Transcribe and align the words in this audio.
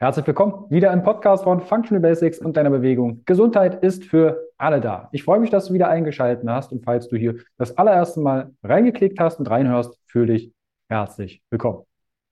Herzlich 0.00 0.26
willkommen 0.26 0.68
wieder 0.70 0.92
im 0.92 1.04
Podcast 1.04 1.44
von 1.44 1.60
Functional 1.60 2.00
Basics 2.00 2.40
und 2.40 2.56
deiner 2.56 2.70
Bewegung. 2.70 3.22
Gesundheit 3.26 3.80
ist 3.84 4.04
für 4.04 4.50
alle 4.58 4.80
da. 4.80 5.08
Ich 5.12 5.22
freue 5.22 5.38
mich, 5.38 5.50
dass 5.50 5.66
du 5.66 5.72
wieder 5.72 5.88
eingeschaltet 5.88 6.44
hast 6.48 6.72
und 6.72 6.84
falls 6.84 7.06
du 7.06 7.16
hier 7.16 7.36
das 7.58 7.78
allererste 7.78 8.20
Mal 8.20 8.50
reingeklickt 8.64 9.20
hast 9.20 9.38
und 9.38 9.48
reinhörst, 9.48 9.96
fühle 10.06 10.32
dich 10.32 10.52
herzlich 10.88 11.42
willkommen. 11.48 11.84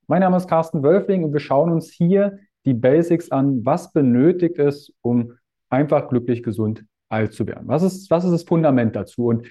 Mein 0.08 0.22
Name 0.22 0.38
ist 0.38 0.48
Carsten 0.48 0.82
Wölfling 0.82 1.22
und 1.22 1.32
wir 1.32 1.38
schauen 1.38 1.70
uns 1.70 1.92
hier 1.92 2.40
die 2.66 2.74
Basics 2.74 3.30
an. 3.30 3.64
Was 3.64 3.92
benötigt 3.92 4.58
es, 4.58 4.92
um 5.00 5.34
einfach 5.70 6.08
glücklich, 6.08 6.42
gesund, 6.42 6.84
alt 7.10 7.32
zu 7.32 7.46
werden? 7.46 7.68
Was 7.68 7.84
ist, 7.84 8.10
was 8.10 8.24
ist 8.24 8.32
das 8.32 8.42
Fundament 8.42 8.96
dazu? 8.96 9.26
Und 9.26 9.48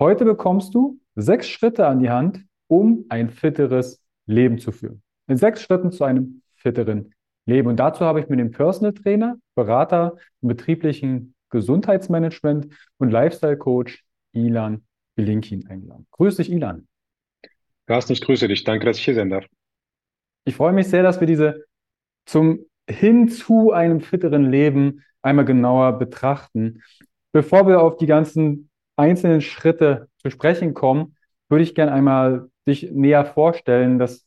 heute 0.00 0.24
bekommst 0.24 0.74
du 0.74 0.98
sechs 1.14 1.46
Schritte 1.46 1.86
an 1.86 2.00
die 2.00 2.10
Hand, 2.10 2.42
um 2.68 3.04
ein 3.10 3.28
fitteres 3.28 4.02
Leben 4.24 4.58
zu 4.58 4.72
führen. 4.72 5.02
In 5.26 5.36
sechs 5.36 5.60
Schritten 5.60 5.92
zu 5.92 6.04
einem 6.04 6.40
fitteren 6.54 7.12
Leben. 7.50 7.68
Und 7.68 7.76
dazu 7.76 8.04
habe 8.04 8.20
ich 8.20 8.28
mir 8.28 8.36
den 8.36 8.50
Personal 8.50 8.94
Trainer, 8.94 9.36
Berater 9.54 10.16
im 10.40 10.48
betrieblichen 10.48 11.34
Gesundheitsmanagement 11.50 12.68
und 12.98 13.10
Lifestyle 13.10 13.56
Coach 13.56 14.04
Ilan 14.32 14.84
Belinkin 15.16 15.66
eingeladen. 15.66 16.06
Grüß 16.12 16.36
dich, 16.36 16.50
Ilan. 16.50 16.86
Carsten, 17.86 18.12
ich 18.12 18.20
grüße 18.20 18.48
dich. 18.48 18.64
Danke, 18.64 18.86
dass 18.86 18.98
ich 18.98 19.04
hier 19.04 19.14
sein 19.14 19.30
darf. 19.30 19.44
Ich 20.44 20.54
freue 20.54 20.72
mich 20.72 20.88
sehr, 20.88 21.02
dass 21.02 21.20
wir 21.20 21.26
diese 21.26 21.64
zum 22.24 22.60
hin 22.88 23.28
zu 23.28 23.72
einem 23.72 24.00
fitteren 24.00 24.50
Leben 24.50 25.04
einmal 25.22 25.44
genauer 25.44 25.98
betrachten. 25.98 26.82
Bevor 27.32 27.66
wir 27.66 27.80
auf 27.80 27.96
die 27.96 28.06
ganzen 28.06 28.70
einzelnen 28.96 29.40
Schritte 29.40 30.08
zu 30.18 30.30
sprechen 30.30 30.74
kommen, 30.74 31.16
würde 31.48 31.64
ich 31.64 31.74
gerne 31.74 31.92
einmal 31.92 32.48
dich 32.66 32.90
näher 32.90 33.24
vorstellen, 33.24 33.98
dass 33.98 34.26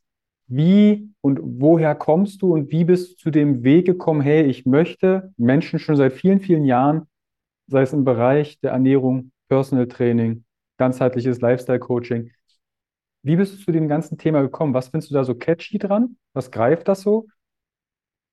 wie 0.55 1.09
und 1.21 1.39
woher 1.41 1.95
kommst 1.95 2.41
du 2.41 2.53
und 2.53 2.71
wie 2.71 2.83
bist 2.85 3.11
du 3.11 3.15
zu 3.15 3.31
dem 3.31 3.63
Weg 3.63 3.85
gekommen, 3.85 4.21
hey, 4.21 4.43
ich 4.43 4.65
möchte 4.65 5.33
Menschen 5.37 5.79
schon 5.79 5.95
seit 5.95 6.13
vielen, 6.13 6.39
vielen 6.39 6.65
Jahren, 6.65 7.07
sei 7.67 7.81
es 7.81 7.93
im 7.93 8.03
Bereich 8.03 8.59
der 8.59 8.71
Ernährung, 8.71 9.31
Personal 9.47 9.87
Training, 9.87 10.45
ganzheitliches 10.77 11.41
Lifestyle 11.41 11.79
Coaching, 11.79 12.31
wie 13.23 13.37
bist 13.37 13.53
du 13.53 13.63
zu 13.63 13.71
dem 13.71 13.87
ganzen 13.87 14.17
Thema 14.17 14.41
gekommen? 14.41 14.73
Was 14.73 14.89
findest 14.89 15.09
du 15.09 15.15
da 15.15 15.23
so 15.23 15.33
catchy 15.33 15.77
dran? 15.77 16.17
Was 16.33 16.51
greift 16.51 16.89
das 16.89 17.01
so? 17.01 17.27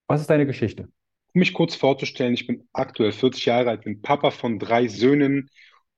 Was 0.08 0.20
ist 0.20 0.28
deine 0.28 0.46
Geschichte? 0.46 0.88
Um 1.32 1.38
mich 1.38 1.54
kurz 1.54 1.76
vorzustellen, 1.76 2.34
ich 2.34 2.48
bin 2.48 2.68
aktuell 2.72 3.12
40 3.12 3.46
Jahre 3.46 3.70
alt, 3.70 3.84
bin 3.84 4.02
Papa 4.02 4.32
von 4.32 4.58
drei 4.58 4.88
Söhnen 4.88 5.48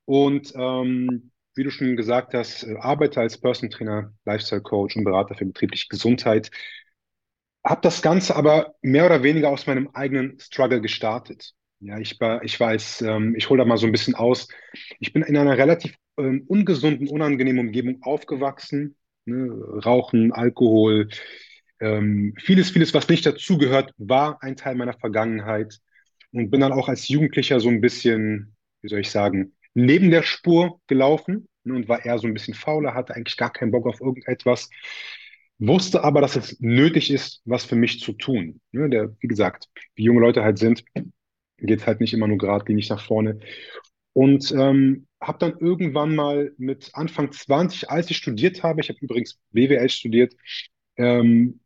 und 0.05 0.53
ähm, 0.55 1.31
wie 1.55 1.63
du 1.63 1.69
schon 1.69 1.95
gesagt 1.95 2.33
hast, 2.33 2.63
äh, 2.63 2.75
arbeite 2.77 3.21
als 3.21 3.39
Person 3.39 3.69
Trainer, 3.69 4.13
Lifestyle 4.25 4.61
Coach 4.61 4.95
und 4.95 5.03
Berater 5.03 5.35
für 5.35 5.45
betriebliche 5.45 5.87
Gesundheit. 5.89 6.51
Habe 7.63 7.81
das 7.81 8.01
Ganze 8.01 8.35
aber 8.35 8.75
mehr 8.81 9.05
oder 9.05 9.23
weniger 9.23 9.49
aus 9.49 9.67
meinem 9.67 9.89
eigenen 9.93 10.39
Struggle 10.39 10.81
gestartet. 10.81 11.53
Ja, 11.79 11.97
ich 11.99 12.19
war, 12.19 12.43
ich 12.43 12.59
als, 12.61 13.01
ähm, 13.01 13.35
ich 13.35 13.49
hole 13.49 13.59
da 13.59 13.65
mal 13.65 13.77
so 13.77 13.85
ein 13.85 13.91
bisschen 13.91 14.15
aus. 14.15 14.47
Ich 14.99 15.13
bin 15.13 15.23
in 15.23 15.37
einer 15.37 15.57
relativ 15.57 15.95
ähm, 16.17 16.43
ungesunden, 16.47 17.07
unangenehmen 17.07 17.67
Umgebung 17.67 18.01
aufgewachsen. 18.03 18.95
Ne? 19.25 19.49
Rauchen, 19.85 20.31
Alkohol, 20.31 21.09
ähm, 21.79 22.33
vieles, 22.39 22.71
vieles, 22.71 22.93
was 22.93 23.09
nicht 23.09 23.25
dazugehört, 23.25 23.91
war 23.97 24.41
ein 24.41 24.55
Teil 24.55 24.75
meiner 24.75 24.93
Vergangenheit 24.93 25.79
und 26.31 26.49
bin 26.49 26.61
dann 26.61 26.71
auch 26.71 26.87
als 26.89 27.07
Jugendlicher 27.07 27.59
so 27.59 27.69
ein 27.69 27.81
bisschen, 27.81 28.55
wie 28.81 28.89
soll 28.89 28.99
ich 28.99 29.11
sagen, 29.11 29.53
neben 29.73 30.11
der 30.11 30.23
Spur 30.23 30.79
gelaufen 30.87 31.47
und 31.65 31.87
war 31.87 32.05
eher 32.05 32.19
so 32.19 32.27
ein 32.27 32.33
bisschen 32.33 32.53
fauler, 32.53 32.93
hatte 32.93 33.15
eigentlich 33.15 33.37
gar 33.37 33.51
keinen 33.51 33.71
Bock 33.71 33.87
auf 33.87 34.01
irgendetwas, 34.01 34.69
wusste 35.59 36.03
aber, 36.03 36.21
dass 36.21 36.35
es 36.35 36.59
nötig 36.59 37.11
ist, 37.11 37.41
was 37.45 37.65
für 37.65 37.75
mich 37.75 37.99
zu 37.99 38.13
tun. 38.13 38.61
Ne, 38.71 38.89
der, 38.89 39.15
wie 39.19 39.27
gesagt, 39.27 39.69
wie 39.95 40.03
junge 40.03 40.21
Leute 40.21 40.43
halt 40.43 40.57
sind, 40.57 40.83
geht 41.57 41.79
es 41.79 41.87
halt 41.87 42.01
nicht 42.01 42.13
immer 42.13 42.27
nur 42.27 42.37
geradlinig 42.37 42.89
nach 42.89 43.03
vorne. 43.05 43.39
Und 44.13 44.51
ähm, 44.51 45.07
habe 45.21 45.39
dann 45.39 45.57
irgendwann 45.59 46.15
mal 46.15 46.53
mit 46.57 46.91
Anfang 46.93 47.31
20, 47.31 47.89
als 47.89 48.09
ich 48.11 48.17
studiert 48.17 48.61
habe, 48.61 48.81
ich 48.81 48.89
habe 48.89 48.99
übrigens 49.01 49.39
BWL 49.51 49.89
studiert, 49.89 50.35
ähm, 50.97 51.61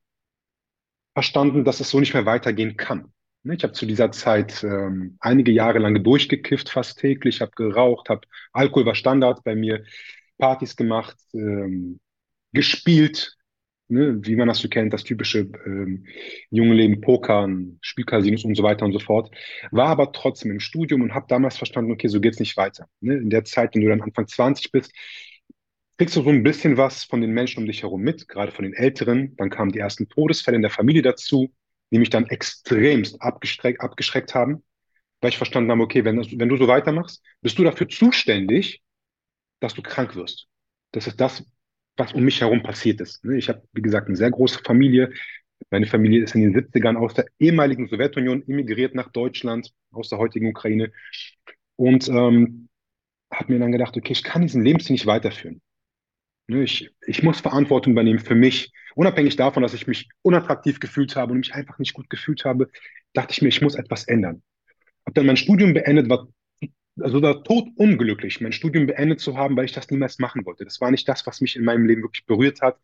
verstanden, 1.13 1.65
dass 1.65 1.79
es 1.79 1.89
so 1.89 1.99
nicht 1.99 2.13
mehr 2.13 2.25
weitergehen 2.25 2.77
kann. 2.77 3.11
Ne, 3.47 3.55
ich 3.55 3.63
habe 3.63 3.71
zu 3.73 3.85
dieser 3.85 4.11
Zeit 4.11 4.61
ähm, 4.63 5.17
einige 5.21 5.51
Jahre 5.51 5.79
lang 5.79 6.03
durchgekifft, 6.03 6.69
fast 6.69 6.99
täglich, 6.99 7.39
habe 7.39 7.51
geraucht, 7.55 8.09
habe 8.09 8.27
Alkohol 8.51 8.85
war 8.85 8.95
Standard 8.95 9.41
bei 9.45 9.55
mir, 9.55 9.85
Partys 10.37 10.75
gemacht, 10.75 11.15
ähm, 11.33 12.01
gespielt, 12.51 13.37
ne, 13.87 14.19
wie 14.21 14.35
man 14.35 14.49
das 14.49 14.57
so 14.59 14.67
kennt, 14.67 14.91
das 14.91 15.05
typische 15.05 15.49
ähm, 15.65 16.05
junge 16.49 16.73
Leben, 16.73 16.99
Pokern, 16.99 17.79
Spielcasinos 17.81 18.43
und 18.43 18.55
so 18.55 18.63
weiter 18.63 18.83
und 18.83 18.91
so 18.91 18.99
fort. 18.99 19.33
War 19.71 19.87
aber 19.87 20.11
trotzdem 20.11 20.51
im 20.51 20.59
Studium 20.59 21.01
und 21.01 21.13
habe 21.13 21.27
damals 21.29 21.55
verstanden, 21.57 21.93
okay, 21.93 22.09
so 22.09 22.19
geht's 22.19 22.39
nicht 22.39 22.57
weiter. 22.57 22.89
Ne? 22.99 23.15
In 23.15 23.29
der 23.29 23.45
Zeit, 23.45 23.75
wenn 23.75 23.81
du 23.81 23.87
dann 23.87 24.01
Anfang 24.01 24.27
20 24.27 24.73
bist, 24.73 24.91
kriegst 25.97 26.17
du 26.17 26.21
so 26.21 26.29
ein 26.29 26.43
bisschen 26.43 26.75
was 26.75 27.05
von 27.05 27.21
den 27.21 27.31
Menschen 27.31 27.61
um 27.61 27.65
dich 27.65 27.83
herum 27.83 28.01
mit, 28.01 28.27
gerade 28.27 28.51
von 28.51 28.65
den 28.65 28.73
Älteren. 28.73 29.37
Dann 29.37 29.49
kamen 29.49 29.71
die 29.71 29.79
ersten 29.79 30.09
Todesfälle 30.09 30.57
in 30.57 30.63
der 30.63 30.71
Familie 30.71 31.01
dazu 31.01 31.49
die 31.91 31.99
mich 31.99 32.09
dann 32.09 32.27
extremst 32.27 33.21
abgeschreckt, 33.21 33.81
abgeschreckt 33.81 34.35
haben, 34.35 34.63
weil 35.21 35.29
ich 35.29 35.37
verstanden 35.37 35.71
habe, 35.71 35.81
okay, 35.81 36.05
wenn, 36.05 36.17
wenn 36.17 36.49
du 36.49 36.57
so 36.57 36.67
weitermachst, 36.67 37.23
bist 37.41 37.57
du 37.57 37.63
dafür 37.63 37.87
zuständig, 37.89 38.81
dass 39.59 39.73
du 39.73 39.81
krank 39.81 40.15
wirst. 40.15 40.47
Das 40.91 41.07
ist 41.07 41.19
das, 41.19 41.43
was 41.95 42.13
um 42.13 42.23
mich 42.23 42.41
herum 42.41 42.61
passiert 42.63 43.01
ist. 43.01 43.23
Ne? 43.25 43.37
Ich 43.37 43.49
habe, 43.49 43.63
wie 43.73 43.81
gesagt, 43.81 44.07
eine 44.07 44.15
sehr 44.15 44.31
große 44.31 44.59
Familie. 44.63 45.11
Meine 45.71 45.87
Familie 45.87 46.23
ist 46.23 46.35
in 46.35 46.41
den 46.41 46.55
70ern 46.55 46.95
aus 46.95 47.15
der 47.15 47.25
ehemaligen 47.39 47.87
Sowjetunion 47.87 48.43
immigriert 48.43 48.93
nach 48.93 49.11
Deutschland, 49.11 49.73
aus 49.91 50.09
der 50.09 50.19
heutigen 50.19 50.47
Ukraine. 50.47 50.91
Und 51.75 52.07
ähm, 52.09 52.69
habe 53.31 53.53
mir 53.53 53.59
dann 53.59 53.71
gedacht, 53.71 53.97
okay, 53.97 54.11
ich 54.11 54.23
kann 54.23 54.43
diesen 54.43 54.63
Lebensstil 54.63 54.93
nicht 54.93 55.05
weiterführen. 55.05 55.61
Ne, 56.47 56.63
ich, 56.63 56.89
ich 57.05 57.23
muss 57.23 57.41
Verantwortung 57.41 57.93
übernehmen 57.93 58.19
für 58.19 58.35
mich. 58.35 58.71
Unabhängig 58.95 59.35
davon, 59.35 59.63
dass 59.63 59.73
ich 59.73 59.85
mich 59.85 60.09
unattraktiv 60.21 60.79
gefühlt 60.79 61.15
habe 61.15 61.33
und 61.33 61.39
mich 61.39 61.53
einfach 61.53 61.77
nicht 61.77 61.93
gut 61.93 62.09
gefühlt 62.09 62.45
habe, 62.45 62.69
dachte 63.13 63.33
ich 63.33 63.41
mir, 63.41 63.49
ich 63.49 63.61
muss 63.61 63.75
etwas 63.75 64.05
ändern. 64.07 64.41
Habe 65.05 65.13
dann 65.13 65.25
mein 65.25 65.37
Studium 65.37 65.73
beendet, 65.73 66.09
war 66.09 66.27
also 66.99 67.21
war 67.21 67.43
tot 67.43 67.67
unglücklich, 67.75 68.41
mein 68.41 68.51
Studium 68.51 68.87
beendet 68.87 69.19
zu 69.19 69.37
haben, 69.37 69.55
weil 69.55 69.65
ich 69.65 69.71
das 69.71 69.89
niemals 69.89 70.19
machen 70.19 70.45
wollte. 70.45 70.63
Das 70.63 70.81
war 70.81 70.91
nicht 70.91 71.07
das, 71.07 71.25
was 71.27 71.41
mich 71.41 71.55
in 71.55 71.63
meinem 71.63 71.85
Leben 71.85 72.01
wirklich 72.01 72.25
berührt 72.25 72.61
hat. 72.61 72.77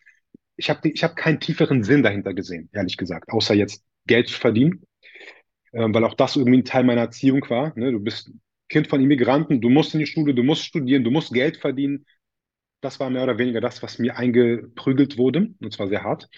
Ich 0.56 0.70
habe 0.70 0.88
ich 0.90 1.04
hab 1.04 1.16
keinen 1.16 1.40
tieferen 1.40 1.84
Sinn 1.84 2.04
dahinter 2.04 2.34
gesehen, 2.34 2.70
ehrlich 2.74 2.98
gesagt, 2.98 3.30
außer 3.30 3.56
jetzt 3.56 3.84
Geld 4.06 4.28
zu 4.28 4.40
verdienen, 4.40 4.86
äh, 5.72 5.88
weil 5.90 6.04
auch 6.04 6.14
das 6.14 6.36
irgendwie 6.36 6.60
ein 6.60 6.66
Teil 6.66 6.84
meiner 6.84 7.02
Erziehung 7.02 7.44
war. 7.50 7.74
Ne? 7.78 7.92
Du 7.92 8.00
bist 8.00 8.32
Kind 8.70 8.88
von 8.88 9.02
Immigranten, 9.02 9.62
du 9.62 9.70
musst 9.70 9.94
in 9.94 10.00
die 10.00 10.08
Schule, 10.08 10.34
du 10.34 10.44
musst 10.44 10.64
studieren, 10.64 11.04
du 11.04 11.12
musst 11.12 11.34
Geld 11.34 11.58
verdienen, 11.58 12.06
das 12.84 13.00
war 13.00 13.10
mehr 13.10 13.24
oder 13.24 13.38
weniger 13.38 13.62
das, 13.62 13.82
was 13.82 14.00
mir 14.00 14.18
eingeprügelt 14.18 15.18
wurde, 15.18 15.50
und 15.60 15.74
zwar 15.74 15.88
sehr 15.88 16.04
hart. 16.04 16.30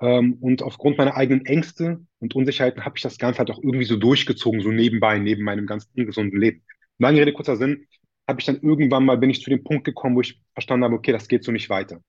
Ähm, 0.00 0.34
und 0.40 0.62
aufgrund 0.62 0.98
meiner 0.98 1.16
eigenen 1.16 1.46
Ängste 1.46 2.04
und 2.18 2.34
Unsicherheiten 2.34 2.84
habe 2.84 2.96
ich 2.96 3.02
das 3.02 3.18
Ganze 3.18 3.38
halt 3.38 3.50
auch 3.50 3.62
irgendwie 3.62 3.84
so 3.84 3.96
durchgezogen, 3.96 4.60
so 4.60 4.70
nebenbei, 4.70 5.18
neben 5.18 5.44
meinem 5.44 5.66
ganz 5.66 5.88
ungesunden 5.96 6.40
Leben. 6.40 6.62
Lange 6.98 7.20
Rede, 7.20 7.32
kurzer 7.32 7.56
Sinn, 7.56 7.86
habe 8.26 8.40
ich 8.40 8.46
dann 8.46 8.60
irgendwann 8.60 9.04
mal, 9.04 9.18
bin 9.18 9.30
ich 9.30 9.42
zu 9.42 9.50
dem 9.50 9.62
Punkt 9.62 9.84
gekommen, 9.84 10.16
wo 10.16 10.20
ich 10.20 10.40
verstanden 10.54 10.84
habe, 10.84 10.94
okay, 10.94 11.12
das 11.12 11.28
geht 11.28 11.44
so 11.44 11.52
nicht 11.52 11.68
weiter. 11.70 12.00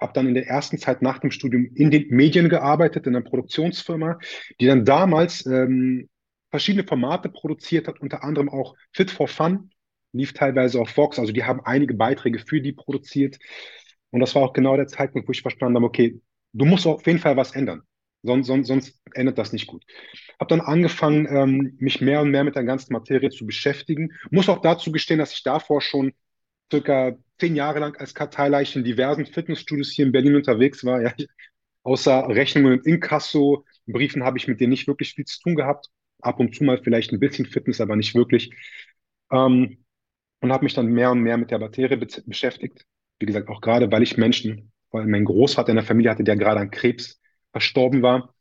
Habe 0.00 0.12
dann 0.14 0.26
in 0.26 0.34
der 0.34 0.46
ersten 0.46 0.78
Zeit 0.78 1.02
nach 1.02 1.18
dem 1.18 1.30
Studium 1.30 1.70
in 1.74 1.90
den 1.90 2.08
Medien 2.08 2.48
gearbeitet, 2.48 3.06
in 3.06 3.14
einer 3.14 3.24
Produktionsfirma, 3.24 4.18
die 4.60 4.66
dann 4.66 4.84
damals 4.84 5.46
ähm, 5.46 6.08
verschiedene 6.50 6.84
Formate 6.84 7.28
produziert 7.28 7.88
hat, 7.88 8.00
unter 8.00 8.24
anderem 8.24 8.48
auch 8.48 8.74
Fit 8.92 9.10
for 9.10 9.28
Fun, 9.28 9.70
lief 10.12 10.32
teilweise 10.32 10.80
auf 10.80 10.96
Vox, 10.96 11.18
also 11.18 11.32
die 11.32 11.44
haben 11.44 11.60
einige 11.64 11.94
Beiträge 11.94 12.38
für 12.38 12.60
die 12.60 12.72
produziert. 12.72 13.38
Und 14.10 14.20
das 14.20 14.34
war 14.34 14.42
auch 14.42 14.52
genau 14.52 14.76
der 14.76 14.86
Zeitpunkt, 14.88 15.26
wo 15.28 15.32
ich 15.32 15.42
verstanden 15.42 15.76
habe, 15.76 15.86
okay, 15.86 16.20
du 16.52 16.64
musst 16.64 16.86
auf 16.86 17.06
jeden 17.06 17.18
Fall 17.18 17.36
was 17.36 17.54
ändern. 17.54 17.82
Sonst, 18.22 18.46
sonst, 18.46 18.66
sonst 18.68 19.00
endet 19.14 19.38
das 19.38 19.52
nicht 19.52 19.66
gut. 19.66 19.84
Habe 20.38 20.48
dann 20.48 20.60
angefangen, 20.60 21.26
ähm, 21.28 21.76
mich 21.78 22.00
mehr 22.00 22.20
und 22.20 22.30
mehr 22.30 22.44
mit 22.44 22.54
der 22.54 22.64
ganzen 22.64 22.92
Materie 22.92 23.30
zu 23.30 23.46
beschäftigen. 23.46 24.12
Muss 24.30 24.48
auch 24.48 24.60
dazu 24.60 24.92
gestehen, 24.92 25.18
dass 25.18 25.32
ich 25.32 25.42
davor 25.42 25.80
schon 25.80 26.12
circa 26.70 27.16
zehn 27.38 27.56
Jahre 27.56 27.80
lang 27.80 27.96
als 27.96 28.14
Karteileiche 28.14 28.78
in 28.78 28.84
diversen 28.84 29.26
Fitnessstudios 29.26 29.90
hier 29.90 30.06
in 30.06 30.12
Berlin 30.12 30.36
unterwegs 30.36 30.84
war. 30.84 31.02
Ja, 31.02 31.12
außer 31.82 32.28
Rechnungen 32.28 32.78
und 32.78 32.86
Inkasso, 32.86 33.64
Briefen 33.86 34.22
habe 34.22 34.38
ich 34.38 34.46
mit 34.46 34.60
denen 34.60 34.70
nicht 34.70 34.86
wirklich 34.86 35.14
viel 35.14 35.24
zu 35.24 35.40
tun 35.40 35.56
gehabt. 35.56 35.88
Ab 36.20 36.38
und 36.38 36.54
zu 36.54 36.62
mal 36.62 36.78
vielleicht 36.80 37.12
ein 37.12 37.18
bisschen 37.18 37.46
Fitness, 37.46 37.80
aber 37.80 37.96
nicht 37.96 38.14
wirklich. 38.14 38.52
Ähm, 39.32 39.84
und 40.42 40.52
habe 40.52 40.64
mich 40.64 40.74
dann 40.74 40.88
mehr 40.88 41.12
und 41.12 41.20
mehr 41.20 41.38
mit 41.38 41.50
der 41.50 41.60
Materie 41.60 41.96
be 41.96 42.06
beschäftigt. 42.26 42.84
Wie 43.20 43.26
gesagt, 43.26 43.48
auch 43.48 43.60
gerade, 43.60 43.90
weil 43.90 44.02
ich 44.02 44.16
Menschen, 44.16 44.72
allem 44.90 45.10
mein 45.10 45.24
Großvater 45.24 45.70
in 45.70 45.76
der 45.76 45.84
Familie 45.84 46.10
hatte, 46.10 46.24
der 46.24 46.36
gerade 46.36 46.60
an 46.60 46.70
Krebs 46.70 47.20
verstorben 47.52 48.02
war. 48.02 48.34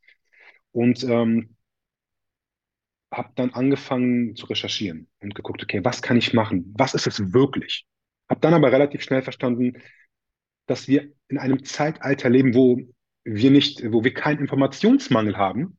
Und 0.72 1.04
ähm, 1.04 1.56
habe 3.12 3.30
dann 3.36 3.52
angefangen 3.52 4.36
zu 4.36 4.48
recherchieren 4.48 5.10
und 5.20 5.36
geguckt, 5.36 5.62
okay, 5.62 5.84
was 5.84 6.02
kann 6.02 6.18
ich 6.18 6.34
machen? 6.34 6.74
Was 6.76 6.96
ist 6.96 7.08
es 7.08 7.34
wirklich? 7.34 7.86
Habe 8.30 8.42
dann 8.42 8.54
aber 8.54 8.72
relativ 8.72 9.04
schnell 9.04 9.22
verstanden, 9.22 9.82
dass 10.66 10.88
wir 10.88 11.12
in 11.28 11.38
einem 11.38 11.64
Zeitalter 11.64 12.30
leben, 12.30 12.56
wo 12.56 12.80
wir 13.24 13.52
nicht, 13.52 13.84
wo 13.92 14.04
wir 14.04 14.14
keinen 14.14 14.40
Informationsmangel 14.40 15.38
haben, 15.38 15.78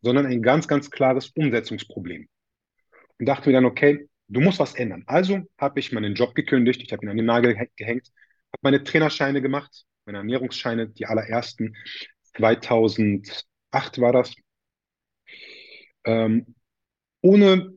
sondern 0.00 0.24
ein 0.24 0.40
ganz, 0.40 0.68
ganz 0.68 0.90
klares 0.90 1.28
Umsetzungsproblem. 1.30 2.28
Und 3.18 3.26
dachte 3.26 3.50
mir 3.50 3.54
dann, 3.54 3.66
okay, 3.66 4.08
du 4.30 4.40
musst 4.40 4.58
was 4.58 4.74
ändern. 4.74 5.04
Also 5.06 5.42
habe 5.58 5.80
ich 5.80 5.92
meinen 5.92 6.14
Job 6.14 6.34
gekündigt, 6.34 6.82
ich 6.82 6.92
habe 6.92 7.04
ihn 7.04 7.08
an 7.10 7.16
den 7.16 7.26
Nagel 7.26 7.54
gehängt, 7.76 8.12
habe 8.52 8.60
meine 8.62 8.84
Trainerscheine 8.84 9.42
gemacht, 9.42 9.84
meine 10.06 10.18
Ernährungsscheine, 10.18 10.88
die 10.88 11.06
allerersten 11.06 11.76
2008 12.36 14.00
war 14.00 14.12
das, 14.12 14.34
ähm, 16.04 16.54
ohne 17.22 17.74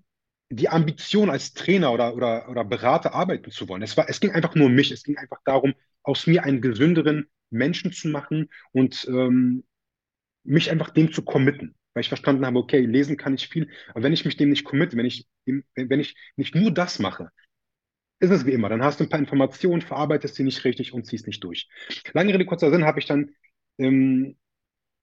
die 0.50 0.70
Ambition 0.70 1.30
als 1.30 1.54
Trainer 1.54 1.92
oder, 1.92 2.16
oder, 2.16 2.50
oder 2.50 2.64
Berater 2.64 3.14
arbeiten 3.14 3.52
zu 3.52 3.68
wollen. 3.68 3.82
Es, 3.82 3.98
war, 3.98 4.08
es 4.10 4.20
ging 4.20 4.32
einfach 4.32 4.56
nur 4.56 4.68
um 4.68 4.76
mich. 4.76 4.92
Es 4.92 5.04
ging 5.04 5.18
einfach 5.18 5.40
darum, 5.46 5.74
aus 6.04 6.28
mir 6.28 6.44
einen 6.44 6.62
gesünderen 6.62 7.28
Menschen 7.50 7.92
zu 7.92 8.08
machen 8.10 8.50
und 8.72 9.06
ähm, 9.08 9.64
mich 10.44 10.70
einfach 10.70 10.92
dem 10.92 11.12
zu 11.12 11.24
committen. 11.24 11.76
Weil 11.94 12.02
ich 12.02 12.08
verstanden 12.08 12.46
habe, 12.46 12.58
okay, 12.60 12.80
lesen 12.86 13.18
kann 13.18 13.36
ich 13.36 13.48
viel, 13.48 13.70
aber 13.90 14.04
wenn 14.04 14.14
ich 14.14 14.26
mich 14.26 14.38
dem 14.38 14.50
nicht 14.50 14.64
committe, 14.66 14.98
wenn 14.98 15.06
ich, 15.06 15.28
wenn 15.46 16.00
ich 16.00 16.16
nicht 16.36 16.56
nur 16.56 16.72
das 16.72 17.00
mache, 17.00 17.30
ist 18.20 18.32
es 18.32 18.46
wie 18.46 18.52
immer. 18.52 18.70
Dann 18.70 18.84
hast 18.84 19.00
du 19.00 19.04
ein 19.04 19.10
paar 19.10 19.20
Informationen, 19.20 19.82
verarbeitest 19.82 20.36
sie 20.36 20.44
nicht 20.44 20.64
richtig 20.64 20.94
und 20.94 21.06
ziehst 21.06 21.28
nicht 21.28 21.44
durch. 21.44 21.68
Lange 22.14 22.34
Rede, 22.34 22.46
kurzer 22.46 22.72
Sinn, 22.72 22.86
habe 22.86 23.00
ich 23.00 23.06
dann 23.06 23.32
ähm, 23.78 24.38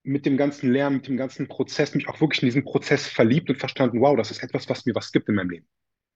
mit 0.02 0.26
dem 0.26 0.36
ganzen 0.36 0.72
Lernen, 0.72 0.96
mit 0.96 1.08
dem 1.08 1.16
ganzen 1.16 1.48
Prozess, 1.48 1.94
mich 1.94 2.08
auch 2.08 2.20
wirklich 2.20 2.42
in 2.42 2.48
diesen 2.48 2.64
Prozess 2.64 3.06
verliebt 3.06 3.50
und 3.50 3.58
verstanden, 3.58 4.00
wow, 4.00 4.16
das 4.16 4.30
ist 4.30 4.42
etwas, 4.42 4.68
was 4.68 4.86
mir 4.86 4.94
was 4.94 5.12
gibt 5.12 5.28
in 5.28 5.34
meinem 5.34 5.50
Leben. 5.50 5.68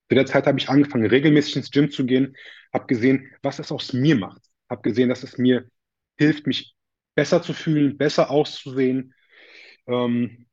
Zu 0.09 0.17
der 0.17 0.26
Zeit 0.26 0.47
habe 0.47 0.59
ich 0.59 0.69
angefangen, 0.69 1.06
regelmäßig 1.06 1.56
ins 1.56 1.71
Gym 1.71 1.91
zu 1.91 2.06
gehen, 2.06 2.37
habe 2.73 2.87
gesehen, 2.87 3.31
was 3.43 3.59
es 3.59 3.73
aus 3.73 3.93
mir 3.93 4.17
macht, 4.17 4.43
habe 4.71 4.82
gesehen, 4.82 5.09
dass 5.09 5.23
es 5.23 5.38
mir 5.38 5.69
hilft, 6.19 6.47
mich 6.47 6.75
besser 7.15 7.43
zu 7.43 7.53
fühlen, 7.53 7.97
besser 7.97 8.31
auszusehen, 8.31 9.15
ähm, 9.87 10.47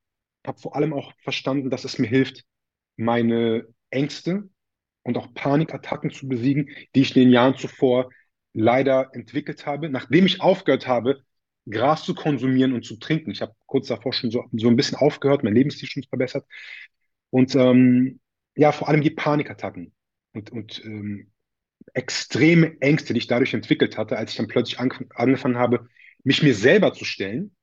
habe 0.47 0.59
vor 0.59 0.75
allem 0.75 0.93
auch 0.93 1.13
verstanden, 1.23 1.69
dass 1.69 1.83
es 1.83 1.99
mir 1.99 2.07
hilft, 2.07 2.43
meine 2.97 3.67
Ängste 3.89 4.49
und 5.03 5.17
auch 5.17 5.33
Panikattacken 5.33 6.11
zu 6.11 6.27
besiegen, 6.27 6.69
die 6.95 7.01
ich 7.01 7.15
in 7.15 7.23
den 7.23 7.31
Jahren 7.31 7.55
zuvor 7.55 8.09
leider 8.53 9.09
entwickelt 9.13 9.65
habe, 9.65 9.89
nachdem 9.89 10.25
ich 10.25 10.41
aufgehört 10.41 10.87
habe, 10.87 11.23
Gras 11.69 12.03
zu 12.03 12.15
konsumieren 12.15 12.73
und 12.73 12.85
zu 12.85 12.97
trinken. 12.97 13.31
Ich 13.31 13.41
habe 13.41 13.53
kurz 13.65 13.87
davor 13.87 14.13
schon 14.13 14.31
so, 14.31 14.45
so 14.51 14.67
ein 14.67 14.75
bisschen 14.75 14.97
aufgehört, 14.97 15.43
mein 15.43 15.53
Lebensstil 15.53 15.87
schon 15.87 16.03
verbessert. 16.03 16.45
Und 17.29 17.55
ähm, 17.55 18.19
ja, 18.55 18.71
vor 18.71 18.89
allem 18.89 19.01
die 19.01 19.11
Panikattacken 19.11 19.93
und, 20.33 20.51
und 20.51 20.83
ähm, 20.83 21.31
extreme 21.93 22.79
Ängste, 22.81 23.13
die 23.13 23.19
ich 23.19 23.27
dadurch 23.27 23.53
entwickelt 23.53 23.97
hatte, 23.97 24.17
als 24.17 24.31
ich 24.31 24.37
dann 24.37 24.47
plötzlich 24.47 24.79
angef 24.79 25.05
angefangen 25.15 25.57
habe, 25.57 25.87
mich 26.23 26.43
mir 26.43 26.53
selber 26.53 26.93
zu 26.93 27.05
stellen, 27.05 27.55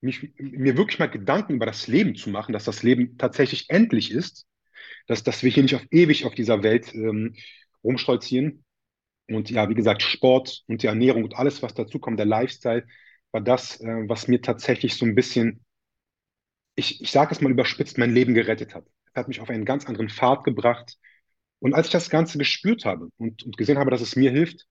mich, 0.00 0.32
mir 0.38 0.76
wirklich 0.76 0.98
mal 0.98 1.10
Gedanken 1.10 1.54
über 1.54 1.66
das 1.66 1.86
Leben 1.86 2.14
zu 2.14 2.30
machen, 2.30 2.52
dass 2.52 2.64
das 2.64 2.82
Leben 2.82 3.16
tatsächlich 3.18 3.70
endlich 3.70 4.10
ist, 4.10 4.46
dass, 5.06 5.22
dass 5.22 5.42
wir 5.42 5.50
hier 5.50 5.62
nicht 5.62 5.74
auf 5.74 5.86
ewig 5.90 6.24
auf 6.24 6.34
dieser 6.34 6.62
Welt 6.62 6.94
ähm, 6.94 7.34
rumstolzieren. 7.82 8.64
Und 9.28 9.50
ja, 9.50 9.68
wie 9.68 9.74
gesagt, 9.74 10.02
Sport 10.02 10.62
und 10.66 10.82
die 10.82 10.86
Ernährung 10.86 11.24
und 11.24 11.36
alles, 11.36 11.62
was 11.62 11.74
dazu 11.74 11.98
kommt, 11.98 12.18
der 12.18 12.26
Lifestyle, 12.26 12.86
war 13.32 13.40
das, 13.40 13.80
äh, 13.80 14.08
was 14.08 14.28
mir 14.28 14.40
tatsächlich 14.40 14.94
so 14.96 15.04
ein 15.04 15.14
bisschen, 15.14 15.64
ich, 16.74 17.00
ich 17.02 17.10
sage 17.10 17.32
es 17.32 17.40
mal 17.40 17.50
überspitzt, 17.50 17.98
mein 17.98 18.14
Leben 18.14 18.34
gerettet 18.34 18.74
hat. 18.74 18.86
Es 19.06 19.14
hat 19.14 19.28
mich 19.28 19.40
auf 19.40 19.50
einen 19.50 19.64
ganz 19.64 19.86
anderen 19.86 20.08
Pfad 20.08 20.44
gebracht. 20.44 20.96
Und 21.58 21.74
als 21.74 21.86
ich 21.86 21.92
das 21.92 22.10
Ganze 22.10 22.38
gespürt 22.38 22.84
habe 22.84 23.08
und, 23.16 23.42
und 23.42 23.56
gesehen 23.56 23.78
habe, 23.78 23.90
dass 23.90 24.00
es 24.00 24.14
mir 24.14 24.30
hilft, 24.30 24.66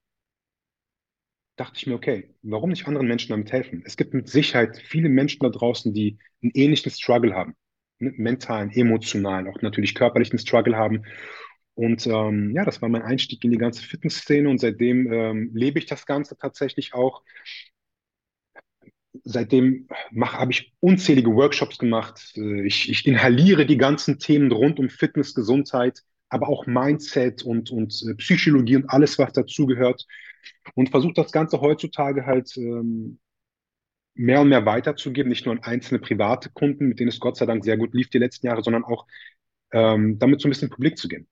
dachte 1.55 1.77
ich 1.77 1.87
mir, 1.87 1.95
okay, 1.95 2.35
warum 2.41 2.69
nicht 2.69 2.87
anderen 2.87 3.07
Menschen 3.07 3.29
damit 3.29 3.51
helfen? 3.51 3.83
Es 3.85 3.97
gibt 3.97 4.13
mit 4.13 4.27
Sicherheit 4.27 4.77
viele 4.77 5.09
Menschen 5.09 5.39
da 5.41 5.49
draußen, 5.49 5.93
die 5.93 6.17
einen 6.41 6.51
ähnlichen 6.53 6.91
Struggle 6.91 7.33
haben. 7.33 7.55
Ne? 7.99 8.13
Mentalen, 8.17 8.71
emotionalen, 8.71 9.47
auch 9.47 9.61
natürlich 9.61 9.95
körperlichen 9.95 10.39
Struggle 10.39 10.75
haben. 10.75 11.03
Und 11.73 12.07
ähm, 12.07 12.51
ja, 12.55 12.63
das 12.65 12.81
war 12.81 12.89
mein 12.89 13.01
Einstieg 13.01 13.43
in 13.43 13.51
die 13.51 13.57
ganze 13.57 13.83
Fitnessszene 13.83 14.49
und 14.49 14.59
seitdem 14.59 15.11
ähm, 15.11 15.51
lebe 15.53 15.79
ich 15.79 15.85
das 15.85 16.05
Ganze 16.05 16.37
tatsächlich 16.37 16.93
auch 16.93 17.21
seitdem 19.23 19.87
habe 20.21 20.51
ich 20.51 20.73
unzählige 20.79 21.33
Workshops 21.33 21.77
gemacht. 21.77 22.33
Äh, 22.35 22.65
ich, 22.65 22.89
ich 22.89 23.05
inhaliere 23.05 23.65
die 23.65 23.77
ganzen 23.77 24.19
Themen 24.19 24.51
rund 24.51 24.79
um 24.79 24.89
Fitness, 24.89 25.33
Gesundheit, 25.33 26.01
aber 26.29 26.49
auch 26.49 26.65
Mindset 26.65 27.43
und, 27.43 27.71
und 27.71 28.03
äh, 28.07 28.15
Psychologie 28.15 28.77
und 28.77 28.89
alles, 28.89 29.17
was 29.19 29.33
dazugehört. 29.33 30.05
Und 30.73 30.89
versuche 30.89 31.13
das 31.13 31.31
Ganze 31.31 31.61
heutzutage 31.61 32.25
halt 32.25 32.55
ähm, 32.57 33.19
mehr 34.13 34.41
und 34.41 34.49
mehr 34.49 34.65
weiterzugeben, 34.65 35.29
nicht 35.29 35.45
nur 35.45 35.55
an 35.55 35.63
einzelne 35.63 35.99
private 35.99 36.49
Kunden, 36.51 36.87
mit 36.87 36.99
denen 36.99 37.09
es 37.09 37.19
Gott 37.19 37.37
sei 37.37 37.45
Dank 37.45 37.63
sehr 37.63 37.77
gut 37.77 37.93
lief 37.93 38.09
die 38.09 38.19
letzten 38.19 38.47
Jahre, 38.47 38.63
sondern 38.63 38.83
auch 38.83 39.05
ähm, 39.71 40.19
damit 40.19 40.41
so 40.41 40.47
ein 40.47 40.51
bisschen 40.51 40.69
publik 40.69 40.97
zu 40.97 41.07
gehen. 41.07 41.27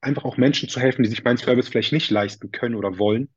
Einfach 0.00 0.24
auch 0.24 0.36
Menschen 0.36 0.68
zu 0.68 0.80
helfen, 0.80 1.02
die 1.02 1.08
sich 1.08 1.24
meinen 1.24 1.38
Service 1.38 1.68
vielleicht 1.68 1.92
nicht 1.92 2.10
leisten 2.10 2.50
können 2.50 2.74
oder 2.74 2.98
wollen 2.98 3.28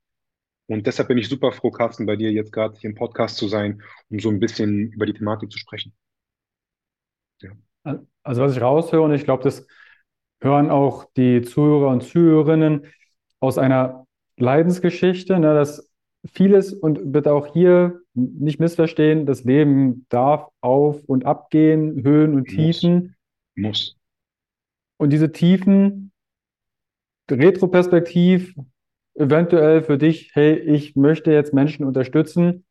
und 0.72 0.88
deshalb 0.88 1.10
bin 1.10 1.18
ich 1.18 1.28
super 1.28 1.52
froh, 1.52 1.70
Carsten, 1.70 2.06
bei 2.06 2.16
dir 2.16 2.32
jetzt 2.32 2.54
gerade 2.54 2.80
hier 2.80 2.90
im 2.90 2.96
Podcast 2.96 3.36
zu 3.36 3.50
sein, 3.50 3.84
um 4.10 4.20
so 4.20 4.30
ein 4.30 4.40
bisschen 4.40 4.94
über 4.94 5.06
die 5.06 5.14
Thematik 5.14 5.52
zu 5.52 5.60
sprechen. 5.60 5.94
Ja. 7.42 7.52
Also 8.24 8.42
was 8.42 8.56
ich 8.56 8.62
raushöre, 8.62 9.02
und 9.02 9.14
ich 9.14 9.26
glaube, 9.26 9.44
das 9.44 9.68
hören 10.40 10.70
auch 10.70 11.12
die 11.18 11.42
Zuhörer 11.42 11.90
und 11.90 12.04
Zuhörerinnen 12.04 12.88
aus 13.42 13.58
einer 13.58 14.01
Leidensgeschichte, 14.42 15.40
ne, 15.40 15.54
dass 15.54 15.92
vieles 16.34 16.74
und 16.74 17.12
bitte 17.12 17.34
auch 17.34 17.54
hier 17.54 18.02
nicht 18.14 18.60
missverstehen, 18.60 19.26
das 19.26 19.44
Leben 19.44 20.06
darf 20.10 20.50
auf 20.62 21.04
und 21.06 21.26
ab 21.26 21.50
gehen, 21.50 22.04
Höhen 22.04 22.36
und 22.36 22.46
Tiefen. 22.46 23.16
Muss. 23.56 23.98
Und 24.98 25.12
diese 25.12 25.32
Tiefen, 25.32 26.12
retroperspektiv, 27.30 28.56
eventuell 29.16 29.82
für 29.84 29.98
dich, 29.98 30.32
hey, 30.34 30.54
ich 30.54 30.96
möchte 30.96 31.32
jetzt 31.32 31.54
Menschen 31.54 31.86
unterstützen, 31.86 32.66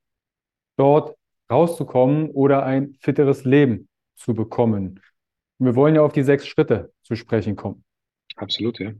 dort 0.76 1.16
rauszukommen 1.50 2.30
oder 2.30 2.64
ein 2.64 2.94
fitteres 3.00 3.44
Leben 3.44 3.88
zu 4.14 4.34
bekommen. 4.34 5.00
Und 5.58 5.66
wir 5.66 5.74
wollen 5.74 5.94
ja 5.94 6.02
auf 6.02 6.12
die 6.12 6.22
sechs 6.22 6.46
Schritte 6.46 6.92
zu 7.02 7.16
sprechen 7.16 7.56
kommen. 7.56 7.84
Absolut, 8.36 8.78
ja. 8.78 8.92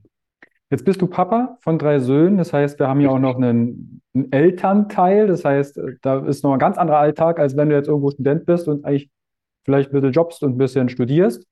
Jetzt 0.70 0.84
bist 0.84 1.02
du 1.02 1.08
Papa 1.08 1.58
von 1.62 1.78
drei 1.80 1.98
Söhnen, 1.98 2.38
das 2.38 2.52
heißt, 2.52 2.78
wir 2.78 2.86
haben 2.86 3.00
ja 3.00 3.10
auch 3.10 3.18
noch 3.18 3.36
einen, 3.36 4.02
einen 4.14 4.30
Elternteil, 4.30 5.26
das 5.26 5.44
heißt, 5.44 5.80
da 6.00 6.24
ist 6.24 6.44
noch 6.44 6.52
ein 6.52 6.60
ganz 6.60 6.78
anderer 6.78 6.98
Alltag, 6.98 7.40
als 7.40 7.56
wenn 7.56 7.70
du 7.70 7.74
jetzt 7.74 7.88
irgendwo 7.88 8.12
Student 8.12 8.46
bist 8.46 8.68
und 8.68 8.84
eigentlich 8.84 9.10
vielleicht 9.64 9.90
ein 9.90 9.94
bisschen 9.94 10.12
jobst 10.12 10.42
und 10.44 10.54
ein 10.54 10.58
bisschen 10.58 10.88
studierst. 10.88 11.44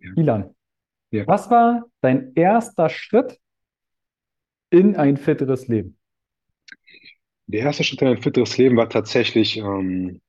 Ja. 0.00 0.10
Ilan, 0.16 0.54
ja. 1.12 1.24
was 1.28 1.48
war 1.48 1.86
dein 2.00 2.32
erster 2.34 2.88
Schritt 2.88 3.38
in 4.70 4.96
ein 4.96 5.16
fitteres 5.16 5.68
Leben? 5.68 5.96
Der 7.46 7.60
erste 7.60 7.84
Schritt 7.84 8.02
in 8.02 8.08
ein 8.08 8.22
fitteres 8.22 8.58
Leben 8.58 8.76
war 8.76 8.88
tatsächlich, 8.88 9.56
ähm, 9.58 10.20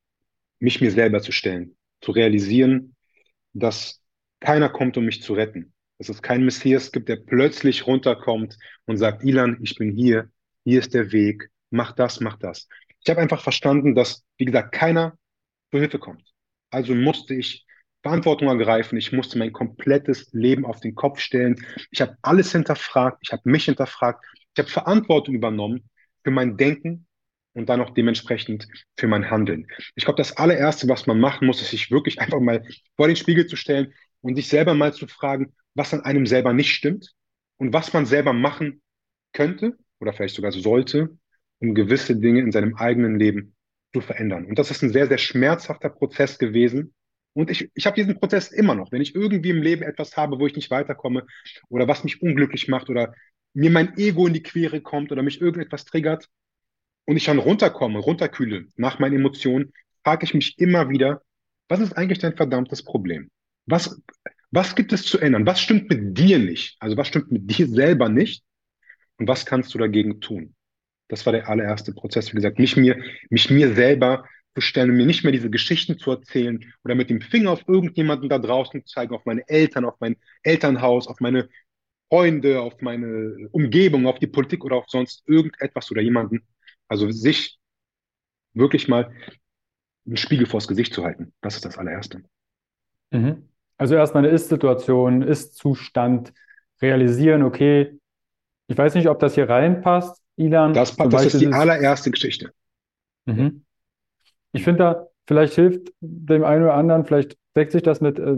mich 0.59 0.81
mir 0.81 0.91
selber 0.91 1.19
zu 1.21 1.31
stellen, 1.31 1.75
zu 1.99 2.11
realisieren, 2.11 2.95
dass 3.53 4.03
keiner 4.39 4.69
kommt, 4.69 4.97
um 4.97 5.05
mich 5.05 5.23
zu 5.23 5.33
retten. 5.33 5.73
Dass 5.97 6.09
es 6.09 6.21
keinen 6.21 6.45
Messias 6.45 6.91
gibt, 6.91 7.09
der 7.09 7.17
plötzlich 7.17 7.87
runterkommt 7.87 8.57
und 8.85 8.97
sagt, 8.97 9.23
Ilan, 9.23 9.57
ich 9.61 9.75
bin 9.75 9.91
hier, 9.91 10.29
hier 10.63 10.79
ist 10.79 10.93
der 10.93 11.11
Weg, 11.11 11.49
mach 11.69 11.93
das, 11.93 12.19
mach 12.19 12.37
das. 12.37 12.67
Ich 13.03 13.09
habe 13.09 13.21
einfach 13.21 13.41
verstanden, 13.41 13.95
dass, 13.95 14.23
wie 14.37 14.45
gesagt, 14.45 14.73
keiner 14.73 15.17
zur 15.71 15.79
Hilfe 15.79 15.99
kommt. 15.99 16.23
Also 16.69 16.93
musste 16.93 17.33
ich 17.33 17.65
Verantwortung 18.03 18.47
ergreifen. 18.47 18.97
Ich 18.97 19.11
musste 19.11 19.37
mein 19.37 19.51
komplettes 19.51 20.29
Leben 20.33 20.65
auf 20.65 20.79
den 20.79 20.95
Kopf 20.95 21.19
stellen. 21.19 21.55
Ich 21.91 22.01
habe 22.01 22.15
alles 22.21 22.51
hinterfragt. 22.51 23.19
Ich 23.21 23.31
habe 23.31 23.41
mich 23.45 23.65
hinterfragt. 23.65 24.23
Ich 24.53 24.59
habe 24.59 24.69
Verantwortung 24.69 25.35
übernommen 25.35 25.89
für 26.23 26.31
mein 26.31 26.57
Denken 26.57 27.05
und 27.53 27.69
dann 27.69 27.81
auch 27.81 27.89
dementsprechend 27.89 28.67
für 28.97 29.07
mein 29.07 29.29
Handeln. 29.29 29.67
Ich 29.95 30.05
glaube, 30.05 30.17
das 30.17 30.37
allererste, 30.37 30.87
was 30.87 31.07
man 31.07 31.19
machen 31.19 31.47
muss, 31.47 31.61
ist 31.61 31.71
sich 31.71 31.91
wirklich 31.91 32.21
einfach 32.21 32.39
mal 32.39 32.63
vor 32.95 33.07
den 33.07 33.15
Spiegel 33.15 33.47
zu 33.47 33.55
stellen 33.55 33.93
und 34.21 34.35
sich 34.35 34.47
selber 34.47 34.73
mal 34.73 34.93
zu 34.93 35.07
fragen, 35.07 35.53
was 35.77 35.93
an 35.93 36.01
einem 36.01 36.25
selber 36.25 36.53
nicht 36.53 36.71
stimmt 36.71 37.13
und 37.57 37.73
was 37.73 37.93
man 37.93 38.05
selber 38.05 38.33
machen 38.33 38.81
könnte 39.33 39.77
oder 39.99 40.13
vielleicht 40.13 40.35
sogar 40.35 40.51
sollte, 40.51 41.17
um 41.59 41.73
gewisse 41.75 42.15
Dinge 42.17 42.41
in 42.41 42.51
seinem 42.51 42.75
eigenen 42.75 43.17
Leben 43.19 43.55
zu 43.93 44.01
verändern. 44.01 44.45
Und 44.45 44.59
das 44.59 44.71
ist 44.71 44.83
ein 44.83 44.91
sehr, 44.91 45.07
sehr 45.07 45.17
schmerzhafter 45.17 45.89
Prozess 45.89 46.37
gewesen, 46.37 46.93
und 47.37 47.51
ich, 47.51 47.69
ich 47.75 47.85
habe 47.85 47.93
diesen 47.93 48.19
Prozess 48.19 48.47
immer 48.51 48.73
noch. 48.73 48.91
Wenn 48.91 49.03
ich 49.03 49.13
irgendwie 49.13 49.51
im 49.51 49.61
Leben 49.61 49.83
etwas 49.83 50.17
habe, 50.17 50.39
wo 50.39 50.47
ich 50.47 50.55
nicht 50.55 50.71
weiterkomme 50.71 51.23
oder 51.69 51.87
was 51.87 52.03
mich 52.03 52.19
unglücklich 52.23 52.67
macht 52.67 52.89
oder 52.89 53.13
mir 53.53 53.69
mein 53.69 53.95
Ego 53.95 54.25
in 54.25 54.33
die 54.33 54.41
Quere 54.41 54.81
kommt 54.81 55.11
oder 55.11 55.21
mich 55.21 55.39
irgendetwas 55.39 55.85
triggert 55.85 56.29
und 57.05 57.15
ich 57.15 57.25
dann 57.25 57.37
runterkomme, 57.37 57.99
runterkühle 57.99 58.65
nach 58.75 58.97
meinen 58.97 59.17
Emotionen, 59.17 59.71
frage 60.03 60.25
ich 60.25 60.33
mich 60.33 60.57
immer 60.57 60.89
wieder, 60.89 61.21
was 61.67 61.79
ist 61.79 61.93
eigentlich 61.93 62.17
dein 62.17 62.35
verdammtes 62.35 62.83
Problem? 62.83 63.29
Was, 63.67 64.01
was 64.51 64.75
gibt 64.75 64.93
es 64.93 65.03
zu 65.03 65.19
ändern? 65.19 65.45
Was 65.45 65.61
stimmt 65.61 65.89
mit 65.89 66.17
dir 66.17 66.39
nicht? 66.39 66.77
Also 66.79 66.97
was 66.97 67.07
stimmt 67.07 67.31
mit 67.31 67.49
dir 67.49 67.67
selber 67.67 68.09
nicht? 68.09 68.43
Und 69.17 69.27
was 69.27 69.45
kannst 69.45 69.73
du 69.73 69.77
dagegen 69.77 70.21
tun? 70.21 70.55
Das 71.09 71.25
war 71.25 71.33
der 71.33 71.49
allererste 71.49 71.93
Prozess, 71.93 72.31
wie 72.31 72.35
gesagt, 72.35 72.59
mich 72.59 72.77
mir, 72.77 73.01
mich 73.29 73.49
mir 73.49 73.73
selber 73.73 74.25
zu 74.57 74.61
stellen 74.61 74.97
mir 74.97 75.05
nicht 75.05 75.23
mehr 75.23 75.31
diese 75.31 75.51
Geschichten 75.51 75.99
zu 75.99 76.09
erzählen 76.09 76.65
oder 76.83 76.95
mit 76.95 77.11
dem 77.11 77.21
Finger 77.21 77.51
auf 77.51 77.67
irgendjemanden 77.67 78.27
da 78.27 78.39
draußen 78.39 78.83
zu 78.83 78.91
zeigen, 78.91 79.13
auf 79.13 79.23
meine 79.23 79.47
Eltern, 79.47 79.85
auf 79.85 79.93
mein 79.99 80.15
Elternhaus, 80.41 81.07
auf 81.07 81.19
meine 81.19 81.47
Freunde, 82.09 82.59
auf 82.61 82.81
meine 82.81 83.49
Umgebung, 83.51 84.07
auf 84.07 84.17
die 84.17 84.25
Politik 84.25 84.65
oder 84.65 84.77
auf 84.77 84.85
sonst 84.87 85.21
irgendetwas 85.27 85.91
oder 85.91 86.01
jemanden. 86.01 86.41
Also 86.87 87.11
sich 87.11 87.59
wirklich 88.53 88.87
mal 88.87 89.13
einen 90.07 90.17
Spiegel 90.17 90.47
vors 90.47 90.67
Gesicht 90.67 90.91
zu 90.91 91.03
halten. 91.03 91.33
Das 91.41 91.55
ist 91.55 91.65
das 91.65 91.77
allererste. 91.77 92.23
Mhm. 93.11 93.46
Also 93.77 93.95
erstmal 93.95 94.25
eine 94.25 94.33
Ist-Situation, 94.33 95.21
Ist-Zustand 95.21 96.33
realisieren, 96.81 97.43
okay, 97.43 97.99
ich 98.67 98.77
weiß 98.77 98.95
nicht, 98.95 99.07
ob 99.07 99.19
das 99.19 99.35
hier 99.35 99.49
reinpasst, 99.49 100.21
Ilan. 100.35 100.73
Das, 100.73 100.95
das 100.95 101.25
ist 101.25 101.41
die 101.41 101.47
allererste 101.47 102.11
Geschichte. 102.11 102.51
Mhm. 103.25 103.63
Ich 104.51 104.63
finde 104.63 104.79
da, 104.79 105.07
vielleicht 105.25 105.53
hilft 105.53 105.93
dem 106.01 106.43
einen 106.43 106.63
oder 106.63 106.73
anderen, 106.73 107.05
vielleicht 107.05 107.37
deckt 107.55 107.71
sich 107.71 107.83
das 107.83 108.01
mit 108.01 108.19
äh, 108.19 108.37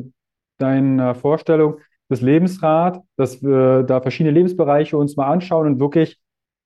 deiner 0.58 1.16
Vorstellung 1.16 1.80
des 2.10 2.22
Lebensrad, 2.22 3.02
dass 3.16 3.42
wir 3.44 3.84
da 3.84 4.02
verschiedene 4.02 4.34
Lebensbereiche 4.34 4.98
uns 4.98 5.16
mal 5.16 5.28
anschauen 5.28 5.68
und 5.68 5.80
wirklich 5.80 6.20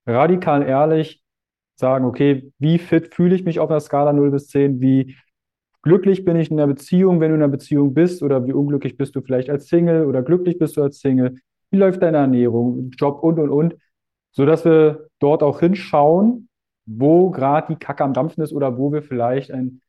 radikal 0.06 0.63
ehrlich 0.63 1.22
sagen, 1.75 2.06
okay, 2.06 2.51
wie 2.60 2.77
fit 2.77 3.13
fühle 3.13 3.36
ich 3.36 3.44
mich 3.44 3.60
auf 3.60 3.70
einer 3.70 3.80
Skala 3.80 4.13
0 4.13 4.32
bis 4.32 4.48
10, 4.48 4.80
wie 4.80 5.15
glücklich 5.84 6.25
bin 6.25 6.38
ich 6.38 6.50
in 6.50 6.60
einer 6.60 6.74
Beziehung, 6.74 7.20
wenn 7.20 7.30
du 7.30 7.36
in 7.36 7.44
einer 7.44 7.52
Beziehung 7.52 7.94
bist, 7.94 8.24
oder 8.24 8.46
wie 8.46 8.54
unglücklich 8.54 8.98
bist 8.98 9.16
du 9.16 9.22
vielleicht 9.22 9.50
als 9.50 9.68
Single 9.68 10.06
oder 10.06 10.24
glücklich 10.24 10.58
bist 10.58 10.75
du 10.78 10.82
als 10.82 11.00
Single, 11.00 11.36
wie 11.70 11.78
läuft 11.78 12.02
deine 12.02 12.18
Ernährung, 12.18 12.90
Job 12.98 13.22
und, 13.22 13.40
und, 13.40 13.50
und, 13.50 13.75
sodass 14.32 14.66
wir 14.66 15.10
dort 15.20 15.44
auch 15.44 15.60
hinschauen, 15.60 16.50
wo 16.86 17.30
gerade 17.30 17.74
die 17.74 17.80
Kacke 17.80 18.04
am 18.04 18.13
Dampfen 18.13 18.44
ist 18.44 18.54
oder 18.54 18.78
wo 18.78 18.92
wir 18.92 19.04
vielleicht 19.04 19.52
ein, 19.52 19.82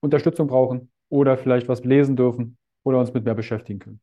Unterstützung 0.00 0.46
brauchen 0.46 0.90
oder 1.08 1.38
vielleicht 1.38 1.68
was 1.68 1.82
lesen 1.82 2.16
dürfen 2.16 2.58
oder 2.84 2.98
uns 2.98 3.14
mit 3.14 3.24
mehr 3.24 3.34
beschäftigen 3.34 3.78
können. 3.78 4.00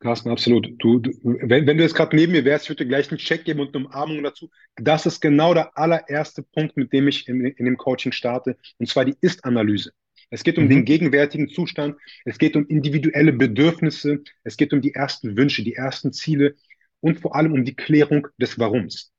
Carsten, 0.00 0.30
absolut. 0.30 0.68
Du, 0.78 0.98
du, 0.98 1.10
wenn, 1.22 1.66
wenn 1.66 1.78
du 1.78 1.82
jetzt 1.82 1.94
gerade 1.94 2.14
neben 2.14 2.32
mir 2.32 2.44
wärst, 2.44 2.64
ich 2.64 2.70
würde 2.70 2.84
dir 2.84 2.88
gleich 2.88 3.10
einen 3.10 3.18
Check 3.18 3.44
geben 3.44 3.60
und 3.60 3.74
eine 3.74 3.86
Umarmung 3.86 4.22
dazu. 4.22 4.50
Das 4.76 5.06
ist 5.06 5.20
genau 5.20 5.54
der 5.54 5.76
allererste 5.78 6.42
Punkt, 6.42 6.76
mit 6.76 6.92
dem 6.92 7.08
ich 7.08 7.26
in, 7.28 7.44
in 7.44 7.64
dem 7.64 7.78
Coaching 7.78 8.12
starte, 8.12 8.56
und 8.78 8.88
zwar 8.88 9.06
die 9.06 9.16
Ist-Analyse. 9.20 9.92
Es 10.30 10.42
geht 10.42 10.58
um 10.58 10.64
mhm. 10.64 10.70
den 10.70 10.84
gegenwärtigen 10.84 11.48
Zustand, 11.48 11.96
es 12.24 12.38
geht 12.38 12.56
um 12.56 12.66
individuelle 12.66 13.32
Bedürfnisse, 13.32 14.22
es 14.42 14.56
geht 14.56 14.72
um 14.72 14.80
die 14.80 14.94
ersten 14.94 15.36
Wünsche, 15.36 15.62
die 15.62 15.74
ersten 15.74 16.12
Ziele 16.12 16.56
und 17.00 17.20
vor 17.20 17.34
allem 17.34 17.52
um 17.52 17.64
die 17.64 17.76
Klärung 17.76 18.28
des 18.38 18.58
Warums. 18.58 19.12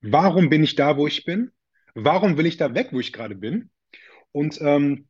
Warum 0.00 0.48
bin 0.48 0.62
ich 0.62 0.74
da, 0.74 0.96
wo 0.96 1.06
ich 1.06 1.24
bin? 1.24 1.50
Warum 1.94 2.36
will 2.36 2.46
ich 2.46 2.56
da 2.56 2.74
weg, 2.74 2.88
wo 2.92 3.00
ich 3.00 3.12
gerade 3.12 3.34
bin? 3.34 3.70
Und 4.32 4.58
ähm, 4.60 5.06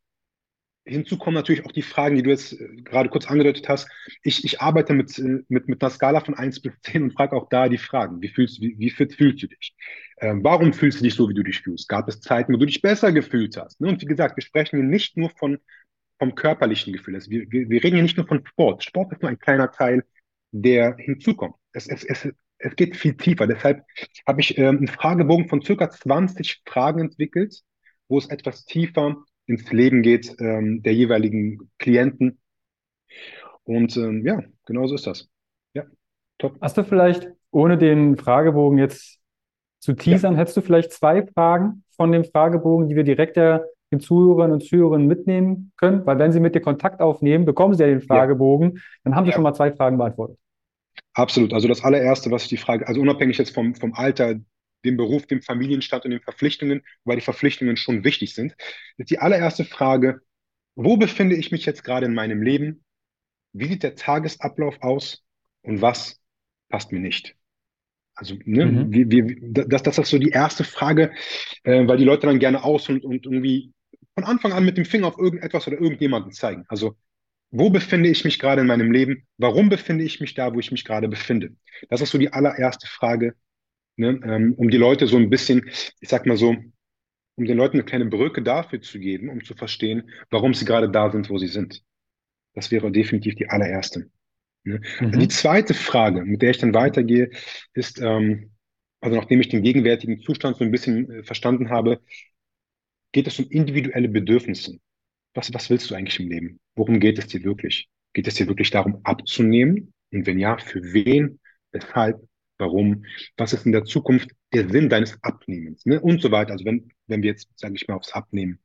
Hinzu 0.87 1.17
kommen 1.17 1.35
natürlich 1.35 1.65
auch 1.65 1.73
die 1.73 1.83
Fragen, 1.83 2.17
die 2.17 2.23
du 2.23 2.31
jetzt 2.31 2.61
äh, 2.61 2.69
gerade 2.83 3.09
kurz 3.09 3.27
angedeutet 3.27 3.69
hast. 3.69 3.89
Ich, 4.23 4.45
ich 4.45 4.61
arbeite 4.61 4.93
mit, 4.93 5.19
äh, 5.19 5.43
mit, 5.49 5.69
mit 5.69 5.83
einer 5.83 5.91
Skala 5.91 6.21
von 6.21 6.35
1 6.35 6.61
bis 6.61 6.73
10 6.83 7.05
und 7.05 7.13
frage 7.13 7.35
auch 7.35 7.49
da 7.49 7.69
die 7.69 7.79
Fragen. 7.79 8.21
Wie, 8.21 8.29
fühlst, 8.29 8.61
wie, 8.61 8.79
wie 8.79 8.91
fit 8.91 9.15
fühlst 9.15 9.43
du 9.43 9.47
dich? 9.47 9.75
Ähm, 10.19 10.45
warum 10.45 10.73
fühlst 10.73 11.01
du 11.01 11.05
dich 11.05 11.15
so, 11.15 11.29
wie 11.29 11.35
du 11.35 11.43
dich 11.43 11.61
fühlst? 11.61 11.89
Gab 11.89 12.09
es 12.09 12.21
Zeiten, 12.21 12.53
wo 12.53 12.59
du 12.59 12.67
dich 12.67 12.83
besser 12.83 13.13
gefühlt 13.13 13.57
hast? 13.57 13.81
Ne? 13.81 13.89
Und 13.89 14.03
wie 14.03 14.07
gesagt, 14.07 14.37
wir 14.37 14.43
sprechen 14.43 14.79
hier 14.79 14.89
nicht 14.89 15.17
nur 15.17 15.31
von, 15.31 15.59
vom 16.19 16.35
körperlichen 16.35 16.93
Gefühl. 16.93 17.15
Also 17.15 17.31
wir, 17.31 17.51
wir, 17.51 17.69
wir 17.71 17.83
reden 17.83 17.97
hier 17.97 18.03
nicht 18.03 18.19
nur 18.19 18.27
von 18.27 18.45
Sport. 18.47 18.85
Sport 18.85 19.13
ist 19.13 19.23
nur 19.23 19.31
ein 19.31 19.39
kleiner 19.39 19.71
Teil, 19.73 20.05
der 20.53 20.97
hinzukommt. 20.99 21.57
Es, 21.73 21.89
es, 21.89 22.05
es, 22.05 22.29
es 22.59 22.77
geht 22.77 22.97
viel 22.97 23.17
tiefer. 23.17 23.47
Deshalb 23.47 23.85
habe 24.27 24.41
ich 24.41 24.59
ähm, 24.59 24.77
einen 24.79 24.89
Fragebogen 24.89 25.49
von 25.49 25.63
circa 25.63 25.91
20 25.91 26.63
Fragen 26.67 27.01
entwickelt, 27.01 27.63
wo 28.09 28.19
es 28.19 28.29
etwas 28.29 28.67
tiefer 28.67 29.17
ins 29.47 29.71
Leben 29.73 30.03
geht 30.03 30.35
ähm, 30.41 30.83
der 30.83 30.95
jeweiligen 30.95 31.71
Klienten. 31.79 32.39
Und 33.65 33.97
ähm, 33.97 34.27
ja, 34.27 34.43
genau 34.67 34.87
so 34.87 34.95
ist 34.95 35.07
das. 35.07 35.29
Ja, 35.75 35.85
top. 36.39 36.57
Hast 36.61 36.77
du 36.77 36.85
vielleicht, 36.85 37.29
ohne 37.51 37.79
den 37.79 38.17
Fragebogen 38.17 38.79
jetzt 38.79 39.19
zu 39.81 39.95
teasern, 39.95 40.35
ja. 40.35 40.41
hättest 40.41 40.57
du 40.57 40.61
vielleicht 40.61 40.93
zwei 40.93 41.27
Fragen 41.27 41.85
von 41.97 42.13
dem 42.13 42.25
Fragebogen, 42.25 42.89
die 42.89 42.97
wir 42.97 43.05
direkt 43.05 43.37
der, 43.37 43.67
den 43.93 44.01
Zuhörern 44.01 44.53
und 44.53 44.65
Zuhörern 44.65 45.07
mitnehmen 45.07 45.73
können? 45.77 46.05
Weil 46.07 46.19
wenn 46.19 46.33
sie 46.33 46.41
mit 46.41 46.55
dir 46.55 46.61
Kontakt 46.61 47.01
aufnehmen, 47.01 47.45
bekommen 47.45 47.75
sie 47.75 47.85
ja 47.85 47.89
den 47.89 48.01
Fragebogen, 48.01 48.73
ja. 48.77 48.83
dann 49.05 49.15
haben 49.15 49.25
sie 49.25 49.31
ja. 49.31 49.35
schon 49.35 49.43
mal 49.43 49.55
zwei 49.55 49.73
Fragen 49.73 49.99
beantwortet. 49.99 50.39
Absolut. 51.13 51.53
Also 51.53 51.69
das 51.69 51.85
allererste, 51.85 52.31
was 52.31 52.45
ich 52.45 52.49
die 52.49 52.57
Frage, 52.57 52.87
also 52.89 53.01
unabhängig 53.01 53.39
jetzt 53.39 53.55
vom, 53.55 53.75
vom 53.75 53.95
Alter 53.95 54.37
dem 54.85 54.97
Beruf, 54.97 55.27
dem 55.27 55.43
Familienstand 55.43 56.05
und 56.05 56.11
den 56.11 56.21
Verpflichtungen, 56.21 56.83
weil 57.05 57.17
die 57.17 57.23
Verpflichtungen 57.23 57.77
schon 57.77 58.05
wichtig 58.05 58.35
sind, 58.35 58.55
ist 58.97 59.11
die 59.11 59.19
allererste 59.19 59.65
Frage, 59.65 60.21
wo 60.75 60.97
befinde 60.97 61.37
ich 61.37 61.53
mich 61.53 61.67
jetzt 61.67 61.85
gerade 61.85 62.07
in 62.07 62.15
meinem 62.15 62.43
Leben? 62.43 62.85
Wie 63.53 63.67
sieht 63.67 63.83
der 63.83 63.95
Tagesablauf 63.95 64.83
aus 64.83 65.23
und 65.63 65.81
was 65.81 66.21
passt 66.69 66.93
mir 66.93 67.01
nicht? 67.01 67.37
Also, 68.17 68.37
ne, 68.45 68.67
mhm. 68.67 68.93
wie, 68.93 69.11
wie, 69.11 69.39
das, 69.41 69.83
das 69.83 69.99
ist 69.99 70.11
so 70.11 70.19
die 70.19 70.31
erste 70.31 70.63
Frage, 70.65 71.13
äh, 71.65 71.87
weil 71.87 71.97
die 71.97 72.05
Leute 72.05 72.27
dann 72.27 72.39
gerne 72.39 72.63
aus 72.63 72.89
und, 72.89 73.05
und 73.05 73.27
irgendwie 73.27 73.73
von 74.15 74.25
Anfang 74.25 74.53
an 74.53 74.65
mit 74.65 74.77
dem 74.77 74.85
Finger 74.85 75.09
auf 75.09 75.19
irgendetwas 75.19 75.67
oder 75.67 75.81
irgendjemanden 75.81 76.33
zeigen. 76.33 76.65
Also, 76.69 76.97
wo 77.51 77.71
befinde 77.71 78.09
ich 78.09 78.25
mich 78.25 78.39
gerade 78.39 78.61
in 78.61 78.67
meinem 78.67 78.91
Leben? 78.91 79.27
Warum 79.39 79.69
befinde 79.69 80.05
ich 80.05 80.21
mich 80.21 80.35
da, 80.35 80.55
wo 80.55 80.59
ich 80.59 80.71
mich 80.73 80.85
gerade 80.85 81.09
befinde? 81.09 81.55
Das 81.89 82.01
ist 82.01 82.11
so 82.11 82.19
die 82.19 82.33
allererste 82.33 82.87
Frage, 82.87 83.35
ne, 83.97 84.21
ähm, 84.25 84.55
um 84.55 84.69
die 84.71 84.77
Leute 84.77 85.07
so 85.07 85.17
ein 85.17 85.31
bisschen, 85.31 85.69
ich 86.01 86.09
sag 86.09 86.27
mal 86.27 86.37
so, 86.37 86.57
um 87.37 87.45
den 87.45 87.57
Leuten 87.57 87.77
eine 87.77 87.85
kleine 87.85 88.07
Brücke 88.07 88.43
dafür 88.43 88.81
zu 88.81 88.99
geben, 88.99 89.29
um 89.29 89.43
zu 89.45 89.55
verstehen, 89.55 90.11
warum 90.31 90.55
sie 90.55 90.65
gerade 90.65 90.91
da 90.91 91.11
sind, 91.11 91.31
wo 91.31 91.39
sie 91.39 91.49
sind. 91.49 91.83
Das 92.55 92.71
wäre 92.71 92.91
definitiv 92.93 93.35
die 93.35 93.49
allererste. 93.49 94.11
Ne? 94.65 94.81
Mhm. 95.01 95.19
Die 95.19 95.29
zweite 95.29 95.75
Frage, 95.75 96.25
mit 96.25 96.43
der 96.43 96.51
ich 96.51 96.59
dann 96.59 96.75
weitergehe, 96.75 97.31
ist, 97.75 98.01
ähm, 98.01 98.53
also 99.01 99.17
nachdem 99.17 99.41
ich 99.41 99.49
den 99.49 99.63
gegenwärtigen 99.63 100.21
Zustand 100.21 100.57
so 100.57 100.65
ein 100.65 100.71
bisschen 100.71 101.11
äh, 101.11 101.23
verstanden 101.25 101.71
habe, 101.71 102.01
geht 103.13 103.27
es 103.27 103.39
um 103.39 103.47
individuelle 103.49 104.09
Bedürfnisse. 104.09 104.79
Was, 105.35 105.53
was 105.53 105.69
willst 105.71 105.91
du 105.91 105.95
eigentlich 105.95 106.21
im 106.21 106.29
Leben? 106.31 106.61
Worum 106.77 107.01
geht 107.01 107.19
es 107.19 107.27
dir 107.27 107.43
wirklich? 107.45 107.89
Geht 108.13 108.29
es 108.29 108.35
dir 108.35 108.47
wirklich 108.47 108.71
darum, 108.71 109.01
abzunehmen? 109.03 109.93
Und 110.13 110.27
wenn 110.27 110.39
ja, 110.39 110.57
für 110.59 110.81
wen? 110.93 111.41
Weshalb? 111.73 112.21
Warum? 112.65 113.05
Was 113.37 113.53
ist 113.53 113.67
in 113.67 113.73
der 113.73 113.85
Zukunft 113.85 114.31
der 114.53 114.69
Sinn 114.71 114.89
deines 114.89 115.23
Abnehmens? 115.23 115.85
Ne? 115.85 116.01
Und 116.01 116.23
so 116.23 116.31
weiter. 116.31 116.53
Also 116.53 116.65
wenn, 116.65 116.91
wenn 117.07 117.23
wir 117.23 117.31
jetzt, 117.31 117.49
sage 117.57 117.75
ich 117.75 117.87
mal, 117.87 117.95
aufs 117.95 118.13
Abnehmen, 118.13 118.59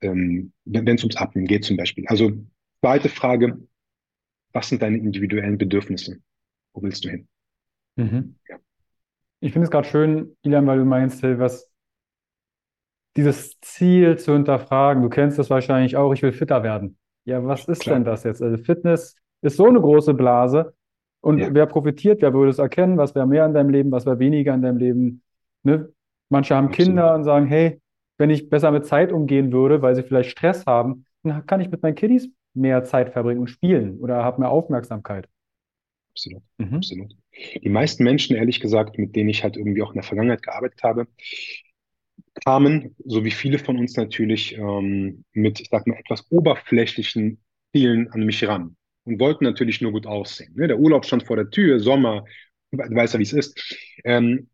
ähm, 0.00 0.52
wenn 0.64 0.86
es 0.86 1.02
ums 1.02 1.16
Abnehmen 1.16 1.46
geht 1.46 1.64
zum 1.64 1.76
Beispiel. 1.76 2.06
Also 2.06 2.32
zweite 2.80 3.08
Frage, 3.08 3.58
was 4.52 4.68
sind 4.68 4.82
deine 4.82 4.98
individuellen 4.98 5.58
Bedürfnisse? 5.58 6.18
Wo 6.72 6.82
willst 6.82 7.04
du 7.04 7.10
hin? 7.10 7.28
Mhm. 7.96 8.36
Ja. 8.48 8.58
Ich 9.40 9.52
finde 9.52 9.64
es 9.64 9.70
gerade 9.70 9.88
schön, 9.88 10.36
Ilan, 10.42 10.66
weil 10.66 10.78
du 10.78 10.84
meinst, 10.84 11.22
was 11.22 11.68
dieses 13.16 13.58
Ziel 13.60 14.18
zu 14.18 14.32
hinterfragen. 14.34 15.02
Du 15.02 15.08
kennst 15.08 15.38
das 15.38 15.50
wahrscheinlich 15.50 15.96
auch, 15.96 16.12
ich 16.12 16.22
will 16.22 16.32
fitter 16.32 16.62
werden. 16.62 16.96
Ja, 17.24 17.44
was 17.44 17.66
ist 17.68 17.80
Klar. 17.80 17.96
denn 17.96 18.04
das 18.04 18.24
jetzt? 18.24 18.42
Also 18.42 18.56
Fitness 18.62 19.16
ist 19.42 19.56
so 19.56 19.66
eine 19.66 19.80
große 19.80 20.14
Blase. 20.14 20.74
Und 21.22 21.38
ja. 21.38 21.54
wer 21.54 21.66
profitiert, 21.66 22.20
wer 22.20 22.34
würde 22.34 22.50
es 22.50 22.58
erkennen, 22.58 22.98
was 22.98 23.14
wäre 23.14 23.26
mehr 23.26 23.46
in 23.46 23.54
deinem 23.54 23.70
Leben, 23.70 23.92
was 23.92 24.04
wäre 24.04 24.18
weniger 24.18 24.54
in 24.54 24.62
deinem 24.62 24.78
Leben. 24.78 25.22
Ne? 25.62 25.88
Manche 26.28 26.56
haben 26.56 26.66
Absolut. 26.66 26.88
Kinder 26.88 27.14
und 27.14 27.24
sagen, 27.24 27.46
hey, 27.46 27.80
wenn 28.18 28.28
ich 28.28 28.50
besser 28.50 28.72
mit 28.72 28.86
Zeit 28.86 29.12
umgehen 29.12 29.52
würde, 29.52 29.82
weil 29.82 29.94
sie 29.94 30.02
vielleicht 30.02 30.30
Stress 30.30 30.66
haben, 30.66 31.06
dann 31.22 31.46
kann 31.46 31.60
ich 31.60 31.70
mit 31.70 31.82
meinen 31.82 31.94
Kiddies 31.94 32.28
mehr 32.54 32.82
Zeit 32.82 33.12
verbringen 33.12 33.40
und 33.40 33.46
spielen 33.48 33.98
oder 34.00 34.24
habe 34.24 34.40
mehr 34.40 34.50
Aufmerksamkeit. 34.50 35.28
Absolut, 36.10 36.42
mhm. 36.58 36.74
absolut. 36.74 37.16
Die 37.62 37.70
meisten 37.70 38.02
Menschen, 38.02 38.36
ehrlich 38.36 38.60
gesagt, 38.60 38.98
mit 38.98 39.14
denen 39.14 39.30
ich 39.30 39.44
halt 39.44 39.56
irgendwie 39.56 39.82
auch 39.82 39.90
in 39.90 39.94
der 39.94 40.02
Vergangenheit 40.02 40.42
gearbeitet 40.42 40.82
habe, 40.82 41.06
kamen, 42.44 42.96
so 43.04 43.24
wie 43.24 43.30
viele 43.30 43.58
von 43.60 43.78
uns 43.78 43.96
natürlich, 43.96 44.58
ähm, 44.58 45.24
mit, 45.32 45.60
ich 45.60 45.68
sag 45.70 45.86
mal, 45.86 45.96
etwas 45.96 46.26
oberflächlichen 46.30 47.40
Zielen 47.72 48.10
an 48.10 48.24
mich 48.24 48.46
ran 48.46 48.76
und 49.04 49.20
wollten 49.20 49.44
natürlich 49.44 49.80
nur 49.80 49.92
gut 49.92 50.06
aussehen. 50.06 50.54
Ne? 50.54 50.68
Der 50.68 50.78
Urlaub 50.78 51.04
stand 51.04 51.24
vor 51.24 51.36
der 51.36 51.50
Tür, 51.50 51.80
Sommer, 51.80 52.24
du 52.70 52.78
weißt 52.78 53.14
ja, 53.14 53.18
wie 53.18 53.24
es 53.24 53.32
ist. 53.32 53.76
Ähm, 54.04 54.48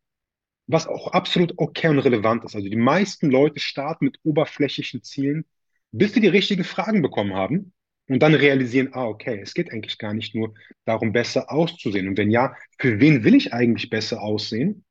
was 0.66 0.86
auch 0.86 1.12
absolut 1.12 1.54
okay 1.56 1.88
und 1.88 1.98
relevant 1.98 2.44
ist. 2.44 2.54
Also 2.54 2.68
die 2.68 2.76
meisten 2.76 3.30
Leute 3.30 3.58
starten 3.58 4.04
mit 4.04 4.18
oberflächlichen 4.22 5.02
Zielen, 5.02 5.46
bis 5.92 6.12
sie 6.12 6.20
die 6.20 6.28
richtigen 6.28 6.64
Fragen 6.64 7.00
bekommen 7.00 7.34
haben 7.34 7.72
und 8.08 8.22
dann 8.22 8.34
realisieren, 8.34 8.90
ah, 8.92 9.06
okay, 9.06 9.40
es 9.42 9.54
geht 9.54 9.72
eigentlich 9.72 9.98
gar 9.98 10.12
nicht 10.12 10.34
nur 10.34 10.54
darum, 10.84 11.12
besser 11.12 11.50
auszusehen. 11.50 12.06
Und 12.06 12.18
wenn 12.18 12.30
ja, 12.30 12.54
für 12.78 13.00
wen 13.00 13.24
will 13.24 13.34
ich 13.34 13.52
eigentlich 13.52 13.88
besser 13.88 14.22
aussehen? 14.22 14.84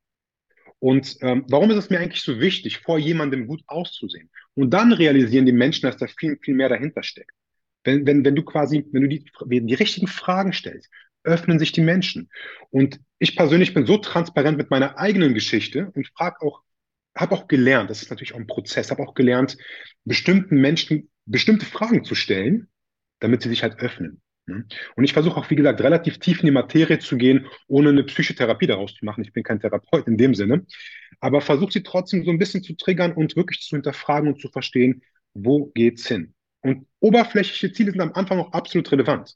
Und 0.79 1.17
ähm, 1.21 1.45
warum 1.49 1.71
ist 1.71 1.77
es 1.77 1.89
mir 1.89 1.99
eigentlich 1.99 2.21
so 2.21 2.39
wichtig, 2.39 2.79
vor 2.79 2.99
jemandem 2.99 3.47
gut 3.47 3.61
auszusehen? 3.67 4.29
Und 4.55 4.71
dann 4.71 4.93
realisieren 4.93 5.45
die 5.45 5.51
Menschen, 5.51 5.87
dass 5.87 5.97
da 5.97 6.07
viel, 6.07 6.37
viel 6.41 6.53
mehr 6.53 6.69
dahinter 6.69 7.01
steckt. 7.01 7.31
Wenn, 7.87 8.05
wenn, 8.05 8.25
wenn 8.25 8.35
du 8.35 8.43
quasi, 8.43 8.85
wenn 8.91 9.03
du 9.03 9.07
die, 9.07 9.25
die 9.45 9.73
richtigen 9.73 10.07
Fragen 10.07 10.51
stellst, 10.51 10.89
öffnen 11.23 11.57
sich 11.57 11.71
die 11.71 11.81
Menschen. 11.81 12.29
Und 12.69 12.99
ich 13.17 13.35
persönlich 13.35 13.73
bin 13.73 13.85
so 13.85 13.97
transparent 13.97 14.57
mit 14.57 14.69
meiner 14.69 14.97
eigenen 14.97 15.33
Geschichte 15.33 15.91
und 15.95 16.07
frage 16.07 16.41
auch 16.41 16.61
habe 17.15 17.33
auch 17.33 17.47
gelernt, 17.47 17.89
das 17.89 18.03
ist 18.03 18.11
natürlich 18.11 18.35
auch 18.35 18.39
ein 18.39 18.45
Prozess, 18.45 18.91
habe 18.91 19.01
auch 19.01 19.15
gelernt, 19.15 19.57
bestimmten 20.05 20.61
Menschen 20.61 21.09
bestimmte 21.25 21.65
Fragen 21.65 22.03
zu 22.03 22.13
stellen, 22.13 22.67
damit 23.19 23.41
sie 23.41 23.49
sich 23.49 23.63
halt 23.63 23.79
öffnen. 23.79 24.21
Ne? 24.45 24.65
Und 24.95 25.03
ich 25.03 25.13
versuche 25.13 25.37
auch, 25.37 25.49
wie 25.49 25.55
gesagt, 25.55 25.81
relativ 25.81 26.19
tief 26.19 26.41
in 26.41 26.45
die 26.45 26.51
Materie 26.51 26.99
zu 26.99 27.17
gehen, 27.17 27.47
ohne 27.67 27.89
eine 27.89 28.03
Psychotherapie 28.03 28.67
daraus 28.67 28.93
zu 28.93 29.03
machen. 29.03 29.23
Ich 29.23 29.33
bin 29.33 29.43
kein 29.43 29.59
Therapeut 29.59 30.07
in 30.07 30.17
dem 30.17 30.35
Sinne, 30.35 30.65
aber 31.19 31.41
versuche 31.41 31.71
sie 31.71 31.83
trotzdem 31.83 32.23
so 32.23 32.31
ein 32.31 32.39
bisschen 32.39 32.63
zu 32.63 32.75
triggern 32.75 33.13
und 33.13 33.35
wirklich 33.35 33.61
zu 33.61 33.75
hinterfragen 33.75 34.29
und 34.29 34.39
zu 34.39 34.49
verstehen, 34.49 35.01
wo 35.33 35.65
geht's 35.73 36.07
hin? 36.07 36.33
Und 36.67 36.85
oberflächliche 36.99 37.71
Ziele 37.71 37.91
sind 37.91 38.01
am 38.01 38.11
Anfang 38.13 38.39
auch 38.39 38.51
absolut 38.51 38.91
relevant. 38.91 39.35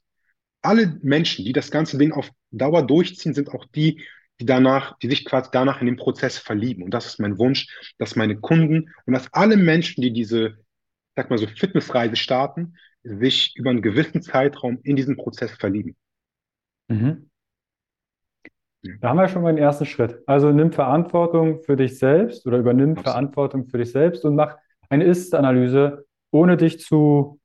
Alle 0.60 0.98
Menschen, 1.02 1.46
die 1.46 1.54
das 1.54 1.70
ganze 1.70 1.96
Ding 1.96 2.12
auf 2.12 2.30
Dauer 2.50 2.86
durchziehen, 2.86 3.32
sind 3.32 3.48
auch 3.48 3.64
die, 3.74 4.02
die 4.38 4.44
danach, 4.44 4.98
die 4.98 5.08
sich 5.08 5.24
quasi 5.24 5.48
danach 5.50 5.80
in 5.80 5.86
den 5.86 5.96
Prozess 5.96 6.36
verlieben. 6.36 6.82
Und 6.84 6.92
das 6.92 7.06
ist 7.06 7.20
mein 7.20 7.38
Wunsch, 7.38 7.66
dass 7.98 8.16
meine 8.16 8.36
Kunden 8.36 8.90
und 9.06 9.14
dass 9.14 9.32
alle 9.32 9.56
Menschen, 9.56 10.02
die 10.02 10.12
diese, 10.12 10.58
sag 11.16 11.30
mal 11.30 11.38
so, 11.38 11.46
Fitnessreise 11.46 12.16
starten, 12.16 12.76
sich 13.02 13.56
über 13.56 13.70
einen 13.70 13.82
gewissen 13.82 14.20
Zeitraum 14.20 14.78
in 14.82 14.96
diesen 14.96 15.16
Prozess 15.16 15.52
verlieben. 15.52 15.96
Mhm. 16.88 17.30
Da 19.00 19.08
haben 19.08 19.16
wir 19.16 19.28
schon 19.28 19.42
mal 19.42 19.54
den 19.54 19.62
ersten 19.62 19.86
Schritt. 19.86 20.22
Also 20.26 20.50
nimm 20.50 20.70
Verantwortung 20.70 21.62
für 21.62 21.76
dich 21.76 21.98
selbst 21.98 22.46
oder 22.46 22.58
übernimm 22.58 22.90
Absolut. 22.90 23.04
Verantwortung 23.04 23.66
für 23.66 23.78
dich 23.78 23.90
selbst 23.90 24.24
und 24.26 24.34
mach 24.34 24.56
eine 24.90 25.04
Ist-Analyse, 25.04 26.04
ohne 26.32 26.56
dich 26.56 26.80
zu 26.80 27.38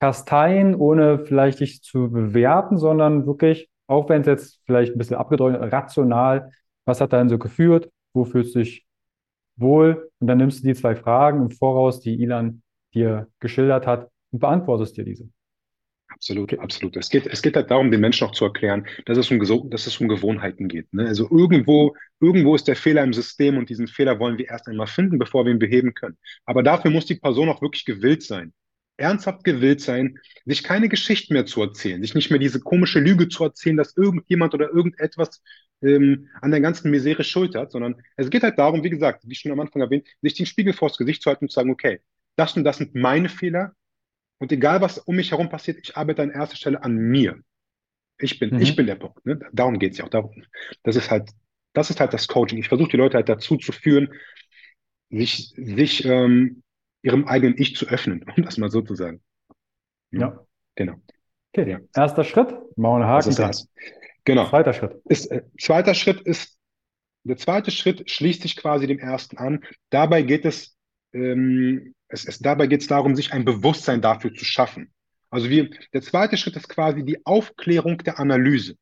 kasteien, 0.00 0.74
ohne 0.74 1.20
vielleicht 1.20 1.60
dich 1.60 1.82
zu 1.82 2.10
bewerten, 2.10 2.76
sondern 2.76 3.26
wirklich, 3.26 3.70
auch 3.86 4.08
wenn 4.08 4.22
es 4.22 4.26
jetzt 4.26 4.60
vielleicht 4.66 4.92
ein 4.92 4.98
bisschen 4.98 5.16
abgedeutet, 5.16 5.72
rational, 5.72 6.50
was 6.84 7.00
hat 7.00 7.12
da 7.12 7.18
denn 7.18 7.28
so 7.28 7.38
geführt, 7.38 7.88
wo 8.12 8.24
fühlst 8.24 8.54
du 8.56 8.60
dich 8.60 8.84
wohl? 9.56 10.10
Und 10.18 10.26
dann 10.26 10.38
nimmst 10.38 10.64
du 10.64 10.68
die 10.68 10.74
zwei 10.74 10.96
Fragen 10.96 11.42
im 11.42 11.50
Voraus, 11.50 12.00
die 12.00 12.20
Ilan 12.20 12.62
dir 12.94 13.28
geschildert 13.38 13.86
hat, 13.86 14.10
und 14.32 14.40
beantwortest 14.40 14.96
dir 14.96 15.04
diese. 15.04 15.28
Absolut, 16.22 16.56
absolut. 16.60 16.96
Es 16.96 17.08
geht, 17.10 17.26
es 17.26 17.42
geht 17.42 17.56
halt 17.56 17.68
darum, 17.72 17.90
den 17.90 18.00
Menschen 18.00 18.28
auch 18.28 18.30
zu 18.30 18.44
erklären, 18.44 18.86
dass 19.06 19.18
es 19.18 19.28
um, 19.32 19.40
dass 19.70 19.88
es 19.88 20.00
um 20.00 20.06
Gewohnheiten 20.06 20.68
geht. 20.68 20.92
Ne? 20.94 21.04
Also 21.08 21.28
irgendwo, 21.28 21.96
irgendwo 22.20 22.54
ist 22.54 22.68
der 22.68 22.76
Fehler 22.76 23.02
im 23.02 23.12
System 23.12 23.58
und 23.58 23.68
diesen 23.68 23.88
Fehler 23.88 24.20
wollen 24.20 24.38
wir 24.38 24.48
erst 24.48 24.68
einmal 24.68 24.86
finden, 24.86 25.18
bevor 25.18 25.44
wir 25.44 25.50
ihn 25.50 25.58
beheben 25.58 25.94
können. 25.94 26.16
Aber 26.44 26.62
dafür 26.62 26.92
muss 26.92 27.06
die 27.06 27.16
Person 27.16 27.48
auch 27.48 27.60
wirklich 27.60 27.84
gewillt 27.84 28.22
sein. 28.22 28.52
Ernsthaft 28.98 29.42
gewillt 29.42 29.80
sein, 29.80 30.16
sich 30.44 30.62
keine 30.62 30.88
Geschichten 30.88 31.34
mehr 31.34 31.44
zu 31.44 31.60
erzählen, 31.60 32.00
sich 32.00 32.14
nicht 32.14 32.30
mehr 32.30 32.38
diese 32.38 32.60
komische 32.60 33.00
Lüge 33.00 33.28
zu 33.28 33.42
erzählen, 33.42 33.76
dass 33.76 33.96
irgendjemand 33.96 34.54
oder 34.54 34.70
irgendetwas 34.70 35.42
ähm, 35.82 36.28
an 36.40 36.52
der 36.52 36.60
ganzen 36.60 36.92
Misere 36.92 37.24
schuld 37.24 37.56
hat, 37.56 37.72
sondern 37.72 37.96
es 38.16 38.30
geht 38.30 38.44
halt 38.44 38.58
darum, 38.58 38.84
wie 38.84 38.90
gesagt, 38.90 39.24
wie 39.26 39.34
schon 39.34 39.50
am 39.50 39.58
Anfang 39.58 39.82
erwähnt, 39.82 40.06
sich 40.20 40.34
den 40.34 40.46
Spiegel 40.46 40.72
vors 40.72 40.96
Gesicht 40.96 41.20
zu 41.22 41.30
halten 41.30 41.46
und 41.46 41.48
zu 41.48 41.56
sagen, 41.56 41.70
okay, 41.70 41.98
das 42.36 42.56
und 42.56 42.62
das 42.62 42.76
sind 42.76 42.94
meine 42.94 43.28
Fehler, 43.28 43.74
und 44.42 44.50
egal, 44.50 44.80
was 44.80 44.98
um 44.98 45.14
mich 45.14 45.30
herum 45.30 45.48
passiert, 45.48 45.78
ich 45.80 45.96
arbeite 45.96 46.20
an 46.20 46.32
erster 46.32 46.56
Stelle 46.56 46.82
an 46.82 46.96
mir. 46.96 47.38
Ich 48.18 48.40
bin, 48.40 48.50
mhm. 48.50 48.60
ich 48.60 48.74
bin 48.74 48.88
der 48.88 48.96
Punkt. 48.96 49.24
Ne? 49.24 49.38
Darum 49.52 49.78
geht 49.78 49.92
es 49.92 49.98
ja 49.98 50.04
auch. 50.04 50.08
Darum. 50.08 50.32
Das 50.82 50.96
ist 50.96 51.12
halt, 51.12 51.30
das 51.74 51.90
ist 51.90 52.00
halt 52.00 52.12
das 52.12 52.26
Coaching. 52.26 52.58
Ich 52.58 52.66
versuche 52.66 52.90
die 52.90 52.96
Leute 52.96 53.18
halt 53.18 53.28
dazu 53.28 53.56
zu 53.56 53.70
führen, 53.70 54.12
sich, 55.10 55.54
sich 55.56 56.04
ähm, 56.04 56.64
ihrem 57.02 57.28
eigenen 57.28 57.56
Ich 57.56 57.76
zu 57.76 57.86
öffnen, 57.86 58.24
um 58.36 58.42
das 58.42 58.58
mal 58.58 58.68
so 58.68 58.82
zu 58.82 58.96
sagen. 58.96 59.22
Ja. 60.10 60.20
ja. 60.20 60.46
Genau. 60.74 60.94
Okay. 61.52 61.70
Ja. 61.70 61.80
Erster 61.94 62.24
Schritt, 62.24 62.52
machen 62.76 63.04
Haken. 63.04 63.18
Das 63.18 63.26
ist 63.28 63.38
das. 63.38 63.68
Genau. 64.24 64.48
Zweiter 64.48 64.72
Schritt. 64.72 65.00
Ist, 65.04 65.30
äh, 65.30 65.42
zweiter 65.60 65.94
Schritt 65.94 66.20
ist, 66.22 66.58
der 67.22 67.36
zweite 67.36 67.70
Schritt 67.70 68.10
schließt 68.10 68.42
sich 68.42 68.56
quasi 68.56 68.88
dem 68.88 68.98
ersten 68.98 69.38
an. 69.38 69.64
Dabei 69.90 70.22
geht 70.22 70.44
es 70.44 70.76
ähm, 71.12 71.94
es, 72.08 72.24
es, 72.26 72.38
dabei 72.38 72.66
geht 72.66 72.82
es 72.82 72.86
darum, 72.86 73.16
sich 73.16 73.32
ein 73.32 73.44
Bewusstsein 73.44 74.00
dafür 74.02 74.32
zu 74.34 74.44
schaffen. 74.44 74.92
Also 75.30 75.48
wir, 75.48 75.70
der 75.92 76.02
zweite 76.02 76.36
Schritt 76.36 76.56
ist 76.56 76.68
quasi 76.68 77.04
die 77.04 77.24
Aufklärung 77.24 77.98
der 77.98 78.18
Analyse. 78.18 78.76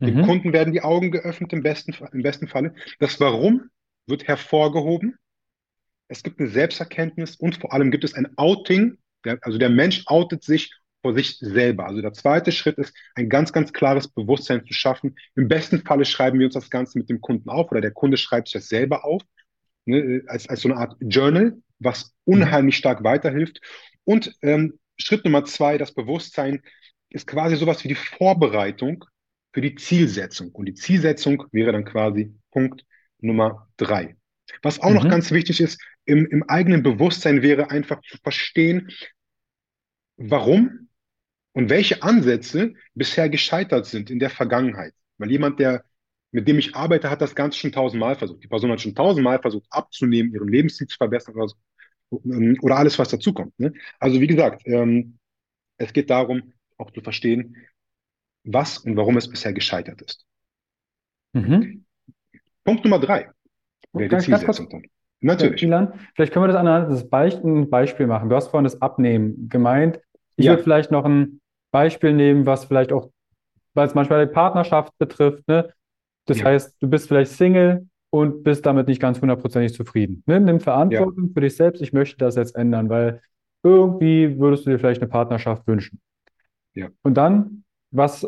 Dem 0.00 0.16
mhm. 0.16 0.22
Kunden 0.22 0.52
werden 0.52 0.72
die 0.72 0.82
Augen 0.82 1.10
geöffnet 1.10 1.52
im 1.52 1.62
besten, 1.62 1.94
im 2.12 2.22
besten 2.22 2.48
Falle. 2.48 2.74
Das 2.98 3.20
Warum 3.20 3.70
wird 4.06 4.26
hervorgehoben. 4.26 5.16
Es 6.08 6.22
gibt 6.22 6.40
eine 6.40 6.48
Selbsterkenntnis 6.48 7.36
und 7.36 7.56
vor 7.56 7.72
allem 7.72 7.90
gibt 7.90 8.04
es 8.04 8.14
ein 8.14 8.36
Outing. 8.36 8.98
Der, 9.24 9.38
also 9.42 9.58
der 9.58 9.70
Mensch 9.70 10.02
outet 10.06 10.42
sich 10.42 10.72
vor 11.02 11.14
sich 11.14 11.38
selber. 11.38 11.86
Also 11.86 12.00
der 12.00 12.12
zweite 12.12 12.52
Schritt 12.52 12.78
ist, 12.78 12.94
ein 13.14 13.28
ganz, 13.28 13.52
ganz 13.52 13.72
klares 13.72 14.08
Bewusstsein 14.08 14.64
zu 14.64 14.72
schaffen. 14.72 15.16
Im 15.34 15.48
besten 15.48 15.82
Falle 15.84 16.04
schreiben 16.04 16.38
wir 16.38 16.46
uns 16.46 16.54
das 16.54 16.70
Ganze 16.70 16.98
mit 16.98 17.08
dem 17.08 17.20
Kunden 17.20 17.48
auf 17.48 17.70
oder 17.70 17.80
der 17.80 17.92
Kunde 17.92 18.16
schreibt 18.16 18.48
sich 18.48 18.54
das 18.54 18.68
selber 18.68 19.04
auf 19.04 19.22
ne, 19.84 20.22
als, 20.26 20.48
als 20.48 20.60
so 20.60 20.68
eine 20.68 20.78
Art 20.78 20.96
Journal, 21.00 21.56
was 21.78 22.14
unheimlich 22.24 22.76
stark 22.76 23.04
weiterhilft. 23.04 23.60
Und 24.04 24.34
ähm, 24.42 24.78
Schritt 24.96 25.24
Nummer 25.24 25.44
zwei, 25.44 25.78
das 25.78 25.92
Bewusstsein, 25.92 26.62
ist 27.10 27.26
quasi 27.26 27.56
sowas 27.56 27.84
wie 27.84 27.88
die 27.88 27.94
Vorbereitung 27.94 29.04
für 29.52 29.60
die 29.60 29.74
Zielsetzung. 29.74 30.50
Und 30.50 30.66
die 30.66 30.74
Zielsetzung 30.74 31.44
wäre 31.52 31.72
dann 31.72 31.84
quasi 31.84 32.34
Punkt 32.50 32.84
Nummer 33.20 33.68
drei. 33.76 34.16
Was 34.62 34.80
auch 34.80 34.90
mhm. 34.90 34.96
noch 34.96 35.08
ganz 35.08 35.30
wichtig 35.30 35.60
ist, 35.60 35.80
im, 36.04 36.26
im 36.26 36.42
eigenen 36.48 36.82
Bewusstsein 36.82 37.42
wäre 37.42 37.70
einfach 37.70 38.00
zu 38.02 38.18
verstehen, 38.22 38.90
warum 40.16 40.88
und 41.52 41.70
welche 41.70 42.02
Ansätze 42.02 42.74
bisher 42.94 43.28
gescheitert 43.28 43.86
sind 43.86 44.10
in 44.10 44.18
der 44.18 44.30
Vergangenheit. 44.30 44.94
Weil 45.18 45.30
jemand, 45.30 45.60
der 45.60 45.84
mit 46.32 46.48
dem 46.48 46.58
ich 46.58 46.74
arbeite, 46.74 47.10
hat 47.10 47.20
das 47.20 47.34
Ganze 47.34 47.58
schon 47.58 47.72
tausendmal 47.72 48.16
versucht. 48.16 48.42
Die 48.42 48.48
Person 48.48 48.70
hat 48.70 48.80
schon 48.80 48.94
tausendmal 48.94 49.40
versucht, 49.40 49.66
abzunehmen, 49.70 50.32
ihren 50.32 50.48
Lebensstil 50.48 50.86
zu 50.86 50.96
verbessern 50.96 51.34
oder, 51.34 51.48
so, 51.48 52.20
oder 52.62 52.76
alles, 52.76 52.98
was 52.98 53.10
dazukommt. 53.10 53.58
Ne? 53.58 53.72
Also 54.00 54.20
wie 54.20 54.26
gesagt, 54.26 54.62
ähm, 54.64 55.18
es 55.76 55.92
geht 55.92 56.10
darum, 56.10 56.54
auch 56.78 56.90
zu 56.90 57.02
verstehen, 57.02 57.56
was 58.44 58.78
und 58.78 58.96
warum 58.96 59.16
es 59.18 59.28
bisher 59.28 59.52
gescheitert 59.52 60.00
ist. 60.02 60.24
Mhm. 61.34 61.84
Punkt 62.64 62.84
Nummer 62.84 62.98
drei. 62.98 63.30
Wäre 63.92 64.08
die 64.08 64.18
Zielsetzung 64.18 64.68
dann. 64.70 64.82
Natürlich. 65.20 65.62
Ilan, 65.62 65.92
vielleicht 66.14 66.32
können 66.32 66.44
wir 66.44 66.48
das 66.48 66.56
anhand 66.56 66.90
des 66.90 67.08
Beispiel, 67.08 67.66
Beispiel 67.66 68.06
machen. 68.06 68.28
Du 68.28 68.34
hast 68.34 68.48
vorhin 68.48 68.64
das 68.64 68.80
Abnehmen 68.80 69.48
gemeint. 69.48 70.00
Ich 70.36 70.46
ja. 70.46 70.52
würde 70.52 70.64
vielleicht 70.64 70.90
noch 70.90 71.04
ein 71.04 71.40
Beispiel 71.70 72.12
nehmen, 72.12 72.46
was 72.46 72.64
vielleicht 72.64 72.92
auch, 72.92 73.10
weil 73.74 73.86
es 73.86 73.94
manchmal 73.94 74.26
die 74.26 74.32
Partnerschaft 74.32 74.96
betrifft, 74.98 75.46
ne? 75.46 75.72
Das 76.26 76.38
ja. 76.38 76.46
heißt, 76.46 76.76
du 76.80 76.88
bist 76.88 77.08
vielleicht 77.08 77.32
Single 77.32 77.86
und 78.10 78.44
bist 78.44 78.66
damit 78.66 78.88
nicht 78.88 79.00
ganz 79.00 79.20
hundertprozentig 79.20 79.74
zufrieden. 79.74 80.22
Ne? 80.26 80.40
Nimm 80.40 80.60
Verantwortung 80.60 81.26
ja. 81.26 81.30
für 81.34 81.40
dich 81.40 81.56
selbst. 81.56 81.80
Ich 81.82 81.92
möchte 81.92 82.18
das 82.18 82.36
jetzt 82.36 82.54
ändern, 82.54 82.88
weil 82.88 83.20
irgendwie 83.62 84.38
würdest 84.38 84.66
du 84.66 84.70
dir 84.70 84.78
vielleicht 84.78 85.00
eine 85.00 85.10
Partnerschaft 85.10 85.66
wünschen. 85.66 86.00
Ja. 86.74 86.88
Und 87.02 87.14
dann, 87.14 87.64
was 87.90 88.26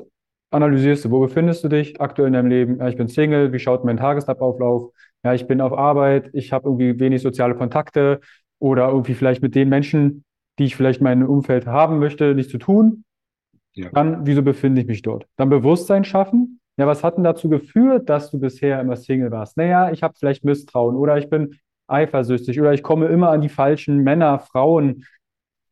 analysierst 0.51 1.05
du? 1.05 1.11
Wo 1.11 1.21
befindest 1.21 1.65
du 1.65 1.69
dich 1.69 2.01
aktuell 2.01 2.29
in 2.29 2.35
deinem 2.35 2.49
Leben? 2.49 2.79
Ja, 2.79 2.89
ich 2.89 2.97
bin 2.97 3.09
Single. 3.09 3.53
Wie 3.53 3.59
schaut 3.59 3.85
mein 3.85 3.97
Tagesablauf 3.97 4.61
auf? 4.61 4.93
Ja, 5.23 5.35
ich 5.35 5.47
bin 5.47 5.61
auf 5.61 5.73
Arbeit. 5.73 6.31
Ich 6.33 6.53
habe 6.53 6.69
irgendwie 6.69 6.99
wenig 6.99 7.23
soziale 7.23 7.55
Kontakte 7.55 8.21
oder 8.59 8.89
irgendwie 8.89 9.15
vielleicht 9.15 9.43
mit 9.43 9.55
den 9.55 9.69
Menschen, 9.69 10.25
die 10.59 10.65
ich 10.65 10.77
vielleicht 10.77 11.01
in 11.01 11.05
meinem 11.05 11.29
Umfeld 11.29 11.67
haben 11.67 11.99
möchte, 11.99 12.35
nichts 12.35 12.53
zu 12.53 12.59
tun. 12.59 13.05
Ja. 13.75 13.91
Dann, 13.91 14.25
wieso 14.25 14.43
befinde 14.43 14.81
ich 14.81 14.87
mich 14.87 15.03
dort? 15.03 15.27
Dann 15.37 15.51
Bewusstsein 15.51 16.05
schaffen 16.05 16.61
ja, 16.77 16.87
was 16.87 17.05
hat 17.05 17.17
denn 17.17 17.25
dazu 17.25 17.49
geführt, 17.49 18.09
dass 18.09 18.31
du 18.31 18.41
bisher 18.41 18.81
immer 18.81 18.97
Single 18.97 19.31
warst? 19.31 19.57
Naja, 19.57 19.93
ich 19.93 20.03
habe 20.03 20.15
vielleicht 20.19 20.45
Misstrauen 20.45 20.97
oder 20.97 21.19
ich 21.19 21.31
bin 21.31 21.59
eifersüchtig 21.87 22.61
oder 22.61 22.73
ich 22.73 22.83
komme 22.83 23.07
immer 23.07 23.31
an 23.31 23.41
die 23.41 23.49
falschen 23.49 23.99
Männer, 23.99 24.41
Frauen. 24.41 25.05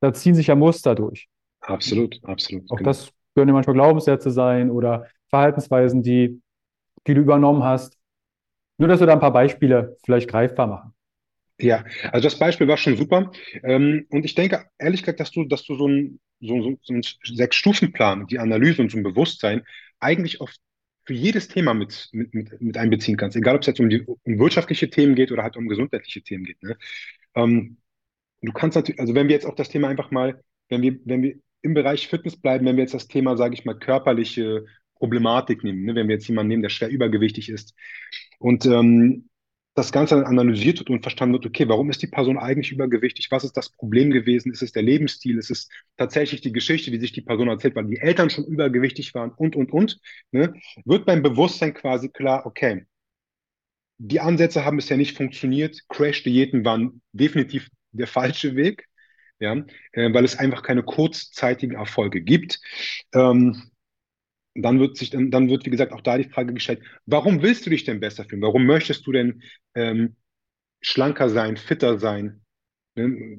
Da 0.00 0.12
ziehen 0.12 0.34
sich 0.34 0.48
ja 0.48 0.54
Muster 0.54 0.94
durch. 0.94 1.28
Absolut, 1.60 2.20
absolut. 2.24 2.70
Auch 2.70 2.76
genau. 2.76 2.90
das 2.90 3.10
können 3.34 3.48
ja 3.48 3.54
manchmal 3.54 3.74
Glaubenssätze 3.74 4.30
sein 4.30 4.70
oder 4.70 5.06
Verhaltensweisen, 5.28 6.02
die, 6.02 6.40
die 7.06 7.14
du 7.14 7.20
übernommen 7.20 7.64
hast. 7.64 7.98
Nur, 8.78 8.88
dass 8.88 9.00
wir 9.00 9.06
da 9.06 9.14
ein 9.14 9.20
paar 9.20 9.32
Beispiele 9.32 9.96
vielleicht 10.04 10.28
greifbar 10.28 10.66
machen. 10.66 10.94
Ja, 11.60 11.84
also 12.10 12.26
das 12.26 12.38
Beispiel 12.38 12.66
war 12.68 12.76
schon 12.76 12.96
super. 12.96 13.30
Ähm, 13.62 14.06
und 14.10 14.24
ich 14.24 14.34
denke, 14.34 14.66
ehrlich 14.78 15.02
gesagt, 15.02 15.20
dass 15.20 15.30
du, 15.30 15.44
dass 15.44 15.64
du 15.64 15.76
so 15.76 15.86
einen 15.86 16.20
so, 16.40 16.60
so, 16.60 16.78
so 16.82 16.92
einen 16.92 17.02
Sechs-Stufen-Plan, 17.02 18.26
die 18.26 18.38
Analyse 18.38 18.82
und 18.82 18.90
so 18.90 18.98
ein 18.98 19.04
Bewusstsein 19.04 19.62
eigentlich 20.00 20.40
auf 20.40 20.50
für 21.04 21.14
jedes 21.14 21.48
Thema 21.48 21.74
mit, 21.74 22.08
mit, 22.12 22.34
mit, 22.34 22.60
mit 22.60 22.76
einbeziehen 22.76 23.16
kannst, 23.16 23.36
egal 23.36 23.56
ob 23.56 23.62
es 23.62 23.66
jetzt 23.66 23.80
um, 23.80 23.90
die, 23.90 24.02
um 24.02 24.38
wirtschaftliche 24.38 24.88
Themen 24.90 25.14
geht 25.14 25.32
oder 25.32 25.42
halt 25.42 25.56
um 25.56 25.68
gesundheitliche 25.68 26.22
Themen 26.22 26.44
geht. 26.44 26.62
Ne? 26.62 26.76
Ähm, 27.34 27.78
du 28.40 28.52
kannst 28.52 28.76
natürlich, 28.76 29.00
also 29.00 29.14
wenn 29.14 29.28
wir 29.28 29.34
jetzt 29.34 29.46
auch 29.46 29.54
das 29.54 29.68
Thema 29.68 29.88
einfach 29.88 30.10
mal, 30.10 30.42
wenn 30.68 30.82
wir, 30.82 30.98
wenn 31.04 31.22
wir 31.22 31.34
im 31.62 31.74
Bereich 31.74 32.08
Fitness 32.08 32.36
bleiben, 32.36 32.66
wenn 32.66 32.76
wir 32.76 32.84
jetzt 32.84 32.94
das 32.94 33.08
Thema, 33.08 33.36
sage 33.36 33.54
ich 33.54 33.64
mal, 33.64 33.78
körperliche 33.78 34.64
Problematik 34.94 35.64
nehmen, 35.64 35.84
ne? 35.84 35.94
wenn 35.94 36.08
wir 36.08 36.14
jetzt 36.14 36.28
jemanden 36.28 36.48
nehmen, 36.48 36.62
der 36.62 36.70
schwer 36.70 36.88
übergewichtig 36.88 37.48
ist 37.48 37.74
und 38.38 38.66
ähm, 38.66 39.28
das 39.74 39.90
Ganze 39.90 40.16
dann 40.16 40.24
analysiert 40.24 40.78
wird 40.80 40.90
und 40.90 41.00
verstanden 41.02 41.34
wird, 41.34 41.46
okay, 41.46 41.68
warum 41.68 41.88
ist 41.88 42.02
die 42.02 42.06
Person 42.06 42.38
eigentlich 42.38 42.72
übergewichtig? 42.72 43.30
Was 43.30 43.44
ist 43.44 43.56
das 43.56 43.70
Problem 43.70 44.10
gewesen? 44.10 44.52
Ist 44.52 44.62
es 44.62 44.72
der 44.72 44.82
Lebensstil? 44.82 45.38
Ist 45.38 45.50
es 45.50 45.68
tatsächlich 45.96 46.42
die 46.42 46.52
Geschichte, 46.52 46.90
die 46.90 46.98
sich 46.98 47.12
die 47.12 47.22
Person 47.22 47.48
erzählt, 47.48 47.74
weil 47.74 47.86
die 47.86 47.98
Eltern 47.98 48.28
schon 48.28 48.44
übergewichtig 48.44 49.14
waren 49.14 49.30
und, 49.30 49.56
und, 49.56 49.72
und? 49.72 49.98
Ne? 50.30 50.54
Wird 50.84 51.06
beim 51.06 51.22
Bewusstsein 51.22 51.72
quasi 51.72 52.10
klar, 52.10 52.44
okay, 52.44 52.86
die 53.98 54.20
Ansätze 54.20 54.64
haben 54.64 54.76
bisher 54.76 54.96
nicht 54.96 55.16
funktioniert. 55.16 55.80
Crash-Diäten 55.88 56.64
waren 56.64 57.00
definitiv 57.12 57.68
der 57.92 58.08
falsche 58.08 58.56
Weg, 58.56 58.88
ja, 59.38 59.54
äh, 59.92 60.12
weil 60.12 60.24
es 60.24 60.38
einfach 60.38 60.62
keine 60.62 60.82
kurzzeitigen 60.82 61.76
Erfolge 61.76 62.20
gibt. 62.20 62.60
Ähm, 63.14 63.71
dann 64.54 64.80
wird 64.80 64.96
sich 64.96 65.10
dann, 65.10 65.30
dann 65.30 65.48
wird, 65.48 65.64
wie 65.64 65.70
gesagt, 65.70 65.92
auch 65.92 66.00
da 66.00 66.18
die 66.18 66.28
Frage 66.28 66.52
gestellt, 66.52 66.82
warum 67.06 67.42
willst 67.42 67.66
du 67.66 67.70
dich 67.70 67.84
denn 67.84 68.00
besser 68.00 68.24
fühlen? 68.24 68.42
Warum 68.42 68.66
möchtest 68.66 69.06
du 69.06 69.12
denn 69.12 69.42
ähm, 69.74 70.16
schlanker 70.80 71.28
sein, 71.28 71.56
fitter 71.56 71.98
sein? 71.98 72.42
Ne? 72.94 73.38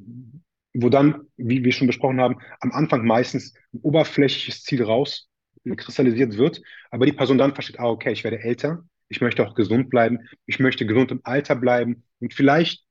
Wo 0.74 0.90
dann, 0.90 1.28
wie 1.38 1.64
wir 1.64 1.72
schon 1.72 1.88
besprochen 1.88 2.20
haben, 2.20 2.38
am 2.60 2.72
Anfang 2.72 3.06
meistens 3.06 3.54
ein 3.74 3.80
oberflächliches 3.82 4.64
Ziel 4.64 4.84
raus 4.84 5.30
kristallisiert 5.78 6.38
wird, 6.38 6.62
aber 6.92 7.06
die 7.06 7.14
Person 7.14 7.38
dann 7.38 7.54
versteht, 7.54 7.80
ah, 7.80 7.88
okay, 7.90 8.12
ich 8.12 8.24
werde 8.24 8.40
älter, 8.40 8.84
ich 9.08 9.22
möchte 9.22 9.48
auch 9.48 9.56
gesund 9.56 9.90
bleiben, 9.90 10.20
ich 10.46 10.60
möchte 10.60 10.86
gesund 10.86 11.12
im 11.12 11.22
Alter 11.24 11.56
bleiben 11.56 12.04
und 12.20 12.34
vielleicht 12.34 12.84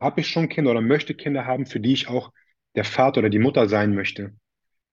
habe 0.00 0.20
ich 0.20 0.28
schon 0.28 0.48
Kinder 0.48 0.72
oder 0.72 0.80
möchte 0.80 1.14
Kinder 1.14 1.46
haben, 1.46 1.66
für 1.66 1.80
die 1.80 1.92
ich 1.92 2.08
auch 2.08 2.32
der 2.74 2.84
Vater 2.84 3.18
oder 3.18 3.30
die 3.30 3.38
Mutter 3.38 3.68
sein 3.68 3.94
möchte, 3.94 4.34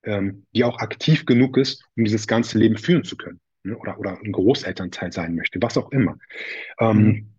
ähm, 0.03 0.45
die 0.53 0.63
auch 0.63 0.79
aktiv 0.79 1.25
genug 1.25 1.57
ist, 1.57 1.83
um 1.95 2.05
dieses 2.05 2.27
ganze 2.27 2.57
Leben 2.57 2.77
führen 2.77 3.03
zu 3.03 3.17
können. 3.17 3.39
Ne? 3.63 3.77
Oder, 3.77 3.99
oder 3.99 4.19
ein 4.19 4.31
Großelternteil 4.31 5.11
sein 5.11 5.35
möchte, 5.35 5.61
was 5.61 5.77
auch 5.77 5.91
immer. 5.91 6.17
Ähm, 6.79 6.97
mhm. 6.97 7.29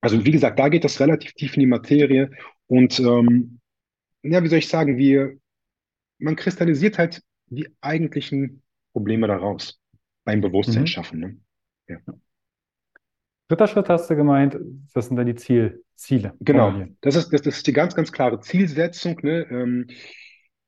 Also 0.00 0.24
wie 0.24 0.30
gesagt, 0.30 0.58
da 0.58 0.68
geht 0.68 0.84
das 0.84 1.00
relativ 1.00 1.32
tief 1.32 1.54
in 1.54 1.60
die 1.60 1.66
Materie 1.66 2.30
und 2.66 2.98
ähm, 3.00 3.60
ja, 4.22 4.42
wie 4.42 4.48
soll 4.48 4.58
ich 4.58 4.68
sagen, 4.68 4.96
wir, 4.96 5.36
man 6.18 6.36
kristallisiert 6.36 6.98
halt 6.98 7.22
die 7.46 7.68
eigentlichen 7.80 8.62
Probleme 8.92 9.26
daraus 9.26 9.80
beim 10.24 10.40
Bewusstsein 10.40 10.82
mhm. 10.82 10.86
schaffen. 10.86 11.20
Ne? 11.20 11.36
Ja. 11.88 11.98
Dritter 13.48 13.66
Schritt 13.66 13.88
hast 13.88 14.10
du 14.10 14.16
gemeint, 14.16 14.58
das 14.92 15.06
sind 15.06 15.16
dann 15.16 15.26
die 15.26 15.34
Ziel, 15.34 15.82
Ziele. 15.94 16.34
Genau, 16.40 16.84
das 17.00 17.16
ist, 17.16 17.32
das, 17.32 17.42
das 17.42 17.56
ist 17.56 17.66
die 17.66 17.72
ganz, 17.72 17.94
ganz 17.94 18.12
klare 18.12 18.40
Zielsetzung. 18.40 19.18
Ne? 19.22 19.46
Ähm, 19.50 19.86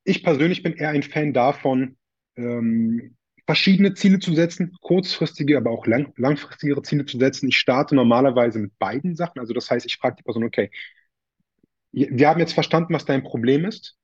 ich 0.05 0.23
persönlich 0.25 0.63
bin 0.63 0.75
eher 0.75 0.91
ein 0.91 1.03
Fan 1.03 1.33
davon, 1.33 1.97
ähm, 2.37 3.17
verschiedene 3.47 3.95
Ziele 3.95 4.19
zu 4.21 4.35
setzen, 4.35 4.77
kurzfristige, 4.81 5.57
aber 5.57 5.71
auch 5.71 5.87
lang, 5.87 6.13
langfristigere 6.17 6.83
Ziele 6.83 7.05
zu 7.05 7.19
setzen. 7.19 7.49
Ich 7.49 7.59
starte 7.59 7.95
normalerweise 7.95 8.59
mit 8.61 8.79
beiden 8.79 9.17
Sachen. 9.17 9.41
Also 9.41 9.53
das 9.55 9.71
heißt, 9.71 9.87
ich 9.87 9.97
frage 9.97 10.17
die 10.17 10.23
Person, 10.23 10.45
okay, 10.45 10.71
wir 11.93 12.29
haben 12.29 12.41
jetzt 12.41 12.53
verstanden, 12.55 12.95
was 12.95 13.05
dein 13.05 13.23
Problem 13.25 13.65
ist. 13.65 13.97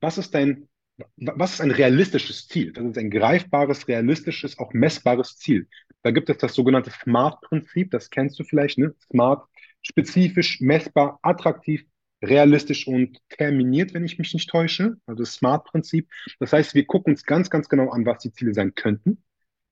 Was 0.00 0.18
ist 0.18 0.34
dein 0.34 0.68
was 1.16 1.54
ist 1.54 1.60
ein 1.60 1.70
realistisches 1.70 2.48
Ziel? 2.48 2.72
Das 2.72 2.84
ist 2.84 2.98
ein 2.98 3.10
greifbares, 3.10 3.86
realistisches, 3.88 4.58
auch 4.58 4.72
messbares 4.72 5.36
Ziel. 5.36 5.68
Da 6.02 6.10
gibt 6.10 6.28
es 6.28 6.38
das 6.38 6.54
sogenannte 6.54 6.90
SMART-Prinzip, 6.90 7.90
das 7.92 8.10
kennst 8.10 8.38
du 8.40 8.44
vielleicht, 8.44 8.78
ne? 8.78 8.94
SMART, 9.10 9.46
spezifisch, 9.82 10.60
messbar, 10.60 11.18
attraktiv, 11.22 11.84
realistisch 12.22 12.86
und 12.86 13.18
terminiert, 13.28 13.94
wenn 13.94 14.04
ich 14.04 14.18
mich 14.18 14.34
nicht 14.34 14.50
täusche. 14.50 14.96
Also 15.06 15.22
das 15.22 15.34
SMART-Prinzip. 15.34 16.08
Das 16.40 16.52
heißt, 16.52 16.74
wir 16.74 16.84
gucken 16.84 17.12
uns 17.12 17.24
ganz, 17.24 17.50
ganz 17.50 17.68
genau 17.68 17.90
an, 17.90 18.06
was 18.06 18.18
die 18.18 18.32
Ziele 18.32 18.54
sein 18.54 18.74
könnten, 18.74 19.22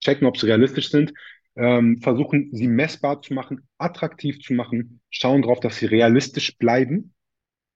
checken, 0.00 0.26
ob 0.26 0.38
sie 0.38 0.46
realistisch 0.46 0.90
sind, 0.90 1.12
ähm, 1.56 1.98
versuchen, 2.00 2.50
sie 2.52 2.68
messbar 2.68 3.22
zu 3.22 3.34
machen, 3.34 3.66
attraktiv 3.78 4.40
zu 4.40 4.52
machen, 4.52 5.00
schauen 5.10 5.42
darauf, 5.42 5.60
dass 5.60 5.78
sie 5.78 5.86
realistisch 5.86 6.56
bleiben 6.58 7.14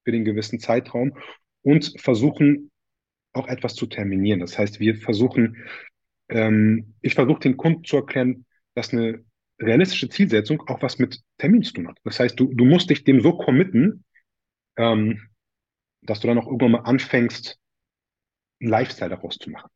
für 0.04 0.12
den 0.12 0.24
gewissen 0.24 0.60
Zeitraum 0.60 1.16
und 1.62 1.94
versuchen, 1.98 2.70
auch 3.32 3.48
etwas 3.48 3.74
zu 3.74 3.86
terminieren. 3.86 4.40
Das 4.40 4.58
heißt, 4.58 4.80
wir 4.80 4.96
versuchen, 4.96 5.56
ähm, 6.28 6.94
ich 7.00 7.14
versuche 7.14 7.40
den 7.40 7.56
Kunden 7.56 7.84
zu 7.84 7.96
erklären, 7.96 8.44
dass 8.74 8.92
eine 8.92 9.24
realistische 9.60 10.08
Zielsetzung 10.08 10.62
auch 10.68 10.82
was 10.82 10.98
mit 10.98 11.20
Termin 11.38 11.62
zu 11.62 11.74
tun 11.74 11.88
hat. 11.88 11.98
Das 12.04 12.18
heißt, 12.18 12.38
du, 12.38 12.52
du 12.52 12.64
musst 12.64 12.90
dich 12.90 13.04
dem 13.04 13.20
so 13.20 13.36
committen, 13.36 14.04
ähm, 14.80 15.28
dass 16.00 16.20
du 16.20 16.26
dann 16.26 16.38
auch 16.38 16.46
irgendwann 16.46 16.72
mal 16.72 16.78
anfängst, 16.80 17.58
einen 18.60 18.70
Lifestyle 18.70 19.10
daraus 19.10 19.36
zu 19.36 19.50
machen. 19.50 19.68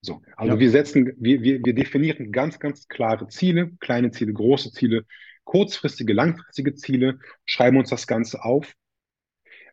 So, 0.00 0.22
also 0.36 0.54
ja. 0.54 0.58
wir 0.60 0.70
setzen, 0.70 1.12
wir, 1.18 1.40
wir, 1.42 1.64
wir 1.64 1.74
definieren 1.74 2.32
ganz, 2.32 2.58
ganz 2.58 2.88
klare 2.88 3.28
Ziele, 3.28 3.70
kleine 3.80 4.10
Ziele, 4.10 4.32
große 4.32 4.72
Ziele, 4.72 5.06
kurzfristige, 5.44 6.12
langfristige 6.12 6.74
Ziele, 6.74 7.20
schreiben 7.46 7.78
uns 7.78 7.90
das 7.90 8.06
Ganze 8.06 8.44
auf 8.44 8.74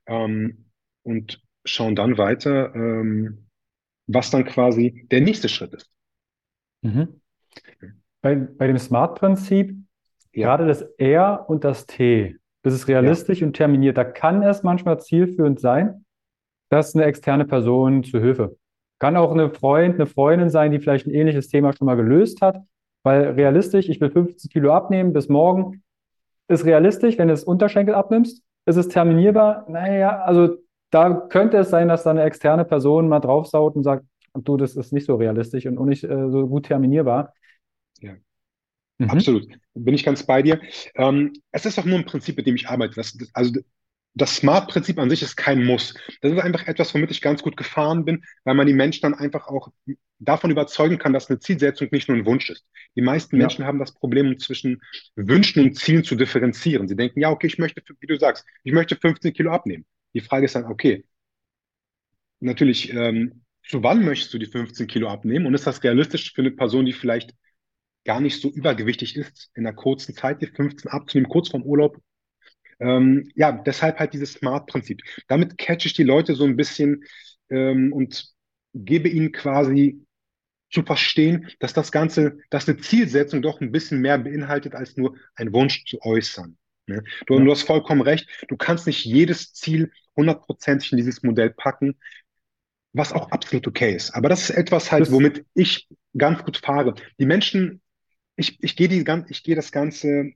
ähm, 0.06 0.70
und 1.04 1.42
schauen 1.66 1.96
dann 1.96 2.18
weiter, 2.18 2.74
ähm, 2.76 3.48
was 4.08 4.30
dann 4.30 4.46
quasi 4.46 5.08
der 5.12 5.22
nächste 5.22 5.50
Schritt 5.50 5.74
ist. 5.74 5.90
Mhm. 6.82 7.20
Bei, 8.22 8.36
bei 8.36 8.68
dem 8.68 8.78
Smart-Prinzip, 8.78 9.76
ja. 10.34 10.46
gerade 10.48 10.68
das 10.68 10.82
R 10.98 11.46
und 11.50 11.64
das 11.64 11.88
T, 11.88 12.38
das 12.64 12.74
ist 12.74 12.88
realistisch 12.88 13.42
ja. 13.42 13.48
und 13.48 13.54
terminiert. 13.54 13.98
Da 13.98 14.04
kann 14.04 14.44
es 14.44 14.64
manchmal 14.64 15.00
zielführend 15.00 15.60
sein, 15.60 16.06
dass 16.70 16.96
eine 16.96 17.06
externe 17.06 17.46
Person 17.46 18.04
zu 18.04 18.20
Hilfe. 18.20 18.58
Kann 19.00 19.18
auch 19.18 19.32
eine 19.32 19.50
Freund, 19.50 19.96
eine 19.96 20.06
Freundin 20.06 20.50
sein, 20.50 20.72
die 20.72 20.80
vielleicht 20.80 21.08
ein 21.08 21.14
ähnliches 21.14 21.48
Thema 21.48 21.74
schon 21.74 21.86
mal 21.86 21.96
gelöst 21.96 22.42
hat. 22.42 22.58
Weil 23.04 23.32
realistisch, 23.32 23.90
ich 23.90 24.00
will 24.00 24.12
15 24.12 24.52
Kilo 24.52 24.74
abnehmen 24.74 25.12
bis 25.12 25.28
morgen, 25.28 25.82
ist 26.48 26.66
realistisch, 26.66 27.18
wenn 27.18 27.30
du 27.30 27.34
das 27.34 27.44
Unterschenkel 27.44 27.96
abnimmst. 27.96 28.44
Ist 28.68 28.76
es 28.76 28.90
terminierbar? 28.90 29.66
Naja, 29.68 30.22
also 30.22 30.58
da 30.92 31.12
könnte 31.12 31.58
es 31.58 31.70
sein, 31.70 31.88
dass 31.88 32.04
da 32.04 32.12
eine 32.12 32.24
externe 32.24 32.64
Person 32.64 33.10
mal 33.10 33.20
draufsaut 33.20 33.76
und 33.76 33.84
sagt, 33.84 34.06
du, 34.36 34.58
das 34.58 34.76
ist 34.76 34.94
nicht 34.94 35.06
so 35.06 35.16
realistisch 35.16 35.66
und 35.66 35.78
auch 35.78 35.86
nicht 35.86 36.04
äh, 36.04 36.30
so 36.30 36.48
gut 36.48 36.66
terminierbar. 36.68 37.34
Ja. 38.00 38.14
Mhm. 39.02 39.10
Absolut. 39.10 39.48
Bin 39.74 39.96
ich 39.96 40.04
ganz 40.04 40.24
bei 40.26 40.42
dir. 40.44 40.62
Ähm, 40.96 41.34
es 41.52 41.66
ist 41.66 41.80
auch 41.80 41.86
nur 41.86 41.98
ein 41.98 42.06
Prinzip, 42.06 42.38
mit 42.38 42.46
dem 42.46 42.56
ich 42.56 42.70
arbeite. 42.70 42.96
Das, 42.96 43.14
das, 43.14 43.30
also 43.34 43.60
das 44.14 44.36
Smart-Prinzip 44.36 45.00
an 45.00 45.10
sich 45.10 45.24
ist 45.24 45.38
kein 45.38 45.66
Muss. 45.66 45.96
Das 46.22 46.34
ist 46.34 46.40
einfach 46.40 46.68
etwas, 46.68 46.94
womit 46.94 47.10
ich 47.12 47.22
ganz 47.22 47.42
gut 47.42 47.58
gefahren 47.58 48.06
bin, 48.06 48.24
weil 48.44 48.56
man 48.56 48.68
die 48.68 48.74
Menschen 48.74 49.02
dann 49.04 49.14
einfach 49.14 49.48
auch 49.48 49.70
davon 50.20 50.52
überzeugen 50.52 51.00
kann, 51.00 51.14
dass 51.14 51.30
eine 51.30 51.40
Zielsetzung 51.40 51.88
nicht 51.92 52.10
nur 52.10 52.18
ein 52.18 52.26
Wunsch 52.26 52.50
ist. 52.50 52.66
Die 52.96 53.02
meisten 53.02 53.38
ja. 53.38 53.44
Menschen 53.44 53.66
haben 53.66 53.80
das 53.80 53.94
Problem, 53.94 54.38
zwischen 54.38 54.82
Wünschen 55.16 55.64
und 55.64 55.78
Zielen 55.78 56.04
zu 56.04 56.16
differenzieren. 56.16 56.88
Sie 56.88 56.96
denken, 56.96 57.22
ja, 57.22 57.32
okay, 57.32 57.48
ich 57.48 57.58
möchte, 57.58 57.82
wie 58.00 58.08
du 58.08 58.20
sagst, 58.20 58.46
ich 58.64 58.74
möchte 58.74 58.98
15 58.98 59.34
Kilo 59.34 59.52
abnehmen. 59.52 59.86
Die 60.14 60.22
Frage 60.22 60.46
ist 60.46 60.56
dann, 60.56 60.66
okay, 60.66 61.06
natürlich, 62.40 62.94
ähm, 62.94 63.44
zu 63.64 63.82
wann 63.82 64.04
möchtest 64.04 64.34
du 64.34 64.38
die 64.38 64.46
15 64.46 64.86
Kilo 64.88 65.08
abnehmen? 65.08 65.46
Und 65.46 65.56
ist 65.56 65.66
das 65.66 65.84
realistisch 65.84 66.34
für 66.34 66.42
eine 66.42 66.52
Person, 66.52 66.86
die 66.86 66.94
vielleicht 66.94 67.34
gar 68.06 68.20
nicht 68.20 68.42
so 68.42 68.50
übergewichtig 68.50 69.16
ist, 69.16 69.52
in 69.54 69.66
einer 69.66 69.76
kurzen 69.76 70.16
Zeit 70.16 70.42
die 70.42 70.48
15 70.48 70.92
abzunehmen, 70.92 71.30
kurz 71.30 71.50
vorm 71.50 71.64
Urlaub? 71.64 72.02
Ähm, 72.80 73.30
ja, 73.36 73.52
deshalb 73.52 74.00
halt 74.00 74.14
dieses 74.14 74.34
Smart-Prinzip. 74.34 75.02
Damit 75.28 75.58
catche 75.58 75.88
ich 75.88 75.94
die 75.94 76.04
Leute 76.04 76.34
so 76.34 76.46
ein 76.46 76.56
bisschen 76.56 77.04
ähm, 77.50 77.94
und 77.94 78.34
gebe 78.74 79.08
ihnen 79.08 79.32
quasi 79.32 80.04
zu 80.72 80.84
verstehen, 80.84 81.50
dass 81.60 81.74
das 81.74 81.92
Ganze, 81.92 82.38
dass 82.50 82.68
eine 82.68 82.78
Zielsetzung 82.78 83.42
doch 83.42 83.62
ein 83.62 83.72
bisschen 83.72 84.00
mehr 84.00 84.18
beinhaltet, 84.18 84.74
als 84.74 84.98
nur 84.98 85.16
ein 85.36 85.54
Wunsch 85.54 85.86
zu 85.86 86.02
äußern. 86.02 86.58
Ne? 86.88 87.04
Du, 87.28 87.38
ja. 87.38 87.44
du 87.44 87.52
hast 87.52 87.64
vollkommen 87.64 88.02
recht. 88.02 88.28
Du 88.48 88.58
kannst 88.58 88.88
nicht 88.88 89.06
jedes 89.06 89.54
Ziel 89.54 89.92
hundertprozentig 90.16 90.92
in 90.92 90.98
dieses 90.98 91.24
Modell 91.24 91.52
packen, 91.52 91.98
was 92.94 93.14
auch 93.14 93.32
absolut 93.32 93.68
okay 93.68 93.96
ist. 93.96 94.12
Aber 94.12 94.30
das 94.30 94.50
ist 94.50 94.52
etwas 94.52 94.92
halt, 94.92 95.12
womit 95.12 95.46
ich 95.54 95.88
ganz 96.18 96.44
gut 96.44 96.58
fahre. 96.58 96.96
Die 97.20 97.26
Menschen, 97.26 97.81
ich, 98.42 98.62
ich 98.62 98.76
gehe 98.76 98.88
die, 98.88 99.04
das 99.04 99.72
ganze, 99.72 100.32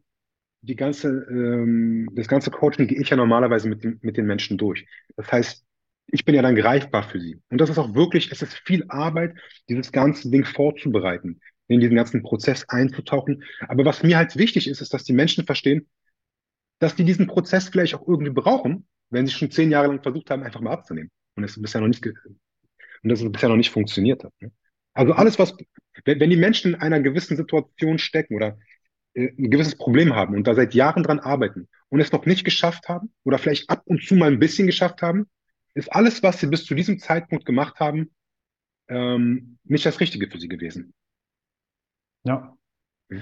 die 0.61 0.75
ganze, 0.75 1.09
ähm, 1.29 2.09
das 2.13 2.27
ganze 2.27 2.51
Coaching 2.51 2.87
gehe 2.87 2.99
ich 2.99 3.09
ja 3.09 3.17
normalerweise 3.17 3.67
mit, 3.67 3.83
den, 3.83 3.99
mit 4.01 4.17
den 4.17 4.25
Menschen 4.25 4.57
durch. 4.57 4.85
Das 5.15 5.31
heißt, 5.31 5.65
ich 6.07 6.23
bin 6.23 6.35
ja 6.35 6.41
dann 6.41 6.55
greifbar 6.55 7.03
für 7.03 7.19
sie. 7.19 7.41
Und 7.49 7.59
das 7.59 7.69
ist 7.69 7.77
auch 7.77 7.93
wirklich, 7.95 8.31
es 8.31 8.41
ist 8.41 8.53
viel 8.65 8.85
Arbeit, 8.89 9.35
dieses 9.69 9.91
ganze 9.91 10.29
Ding 10.29 10.45
vorzubereiten, 10.45 11.39
in 11.67 11.79
diesen 11.79 11.95
ganzen 11.95 12.21
Prozess 12.21 12.67
einzutauchen. 12.69 13.43
Aber 13.67 13.85
was 13.85 14.03
mir 14.03 14.17
halt 14.17 14.35
wichtig 14.35 14.67
ist, 14.67 14.81
ist, 14.81 14.93
dass 14.93 15.03
die 15.03 15.13
Menschen 15.13 15.45
verstehen, 15.45 15.87
dass 16.79 16.95
die 16.95 17.05
diesen 17.05 17.27
Prozess 17.27 17.69
vielleicht 17.69 17.95
auch 17.95 18.07
irgendwie 18.07 18.31
brauchen, 18.31 18.87
wenn 19.09 19.25
sie 19.25 19.33
schon 19.33 19.51
zehn 19.51 19.71
Jahre 19.71 19.87
lang 19.87 20.03
versucht 20.03 20.29
haben, 20.29 20.43
einfach 20.43 20.61
mal 20.61 20.73
abzunehmen. 20.73 21.09
Und 21.35 21.43
es 21.43 21.59
bisher 21.59 21.81
noch 21.81 21.87
nicht, 21.87 22.05
und 22.05 23.09
das 23.09 23.31
bisher 23.31 23.49
noch 23.49 23.55
nicht 23.55 23.71
funktioniert 23.71 24.23
hat. 24.23 24.33
Ne? 24.41 24.51
Also 24.95 25.13
alles, 25.13 25.37
was, 25.37 25.55
wenn, 26.05 26.19
wenn 26.19 26.29
die 26.29 26.37
Menschen 26.37 26.73
in 26.73 26.79
einer 26.81 26.99
gewissen 27.01 27.37
Situation 27.37 27.99
stecken 27.99 28.35
oder 28.35 28.57
äh, 29.13 29.29
ein 29.37 29.51
gewisses 29.51 29.75
Problem 29.75 30.15
haben 30.15 30.35
und 30.35 30.47
da 30.47 30.55
seit 30.55 30.73
Jahren 30.73 31.03
dran 31.03 31.19
arbeiten 31.19 31.67
und 31.89 31.99
es 31.99 32.11
noch 32.11 32.25
nicht 32.25 32.45
geschafft 32.45 32.89
haben 32.89 33.13
oder 33.23 33.37
vielleicht 33.37 33.69
ab 33.69 33.83
und 33.85 34.03
zu 34.03 34.15
mal 34.15 34.31
ein 34.31 34.39
bisschen 34.39 34.65
geschafft 34.65 35.01
haben, 35.01 35.27
ist 35.75 35.93
alles, 35.93 36.23
was 36.23 36.39
sie 36.39 36.47
bis 36.47 36.65
zu 36.65 36.73
diesem 36.73 36.99
Zeitpunkt 36.99 37.45
gemacht 37.45 37.79
haben, 37.79 38.11
ähm, 38.87 39.57
nicht 39.65 39.85
das 39.85 39.99
Richtige 39.99 40.29
für 40.29 40.39
sie 40.39 40.47
gewesen. 40.47 40.93
Ja. 42.23 42.55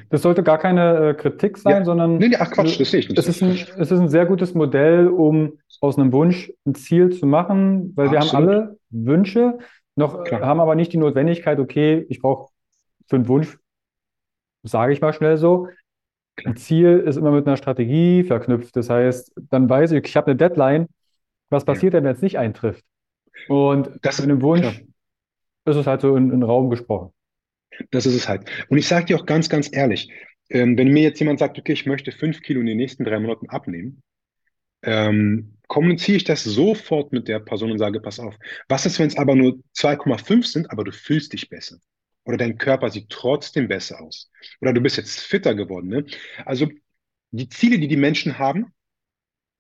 Das 0.09 0.21
sollte 0.21 0.43
gar 0.43 0.59
keine 0.59 1.09
äh, 1.09 1.13
Kritik 1.13 1.57
sein, 1.57 1.79
ja. 1.79 1.86
sondern 1.86 2.17
nee, 2.17 2.29
nee, 2.29 2.38
ach 2.39 2.51
Quatsch, 2.51 2.79
das 2.79 2.91
sehe 2.91 3.01
ich 3.01 3.09
nicht. 3.09 3.19
Es 3.19 3.27
ist, 3.27 3.43
ein, 3.43 3.51
es 3.51 3.91
ist 3.91 3.99
ein 3.99 4.07
sehr 4.07 4.25
gutes 4.25 4.53
Modell, 4.53 5.07
um 5.07 5.59
aus 5.81 5.97
einem 5.97 6.13
Wunsch 6.13 6.53
ein 6.65 6.73
Ziel 6.75 7.09
zu 7.09 7.25
machen, 7.25 7.91
weil 7.95 8.07
Absolut. 8.07 8.12
wir 8.12 8.19
haben 8.21 8.47
alle 8.47 8.79
Wünsche, 8.91 9.57
noch 9.95 10.23
Klar. 10.23 10.41
haben 10.41 10.60
aber 10.60 10.75
nicht 10.75 10.93
die 10.93 10.97
Notwendigkeit, 10.97 11.60
okay, 11.60 12.06
ich 12.10 12.19
brauche 12.21 12.51
für 13.08 13.17
einen 13.17 13.27
Wunsch, 13.27 13.58
sage 14.63 14.93
ich 14.93 15.01
mal 15.01 15.13
schnell 15.13 15.38
so, 15.38 15.67
Ein 16.45 16.56
Ziel 16.56 17.03
ist 17.06 17.17
immer 17.17 17.32
mit 17.32 17.45
einer 17.45 17.58
Strategie 17.58 18.23
verknüpft. 18.23 18.75
Das 18.75 18.89
heißt, 18.89 19.34
dann 19.49 19.69
weiß 19.69 19.91
ich, 19.91 20.06
ich 20.06 20.15
habe 20.15 20.27
eine 20.27 20.36
Deadline. 20.36 20.88
Was 21.49 21.65
passiert 21.65 21.93
ja. 21.93 21.99
denn, 21.99 22.08
wenn 22.08 22.15
es 22.15 22.21
nicht 22.21 22.39
eintrifft? 22.39 22.84
Und 23.47 23.91
das, 24.01 24.19
mit 24.19 24.29
dem 24.29 24.41
Wunsch 24.41 24.62
klar. 24.62 24.73
ist 25.65 25.75
es 25.75 25.86
halt 25.86 26.01
so 26.01 26.15
in, 26.15 26.25
in 26.25 26.39
den 26.39 26.43
Raum 26.43 26.69
gesprochen. 26.69 27.12
Das 27.91 28.06
ist 28.06 28.15
es 28.15 28.27
halt. 28.27 28.49
Und 28.69 28.77
ich 28.77 28.88
sage 28.88 29.06
dir 29.06 29.17
auch 29.17 29.25
ganz, 29.25 29.49
ganz 29.49 29.69
ehrlich, 29.71 30.12
ähm, 30.49 30.77
wenn 30.77 30.89
mir 30.89 31.03
jetzt 31.03 31.19
jemand 31.19 31.39
sagt, 31.39 31.58
okay, 31.58 31.73
ich 31.73 31.86
möchte 31.86 32.12
fünf 32.12 32.41
Kilo 32.41 32.60
in 32.60 32.65
den 32.65 32.77
nächsten 32.77 33.03
drei 33.03 33.19
Monaten 33.19 33.49
abnehmen, 33.49 34.01
ähm, 34.84 35.58
kommuniziere 35.73 36.17
ich 36.17 36.23
das 36.23 36.43
sofort 36.43 37.12
mit 37.13 37.27
der 37.27 37.39
Person 37.39 37.71
und 37.71 37.79
sage, 37.79 37.99
pass 37.99 38.19
auf, 38.19 38.36
was 38.69 38.86
ist, 38.86 38.99
wenn 38.99 39.07
es 39.07 39.17
aber 39.17 39.36
nur 39.36 39.57
2,5 39.75 40.45
sind, 40.45 40.69
aber 40.69 40.83
du 40.83 40.91
fühlst 40.91 41.33
dich 41.33 41.49
besser? 41.49 41.77
Oder 42.25 42.38
dein 42.38 42.59
Körper 42.59 42.91
sieht 42.91 43.09
trotzdem 43.09 43.67
besser 43.67 43.99
aus? 43.99 44.29
Oder 44.62 44.71
du 44.71 44.81
bist 44.81 44.97
jetzt 44.97 45.19
fitter 45.21 45.55
geworden. 45.55 45.88
Ne? 45.88 46.05
Also 46.45 46.69
die 47.31 47.49
Ziele, 47.49 47.79
die 47.79 47.88
die 47.88 47.97
Menschen 47.97 48.38
haben, 48.38 48.67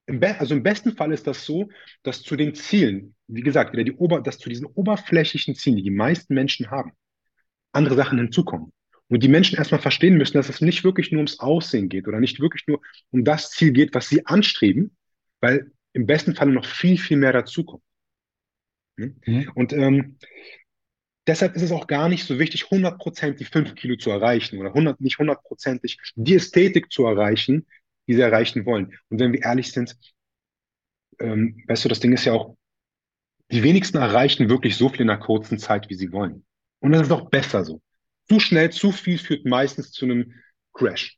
im 0.05 0.21
also 0.21 0.53
im 0.53 0.61
besten 0.61 0.95
Fall 0.95 1.11
ist 1.11 1.25
das 1.25 1.47
so, 1.47 1.69
dass 2.03 2.21
zu 2.21 2.35
den 2.35 2.53
Zielen, 2.53 3.15
wie 3.25 3.41
gesagt, 3.41 3.73
wieder 3.73 3.83
die 3.83 3.93
Ober 3.93 4.21
dass 4.21 4.37
zu 4.37 4.49
diesen 4.49 4.67
oberflächlichen 4.67 5.55
Zielen, 5.55 5.77
die 5.77 5.83
die 5.83 5.89
meisten 5.89 6.35
Menschen 6.35 6.69
haben, 6.69 6.91
andere 7.71 7.95
Sachen 7.95 8.19
hinzukommen. 8.19 8.71
Und 9.07 9.23
die 9.23 9.29
Menschen 9.29 9.57
erstmal 9.57 9.81
verstehen 9.81 10.19
müssen, 10.19 10.37
dass 10.37 10.49
es 10.49 10.61
nicht 10.61 10.83
wirklich 10.83 11.11
nur 11.11 11.21
ums 11.21 11.39
Aussehen 11.39 11.89
geht 11.89 12.07
oder 12.07 12.19
nicht 12.19 12.39
wirklich 12.39 12.67
nur 12.67 12.81
um 13.09 13.23
das 13.23 13.49
Ziel 13.49 13.71
geht, 13.71 13.95
was 13.95 14.09
sie 14.09 14.27
anstreben, 14.27 14.95
weil 15.41 15.72
im 15.93 16.05
besten 16.05 16.35
Fall 16.35 16.47
noch 16.47 16.65
viel, 16.65 16.97
viel 16.97 17.17
mehr 17.17 17.33
dazukommt. 17.33 17.83
Hm? 18.97 19.15
Mhm. 19.25 19.51
Und 19.55 19.73
ähm, 19.73 20.17
deshalb 21.27 21.55
ist 21.55 21.61
es 21.61 21.71
auch 21.71 21.87
gar 21.87 22.09
nicht 22.09 22.25
so 22.25 22.39
wichtig, 22.39 22.65
100% 22.65 23.37
die 23.37 23.45
5 23.45 23.75
Kilo 23.75 23.95
zu 23.95 24.09
erreichen 24.09 24.59
oder 24.59 24.69
100, 24.69 25.01
nicht 25.01 25.19
hundertprozentig 25.19 25.99
die 26.15 26.35
Ästhetik 26.35 26.91
zu 26.91 27.05
erreichen, 27.05 27.67
die 28.07 28.15
sie 28.15 28.21
erreichen 28.21 28.65
wollen. 28.65 28.97
Und 29.09 29.19
wenn 29.19 29.33
wir 29.33 29.43
ehrlich 29.43 29.71
sind, 29.71 29.97
ähm, 31.19 31.63
weißt 31.67 31.85
du, 31.85 31.89
das 31.89 31.99
Ding 31.99 32.13
ist 32.13 32.25
ja 32.25 32.33
auch, 32.33 32.57
die 33.51 33.63
wenigsten 33.63 33.97
erreichen 33.97 34.49
wirklich 34.49 34.75
so 34.75 34.89
viel 34.89 35.01
in 35.01 35.09
einer 35.09 35.19
kurzen 35.19 35.59
Zeit, 35.59 35.89
wie 35.89 35.95
sie 35.95 36.11
wollen. 36.11 36.45
Und 36.79 36.91
das 36.91 37.03
ist 37.03 37.11
auch 37.11 37.29
besser 37.29 37.63
so. 37.63 37.81
Zu 38.27 38.39
schnell, 38.39 38.71
zu 38.71 38.91
viel 38.91 39.17
führt 39.17 39.45
meistens 39.45 39.91
zu 39.91 40.05
einem 40.05 40.33
Crash. 40.73 41.17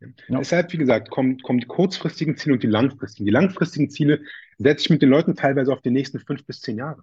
Ja. 0.00 0.08
Deshalb, 0.28 0.72
wie 0.72 0.78
gesagt, 0.78 1.10
kommen, 1.10 1.40
kommen 1.40 1.58
die 1.60 1.66
kurzfristigen 1.66 2.36
Ziele 2.36 2.54
und 2.54 2.62
die 2.62 2.68
langfristigen. 2.68 3.26
Die 3.26 3.32
langfristigen 3.32 3.90
Ziele 3.90 4.20
setze 4.58 4.84
ich 4.84 4.90
mit 4.90 5.02
den 5.02 5.10
Leuten 5.10 5.34
teilweise 5.34 5.72
auf 5.72 5.82
die 5.82 5.90
nächsten 5.90 6.20
fünf 6.20 6.44
bis 6.46 6.60
zehn 6.60 6.78
Jahre. 6.78 7.02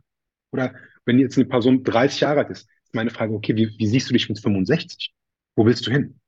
Oder 0.52 0.74
wenn 1.06 1.20
jetzt 1.20 1.38
eine 1.38 1.46
Person 1.46 1.84
30 1.84 2.22
Jahre 2.22 2.42
alt 2.42 2.50
ist, 2.50 2.70
ist 2.84 2.96
meine 2.96 3.10
Frage, 3.10 3.34
okay, 3.34 3.56
wie, 3.56 3.78
wie 3.78 3.88
siehst 3.88 4.10
du 4.10 4.14
dich 4.14 4.30
mit 4.30 4.40
65? 4.40 5.14
Wo 5.56 5.66
willst 5.66 5.86
du 5.86 5.92
hin? 5.92 6.20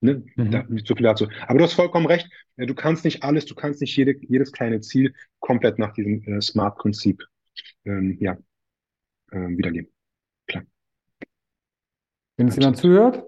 Ne? 0.00 0.24
Mhm. 0.36 0.50
Da, 0.50 0.66
so 0.84 0.96
viel 0.96 1.04
dazu. 1.04 1.28
Aber 1.46 1.58
du 1.58 1.64
hast 1.64 1.74
vollkommen 1.74 2.06
recht. 2.06 2.28
Du 2.56 2.74
kannst 2.74 3.04
nicht 3.04 3.22
alles, 3.22 3.46
du 3.46 3.54
kannst 3.54 3.80
nicht 3.80 3.96
jede, 3.96 4.16
jedes 4.28 4.52
kleine 4.52 4.80
Ziel 4.80 5.14
komplett 5.40 5.78
nach 5.78 5.92
diesem 5.92 6.22
äh, 6.24 6.40
Smart-Prinzip 6.40 7.22
ähm, 7.84 8.16
ja, 8.20 8.36
äh, 9.30 9.48
wiedergeben. 9.48 9.90
Klar. 10.46 10.64
Wenn 12.36 12.48
es 12.48 12.56
jemand 12.56 12.76
zuhört 12.76 13.24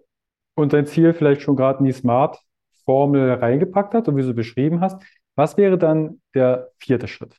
und 0.54 0.72
sein 0.72 0.86
Ziel 0.86 1.14
vielleicht 1.14 1.42
schon 1.42 1.56
gerade 1.56 1.78
in 1.78 1.86
die 1.86 1.92
Smart 1.92 2.38
Formel 2.86 3.32
reingepackt 3.32 3.92
hat, 3.92 4.06
so 4.06 4.16
wie 4.16 4.22
du 4.22 4.32
beschrieben 4.32 4.80
hast. 4.80 5.02
Was 5.34 5.58
wäre 5.58 5.76
dann 5.76 6.22
der 6.34 6.70
vierte 6.78 7.08
Schritt? 7.08 7.36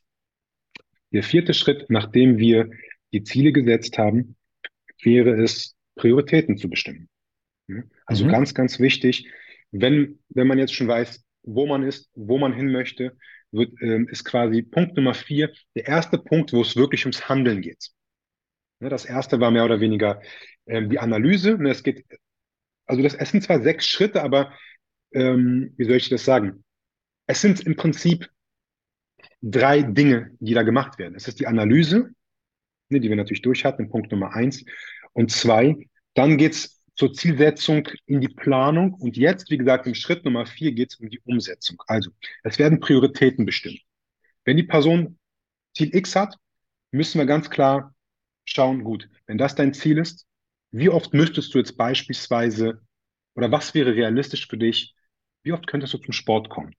Der 1.10 1.24
vierte 1.24 1.54
Schritt, 1.54 1.86
nachdem 1.88 2.38
wir 2.38 2.70
die 3.12 3.24
Ziele 3.24 3.52
gesetzt 3.52 3.98
haben, 3.98 4.36
wäre 5.02 5.42
es, 5.42 5.74
Prioritäten 5.96 6.56
zu 6.56 6.70
bestimmen. 6.70 7.08
Also 8.06 8.24
mhm. 8.24 8.30
ganz, 8.30 8.54
ganz 8.54 8.78
wichtig, 8.78 9.28
wenn, 9.72 10.20
wenn 10.28 10.46
man 10.46 10.58
jetzt 10.58 10.74
schon 10.74 10.88
weiß, 10.88 11.24
wo 11.42 11.66
man 11.66 11.82
ist, 11.82 12.10
wo 12.14 12.38
man 12.38 12.52
hin 12.52 12.70
möchte, 12.70 13.16
wird, 13.50 13.72
ähm, 13.80 14.06
ist 14.08 14.24
quasi 14.24 14.62
Punkt 14.62 14.96
Nummer 14.96 15.14
vier 15.14 15.52
der 15.74 15.88
erste 15.88 16.18
Punkt, 16.18 16.52
wo 16.52 16.60
es 16.60 16.76
wirklich 16.76 17.04
ums 17.04 17.28
Handeln 17.28 17.62
geht. 17.62 17.90
das 18.80 19.04
erste 19.04 19.40
war 19.40 19.50
mehr 19.50 19.64
oder 19.64 19.80
weniger 19.80 20.20
ähm, 20.66 20.88
die 20.88 20.98
Analyse. 20.98 21.58
es 21.64 21.82
geht, 21.82 22.04
also 22.86 23.02
das, 23.02 23.14
es 23.14 23.30
sind 23.30 23.42
zwar 23.42 23.60
sechs 23.60 23.86
Schritte, 23.86 24.22
aber 24.22 24.52
ähm, 25.12 25.72
wie 25.76 25.84
soll 25.84 25.96
ich 25.96 26.08
das 26.08 26.24
sagen? 26.24 26.64
Es 27.26 27.40
sind 27.40 27.60
im 27.60 27.76
Prinzip 27.76 28.28
drei 29.42 29.82
Dinge, 29.82 30.36
die 30.40 30.54
da 30.54 30.62
gemacht 30.62 30.98
werden. 30.98 31.14
Es 31.14 31.28
ist 31.28 31.40
die 31.40 31.46
Analyse, 31.46 32.10
ne, 32.88 33.00
die 33.00 33.08
wir 33.08 33.16
natürlich 33.16 33.42
durch 33.42 33.64
hatten, 33.64 33.90
Punkt 33.90 34.10
Nummer 34.10 34.34
eins. 34.34 34.64
Und 35.12 35.30
zwei, 35.30 35.88
dann 36.14 36.38
geht's 36.38 36.82
zur 36.94 37.12
Zielsetzung 37.12 37.88
in 38.06 38.20
die 38.20 38.28
Planung. 38.28 38.94
Und 38.94 39.16
jetzt, 39.16 39.50
wie 39.50 39.58
gesagt, 39.58 39.86
im 39.86 39.94
Schritt 39.94 40.24
Nummer 40.24 40.46
vier 40.46 40.72
geht 40.72 40.92
es 40.92 40.96
um 41.00 41.08
die 41.08 41.20
Umsetzung. 41.20 41.80
Also, 41.86 42.10
es 42.42 42.58
werden 42.58 42.80
Prioritäten 42.80 43.46
bestimmt. 43.46 43.80
Wenn 44.44 44.56
die 44.56 44.64
Person 44.64 45.18
Ziel 45.74 45.94
X 45.94 46.16
hat, 46.16 46.36
müssen 46.90 47.18
wir 47.18 47.26
ganz 47.26 47.50
klar 47.50 47.94
schauen, 48.44 48.82
gut, 48.82 49.08
wenn 49.26 49.38
das 49.38 49.54
dein 49.54 49.74
Ziel 49.74 49.98
ist, 49.98 50.26
wie 50.70 50.88
oft 50.88 51.14
müsstest 51.14 51.54
du 51.54 51.58
jetzt 51.58 51.76
beispielsweise 51.76 52.80
oder 53.34 53.52
was 53.52 53.74
wäre 53.74 53.94
realistisch 53.94 54.48
für 54.48 54.58
dich, 54.58 54.94
wie 55.48 55.52
oft 55.52 55.66
könntest 55.66 55.94
du 55.94 55.98
zum 55.98 56.12
Sport 56.12 56.50
kommen? 56.50 56.74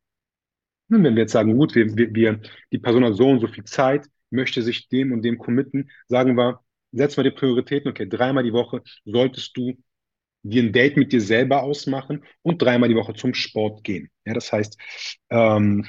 Wenn 0.90 1.04
wir 1.04 1.24
jetzt 1.24 1.32
sagen, 1.32 1.58
gut, 1.58 1.74
wir, 1.74 1.98
wir, 1.98 2.14
wir, 2.14 2.40
die 2.72 2.78
Person 2.78 3.04
hat 3.04 3.16
so 3.16 3.28
und 3.28 3.40
so 3.40 3.48
viel 3.48 3.64
Zeit, 3.64 4.06
möchte 4.30 4.62
sich 4.62 4.88
dem 4.90 5.12
und 5.12 5.24
dem 5.24 5.40
committen, 5.40 5.90
sagen 6.08 6.38
wir, 6.38 6.60
setzen 6.92 7.18
wir 7.18 7.32
die 7.32 7.36
Prioritäten, 7.36 7.90
okay, 7.90 8.08
dreimal 8.08 8.44
die 8.44 8.54
Woche 8.54 8.84
solltest 9.06 9.58
du 9.58 9.76
dir 10.44 10.64
ein 10.64 10.72
Date 10.72 10.98
mit 10.98 11.12
dir 11.12 11.22
selber 11.22 11.64
ausmachen 11.64 12.24
und 12.44 12.62
dreimal 12.62 12.90
die 12.90 12.96
Woche 12.96 13.14
zum 13.14 13.34
Sport 13.34 13.84
gehen. 13.84 14.10
Ja, 14.26 14.34
das 14.36 14.52
heißt, 14.52 14.78
ähm, 15.32 15.86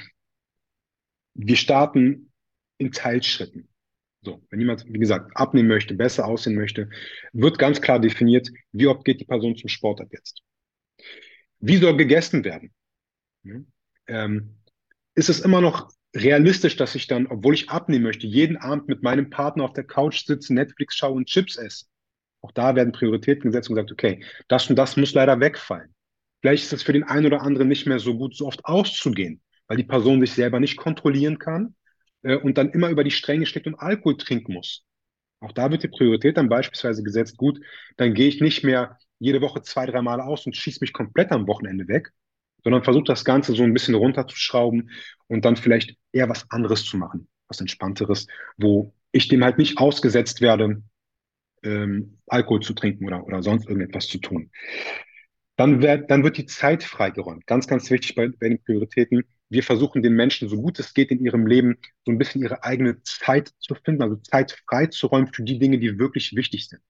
wir 1.35 1.55
starten 1.55 2.31
in 2.79 2.91
Teilschritten. 2.91 3.69
So, 4.23 4.43
wenn 4.49 4.59
jemand, 4.59 4.85
wie 4.87 4.99
gesagt, 4.99 5.31
abnehmen 5.35 5.67
möchte, 5.67 5.93
besser 5.93 6.25
aussehen 6.25 6.55
möchte, 6.55 6.89
wird 7.31 7.59
ganz 7.59 7.79
klar 7.79 7.99
definiert, 7.99 8.49
wie 8.71 8.87
oft 8.87 9.05
geht 9.05 9.19
die 9.19 9.25
Person 9.25 9.55
zum 9.55 9.69
Sport 9.69 10.01
ab 10.01 10.09
jetzt. 10.11 10.41
Wie 11.61 11.77
soll 11.77 11.95
gegessen 11.95 12.43
werden? 12.43 12.73
Ähm, 14.07 14.55
ist 15.15 15.29
es 15.29 15.39
immer 15.39 15.61
noch 15.61 15.91
realistisch, 16.15 16.75
dass 16.75 16.95
ich 16.95 17.07
dann, 17.07 17.27
obwohl 17.27 17.53
ich 17.53 17.69
abnehmen 17.69 18.03
möchte, 18.03 18.27
jeden 18.27 18.57
Abend 18.57 18.87
mit 18.87 19.03
meinem 19.03 19.29
Partner 19.29 19.63
auf 19.63 19.73
der 19.73 19.83
Couch 19.83 20.25
sitze, 20.25 20.53
Netflix 20.53 20.95
schaue 20.95 21.13
und 21.13 21.27
Chips 21.27 21.57
esse? 21.57 21.85
Auch 22.41 22.51
da 22.51 22.75
werden 22.75 22.91
Prioritäten 22.91 23.43
gesetzt 23.43 23.69
und 23.69 23.75
gesagt, 23.75 23.91
okay, 23.91 24.23
das 24.47 24.69
und 24.69 24.75
das 24.75 24.97
muss 24.97 25.13
leider 25.13 25.39
wegfallen. 25.39 25.93
Vielleicht 26.41 26.63
ist 26.63 26.73
es 26.73 26.83
für 26.83 26.93
den 26.93 27.03
einen 27.03 27.27
oder 27.27 27.41
anderen 27.41 27.67
nicht 27.67 27.85
mehr 27.85 27.99
so 27.99 28.17
gut, 28.17 28.35
so 28.35 28.47
oft 28.47 28.65
auszugehen, 28.65 29.41
weil 29.67 29.77
die 29.77 29.83
Person 29.83 30.19
sich 30.19 30.33
selber 30.33 30.59
nicht 30.59 30.75
kontrollieren 30.75 31.37
kann 31.37 31.75
äh, 32.23 32.35
und 32.35 32.57
dann 32.57 32.71
immer 32.71 32.89
über 32.89 33.03
die 33.03 33.11
Stränge 33.11 33.45
steckt 33.45 33.67
und 33.67 33.75
Alkohol 33.75 34.17
trinken 34.17 34.53
muss. 34.53 34.83
Auch 35.39 35.51
da 35.51 35.69
wird 35.69 35.83
die 35.83 35.87
Priorität 35.87 36.37
dann 36.37 36.49
beispielsweise 36.49 37.03
gesetzt, 37.03 37.37
gut, 37.37 37.59
dann 37.97 38.13
gehe 38.15 38.27
ich 38.27 38.41
nicht 38.41 38.63
mehr 38.63 38.97
jede 39.21 39.39
Woche 39.41 39.61
zwei, 39.61 39.85
drei 39.85 40.01
Mal 40.01 40.19
aus 40.19 40.45
und 40.47 40.57
schieße 40.57 40.79
mich 40.81 40.93
komplett 40.93 41.31
am 41.31 41.47
Wochenende 41.47 41.87
weg, 41.87 42.11
sondern 42.63 42.83
versuche 42.83 43.03
das 43.03 43.23
Ganze 43.23 43.53
so 43.53 43.63
ein 43.63 43.73
bisschen 43.73 43.93
runterzuschrauben 43.93 44.89
und 45.27 45.45
dann 45.45 45.55
vielleicht 45.55 45.95
eher 46.11 46.27
was 46.27 46.49
anderes 46.49 46.83
zu 46.85 46.97
machen, 46.97 47.27
was 47.47 47.61
entspannteres, 47.61 48.25
wo 48.57 48.93
ich 49.11 49.27
dem 49.27 49.43
halt 49.43 49.59
nicht 49.59 49.77
ausgesetzt 49.77 50.41
werde, 50.41 50.81
ähm, 51.63 52.17
Alkohol 52.25 52.61
zu 52.61 52.73
trinken 52.73 53.05
oder, 53.05 53.23
oder 53.23 53.43
sonst 53.43 53.67
irgendetwas 53.67 54.07
zu 54.07 54.17
tun. 54.17 54.49
Dann, 55.55 55.83
wird 55.83 56.09
dann 56.09 56.23
wird 56.23 56.37
die 56.37 56.47
Zeit 56.47 56.83
freigeräumt. 56.83 57.45
Ganz, 57.45 57.67
ganz 57.67 57.91
wichtig 57.91 58.15
bei, 58.15 58.29
bei 58.29 58.49
den 58.49 58.63
Prioritäten. 58.63 59.23
Wir 59.49 59.61
versuchen 59.61 60.01
den 60.01 60.13
Menschen, 60.13 60.49
so 60.49 60.59
gut 60.59 60.79
es 60.79 60.95
geht 60.95 61.11
in 61.11 61.23
ihrem 61.23 61.45
Leben, 61.45 61.77
so 62.05 62.11
ein 62.11 62.17
bisschen 62.17 62.41
ihre 62.41 62.63
eigene 62.63 63.03
Zeit 63.03 63.51
zu 63.59 63.75
finden, 63.75 64.01
also 64.01 64.15
Zeit 64.15 64.57
freizuräumen 64.67 65.31
für 65.31 65.43
die 65.43 65.59
Dinge, 65.59 65.77
die 65.77 65.99
wirklich 65.99 66.35
wichtig 66.35 66.67
sind. 66.67 66.81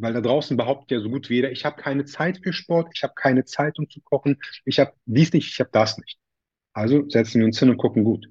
Weil 0.00 0.12
da 0.12 0.20
draußen 0.20 0.56
behauptet 0.56 0.92
ja 0.92 1.00
so 1.00 1.10
gut 1.10 1.28
wie 1.28 1.34
jeder, 1.34 1.50
ich 1.50 1.64
habe 1.64 1.80
keine 1.80 2.04
Zeit 2.04 2.38
für 2.42 2.52
Sport, 2.52 2.90
ich 2.94 3.02
habe 3.02 3.14
keine 3.16 3.44
Zeit, 3.44 3.78
um 3.78 3.90
zu 3.90 4.00
kochen, 4.00 4.38
ich 4.64 4.78
habe 4.78 4.92
dies 5.06 5.32
nicht, 5.32 5.48
ich 5.52 5.58
habe 5.58 5.70
das 5.72 5.98
nicht. 5.98 6.18
Also 6.72 7.08
setzen 7.08 7.40
wir 7.40 7.46
uns 7.46 7.58
hin 7.58 7.70
und 7.70 7.78
gucken 7.78 8.04
gut. 8.04 8.28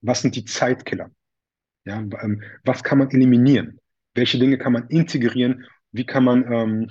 Was 0.00 0.22
sind 0.22 0.36
die 0.36 0.44
Zeitkiller? 0.44 1.10
Ja, 1.84 1.98
ähm, 1.98 2.42
was 2.64 2.84
kann 2.84 2.98
man 2.98 3.10
eliminieren? 3.10 3.80
Welche 4.14 4.38
Dinge 4.38 4.58
kann 4.58 4.72
man 4.72 4.88
integrieren? 4.88 5.66
Wie 5.90 6.06
kann 6.06 6.22
man 6.22 6.52
ähm, 6.52 6.90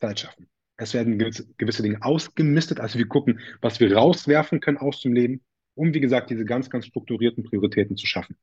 Zeit 0.00 0.20
schaffen? 0.20 0.48
Es 0.76 0.92
werden 0.92 1.16
gewisse, 1.16 1.46
gewisse 1.58 1.82
Dinge 1.84 2.02
ausgemistet, 2.02 2.80
also 2.80 2.98
wir 2.98 3.06
gucken, 3.06 3.38
was 3.60 3.78
wir 3.78 3.94
rauswerfen 3.96 4.60
können 4.60 4.78
aus 4.78 5.00
dem 5.00 5.12
Leben, 5.12 5.42
um, 5.74 5.94
wie 5.94 6.00
gesagt, 6.00 6.30
diese 6.30 6.44
ganz, 6.44 6.70
ganz 6.70 6.86
strukturierten 6.86 7.44
Prioritäten 7.44 7.96
zu 7.96 8.06
schaffen. 8.06 8.36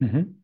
Mhm. 0.00 0.43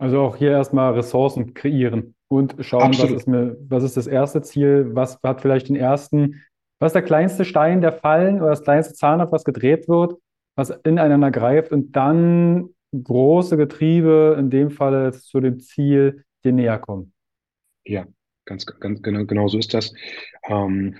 Also 0.00 0.20
auch 0.20 0.36
hier 0.36 0.50
erstmal 0.50 0.94
Ressourcen 0.94 1.54
kreieren 1.54 2.14
und 2.28 2.56
schauen, 2.60 2.92
was 2.98 3.10
ist 3.10 3.28
mir, 3.28 3.56
was 3.68 3.84
ist 3.84 3.96
das 3.96 4.06
erste 4.06 4.42
Ziel, 4.42 4.90
was 4.94 5.18
hat 5.22 5.40
vielleicht 5.40 5.68
den 5.68 5.76
ersten, 5.76 6.42
was 6.78 6.90
ist 6.90 6.94
der 6.94 7.02
kleinste 7.02 7.44
Stein, 7.44 7.80
der 7.80 7.92
fallen 7.92 8.40
oder 8.40 8.50
das 8.50 8.62
kleinste 8.62 8.94
Zahnrad, 8.94 9.30
was 9.30 9.44
gedreht 9.44 9.88
wird, 9.88 10.14
was 10.56 10.70
ineinander 10.70 11.30
greift 11.30 11.70
und 11.72 11.92
dann 11.92 12.70
große 12.92 13.56
Getriebe, 13.56 14.36
in 14.38 14.50
dem 14.50 14.70
Fall 14.70 15.12
zu 15.12 15.40
dem 15.40 15.60
Ziel, 15.60 16.24
dir 16.42 16.52
näher 16.52 16.78
kommen. 16.78 17.12
Ja, 17.84 18.06
Ganz, 18.50 18.66
ganz 18.66 19.00
genau, 19.00 19.26
genau 19.26 19.46
so 19.46 19.58
ist 19.58 19.74
das. 19.74 19.94
Ähm, 20.48 20.96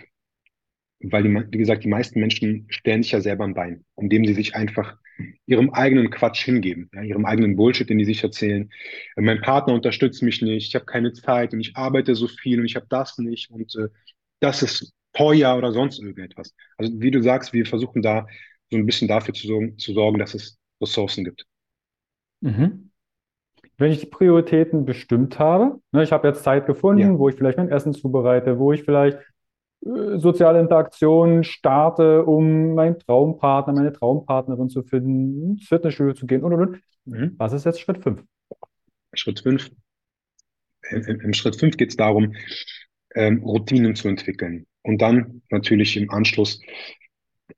weil, 1.01 1.25
die, 1.25 1.35
wie 1.51 1.59
gesagt, 1.59 1.83
die 1.83 1.89
meisten 1.89 2.21
Menschen 2.21 2.67
stellen 2.69 3.03
sich 3.03 3.11
ja 3.11 3.21
selber 3.21 3.43
ein 3.43 3.55
Bein, 3.55 3.85
indem 3.97 4.25
sie 4.25 4.35
sich 4.35 4.55
einfach 4.55 4.97
ihrem 5.47 5.71
eigenen 5.71 6.11
Quatsch 6.11 6.45
hingeben, 6.45 6.91
ja, 6.95 7.03
ihrem 7.03 7.27
eigenen 7.27 7.57
Bullshit, 7.57 7.89
den 7.89 7.99
die 7.99 8.05
sich 8.05 8.23
erzählen. 8.23 8.71
Äh, 9.17 9.23
mein 9.23 9.41
Partner 9.41 9.75
unterstützt 9.75 10.23
mich 10.23 10.43
nicht, 10.43 10.69
ich 10.69 10.75
habe 10.75 10.87
keine 10.87 11.13
Zeit 11.13 11.53
und 11.53 11.61
ich 11.61 11.77
arbeite 11.77 12.15
so 12.15 12.29
viel 12.29 12.61
und 12.61 12.67
ich 12.67 12.77
habe 12.77 12.87
das 12.89 13.19
nicht 13.19 13.51
und 13.51 13.75
äh, 13.77 13.89
das 14.41 14.63
ist 14.63 14.93
teuer 15.13 15.57
oder 15.57 15.73
sonst 15.73 15.99
irgendetwas. 16.01 16.55
Also 16.79 16.93
wie 17.01 17.11
du 17.11 17.23
sagst, 17.23 17.53
wir 17.53 17.67
versuchen 17.67 18.03
da 18.03 18.27
so 18.71 18.77
ein 18.79 18.87
bisschen 18.87 19.09
dafür 19.09 19.35
zu 19.35 19.47
sorgen, 19.47 19.79
zu 19.79 19.93
sorgen 19.93 20.19
dass 20.19 20.35
es 20.35 20.59
Ressourcen 20.81 21.25
gibt. 21.25 21.47
Mhm. 22.41 22.91
Wenn 23.79 23.93
ich 23.93 24.01
die 24.01 24.07
Prioritäten 24.07 24.85
bestimmt 24.87 25.39
habe, 25.39 25.81
ne, 25.93 26.03
ich 26.05 26.13
habe 26.13 26.29
jetzt 26.29 26.45
Zeit 26.45 26.67
gefunden, 26.67 27.01
Ja. 27.01 27.19
wo 27.19 27.29
ich 27.29 27.37
vielleicht 27.37 27.59
mein 27.59 27.71
Essen 27.71 27.95
zubereite, 27.95 28.59
wo 28.59 28.73
ich 28.73 28.85
vielleicht 28.85 29.19
soziale 29.83 30.61
Interaktionen 30.61 31.43
starte, 31.43 32.25
um 32.25 32.75
meinen 32.75 32.99
Traumpartner, 32.99 33.73
meine 33.73 33.93
Traumpartnerin 33.93 34.69
zu 34.69 34.83
finden, 34.83 35.53
ins 35.53 35.69
Fitnessstudio 35.69 36.13
zu 36.15 36.27
gehen 36.27 36.43
und 36.43 36.53
und 36.53 36.61
und. 36.61 36.81
Mhm. 37.07 37.35
Was 37.39 37.53
ist 37.53 37.65
jetzt 37.65 37.81
Schritt 37.81 38.03
5? 38.03 38.23
Schritt 39.15 39.41
fünf. 39.41 39.71
Im, 40.91 41.21
im 41.21 41.33
Schritt 41.33 41.57
fünf 41.57 41.77
geht 41.77 41.91
es 41.91 41.97
darum, 41.97 42.35
ähm, 43.15 43.43
Routinen 43.43 43.95
zu 43.97 44.09
entwickeln 44.09 44.67
und 44.83 45.03
dann 45.03 45.43
natürlich 45.51 45.97
im 45.97 46.11
Anschluss 46.11 46.61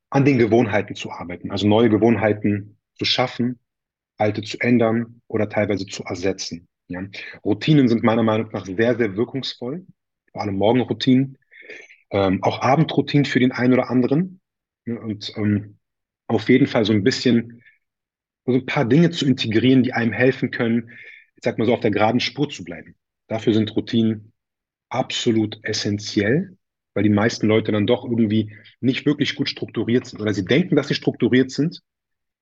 an 0.09 0.25
den 0.25 0.37
Gewohnheiten 0.37 0.95
zu 0.95 1.11
arbeiten, 1.11 1.51
also 1.51 1.67
neue 1.67 1.89
Gewohnheiten 1.89 2.77
zu 2.95 3.05
schaffen, 3.05 3.59
alte 4.17 4.41
zu 4.41 4.59
ändern 4.59 5.21
oder 5.27 5.49
teilweise 5.49 5.85
zu 5.85 6.03
ersetzen. 6.03 6.67
Ja. 6.87 7.03
Routinen 7.43 7.87
sind 7.87 8.03
meiner 8.03 8.23
Meinung 8.23 8.49
nach 8.51 8.65
sehr, 8.65 8.95
sehr 8.95 9.15
wirkungsvoll, 9.15 9.85
vor 10.31 10.41
allem 10.41 10.55
Morgenroutinen, 10.55 11.37
ähm, 12.13 12.41
auch 12.43 12.61
Abendroutinen 12.61 13.25
für 13.25 13.39
den 13.39 13.51
einen 13.51 13.73
oder 13.73 13.89
anderen. 13.89 14.39
Ja, 14.85 14.97
und 14.99 15.33
ähm, 15.35 15.77
auf 16.27 16.47
jeden 16.47 16.67
Fall 16.67 16.85
so 16.85 16.93
ein 16.93 17.03
bisschen, 17.03 17.61
so 18.45 18.53
ein 18.53 18.65
paar 18.65 18.85
Dinge 18.85 19.09
zu 19.11 19.25
integrieren, 19.25 19.83
die 19.83 19.93
einem 19.93 20.13
helfen 20.13 20.51
können, 20.51 20.91
ich 21.35 21.43
sag 21.43 21.57
mal 21.57 21.65
so, 21.65 21.73
auf 21.73 21.81
der 21.81 21.91
geraden 21.91 22.19
Spur 22.19 22.49
zu 22.49 22.63
bleiben. 22.63 22.95
Dafür 23.27 23.53
sind 23.53 23.75
Routinen 23.75 24.31
absolut 24.89 25.59
essentiell, 25.63 26.57
weil 26.93 27.03
die 27.03 27.09
meisten 27.09 27.47
Leute 27.47 27.71
dann 27.71 27.87
doch 27.87 28.05
irgendwie 28.05 28.55
nicht 28.79 29.05
wirklich 29.05 29.35
gut 29.35 29.49
strukturiert 29.49 30.05
sind 30.05 30.21
oder 30.21 30.33
sie 30.33 30.45
denken, 30.45 30.75
dass 30.75 30.87
sie 30.89 30.95
strukturiert 30.95 31.51
sind, 31.51 31.81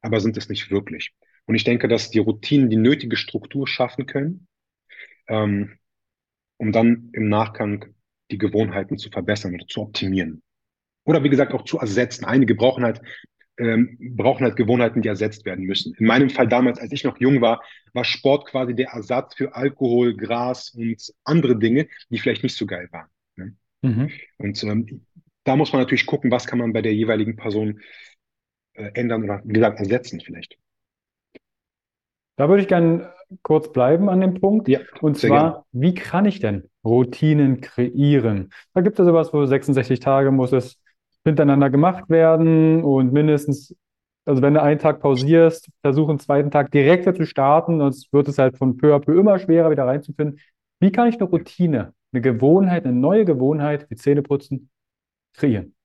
aber 0.02 0.20
sind 0.20 0.38
es 0.38 0.50
nicht 0.50 0.70
wirklich. 0.70 1.14
Und 1.46 1.56
ich 1.56 1.64
denke, 1.64 1.88
dass 1.88 2.12
die 2.12 2.20
Routinen 2.20 2.70
die 2.70 2.78
nötige 2.78 3.16
Struktur 3.16 3.68
schaffen 3.68 4.06
können, 4.06 4.48
ähm, 5.28 5.78
um 6.58 6.72
dann 6.72 7.10
im 7.14 7.30
Nachgang 7.30 7.96
die 8.32 8.38
Gewohnheiten 8.38 8.98
zu 8.98 9.10
verbessern 9.10 9.54
oder 9.54 9.68
zu 9.68 9.82
optimieren. 9.82 10.42
Oder 11.04 11.24
wie 11.24 11.30
gesagt 11.30 11.54
auch 11.54 11.66
zu 11.66 11.78
ersetzen. 11.78 12.26
Einige 12.26 12.56
brauchen 12.56 12.84
halt, 12.84 13.02
ähm, 13.58 13.98
brauchen 14.16 14.44
halt 14.44 14.56
Gewohnheiten, 14.56 15.02
die 15.02 15.10
ersetzt 15.10 15.46
werden 15.46 15.66
müssen. 15.66 15.94
In 15.98 16.06
meinem 16.06 16.30
Fall 16.30 16.48
damals, 16.48 16.80
als 16.80 16.92
ich 16.92 17.04
noch 17.04 17.20
jung 17.20 17.42
war, 17.42 17.62
war 17.94 18.04
Sport 18.04 18.48
quasi 18.48 18.76
der 18.76 18.90
Ersatz 18.90 19.36
für 19.36 19.56
Alkohol, 19.56 20.16
Gras 20.16 20.72
und 20.72 21.14
andere 21.24 21.58
Dinge, 21.58 21.88
die 22.10 22.20
vielleicht 22.20 22.44
nicht 22.44 22.56
so 22.56 22.66
geil 22.66 22.88
waren. 22.92 23.10
Ne? 23.36 23.56
Mhm. 23.82 24.12
Und 24.38 24.64
ähm, 24.64 25.06
da 25.44 25.56
muss 25.56 25.74
man 25.74 25.82
natürlich 25.82 26.06
gucken, 26.06 26.32
was 26.32 26.48
kann 26.48 26.60
man 26.60 26.74
bei 26.74 26.82
der 26.82 26.94
jeweiligen 26.94 27.36
Person 27.36 27.82
äh, 28.74 28.92
ändern 28.94 29.24
oder 29.24 29.42
wie 29.44 29.54
gesagt 29.54 29.80
ersetzen 29.80 30.22
vielleicht. 30.22 30.58
Da 32.38 32.48
würde 32.48 32.62
ich 32.62 32.68
gerne 32.68 33.14
kurz 33.44 33.72
bleiben 33.72 34.10
an 34.10 34.22
dem 34.22 34.36
Punkt. 34.36 34.68
Ja, 34.68 34.80
Und 35.02 35.18
zwar, 35.18 35.66
wie 35.72 35.94
kann 35.94 36.26
ich 36.26 36.40
denn 36.40 36.71
Routinen 36.84 37.62
kreieren? 37.62 38.52
Da 38.74 38.82
gibt 38.82 39.00
es 39.00 39.06
sowas, 39.06 39.34
wo 39.34 39.46
66 39.46 40.00
Tage 40.00 40.32
muss 40.32 40.52
es 40.52 40.78
hintereinander 41.24 41.70
gemacht 41.70 42.10
werden 42.10 42.84
und 42.84 43.14
mindestens, 43.14 43.76
also 44.26 44.42
wenn 44.42 44.54
du 44.54 44.62
einen 44.62 44.80
Tag 44.80 45.00
pausierst, 45.02 45.70
versuch 45.82 46.10
einen 46.10 46.20
zweiten 46.20 46.52
Tag 46.52 46.72
direkter 46.72 47.14
zu 47.14 47.26
starten, 47.26 47.80
sonst 47.80 48.12
wird 48.14 48.28
es 48.28 48.38
halt 48.38 48.58
von 48.58 48.78
peu 48.78 48.96
à 48.96 49.00
peu 49.00 49.20
immer 49.20 49.40
schwerer, 49.40 49.72
wieder 49.72 49.86
reinzufinden. 49.86 50.40
Wie 50.80 50.92
kann 50.92 51.10
ich 51.10 51.16
eine 51.16 51.26
Routine, 51.26 51.94
eine 52.12 52.22
Gewohnheit, 52.22 52.86
eine 52.86 52.94
neue 52.96 53.26
Gewohnheit 53.26 53.90
wie 53.90 53.96
Zähneputzen 53.96 54.70
kreieren? 55.34 55.76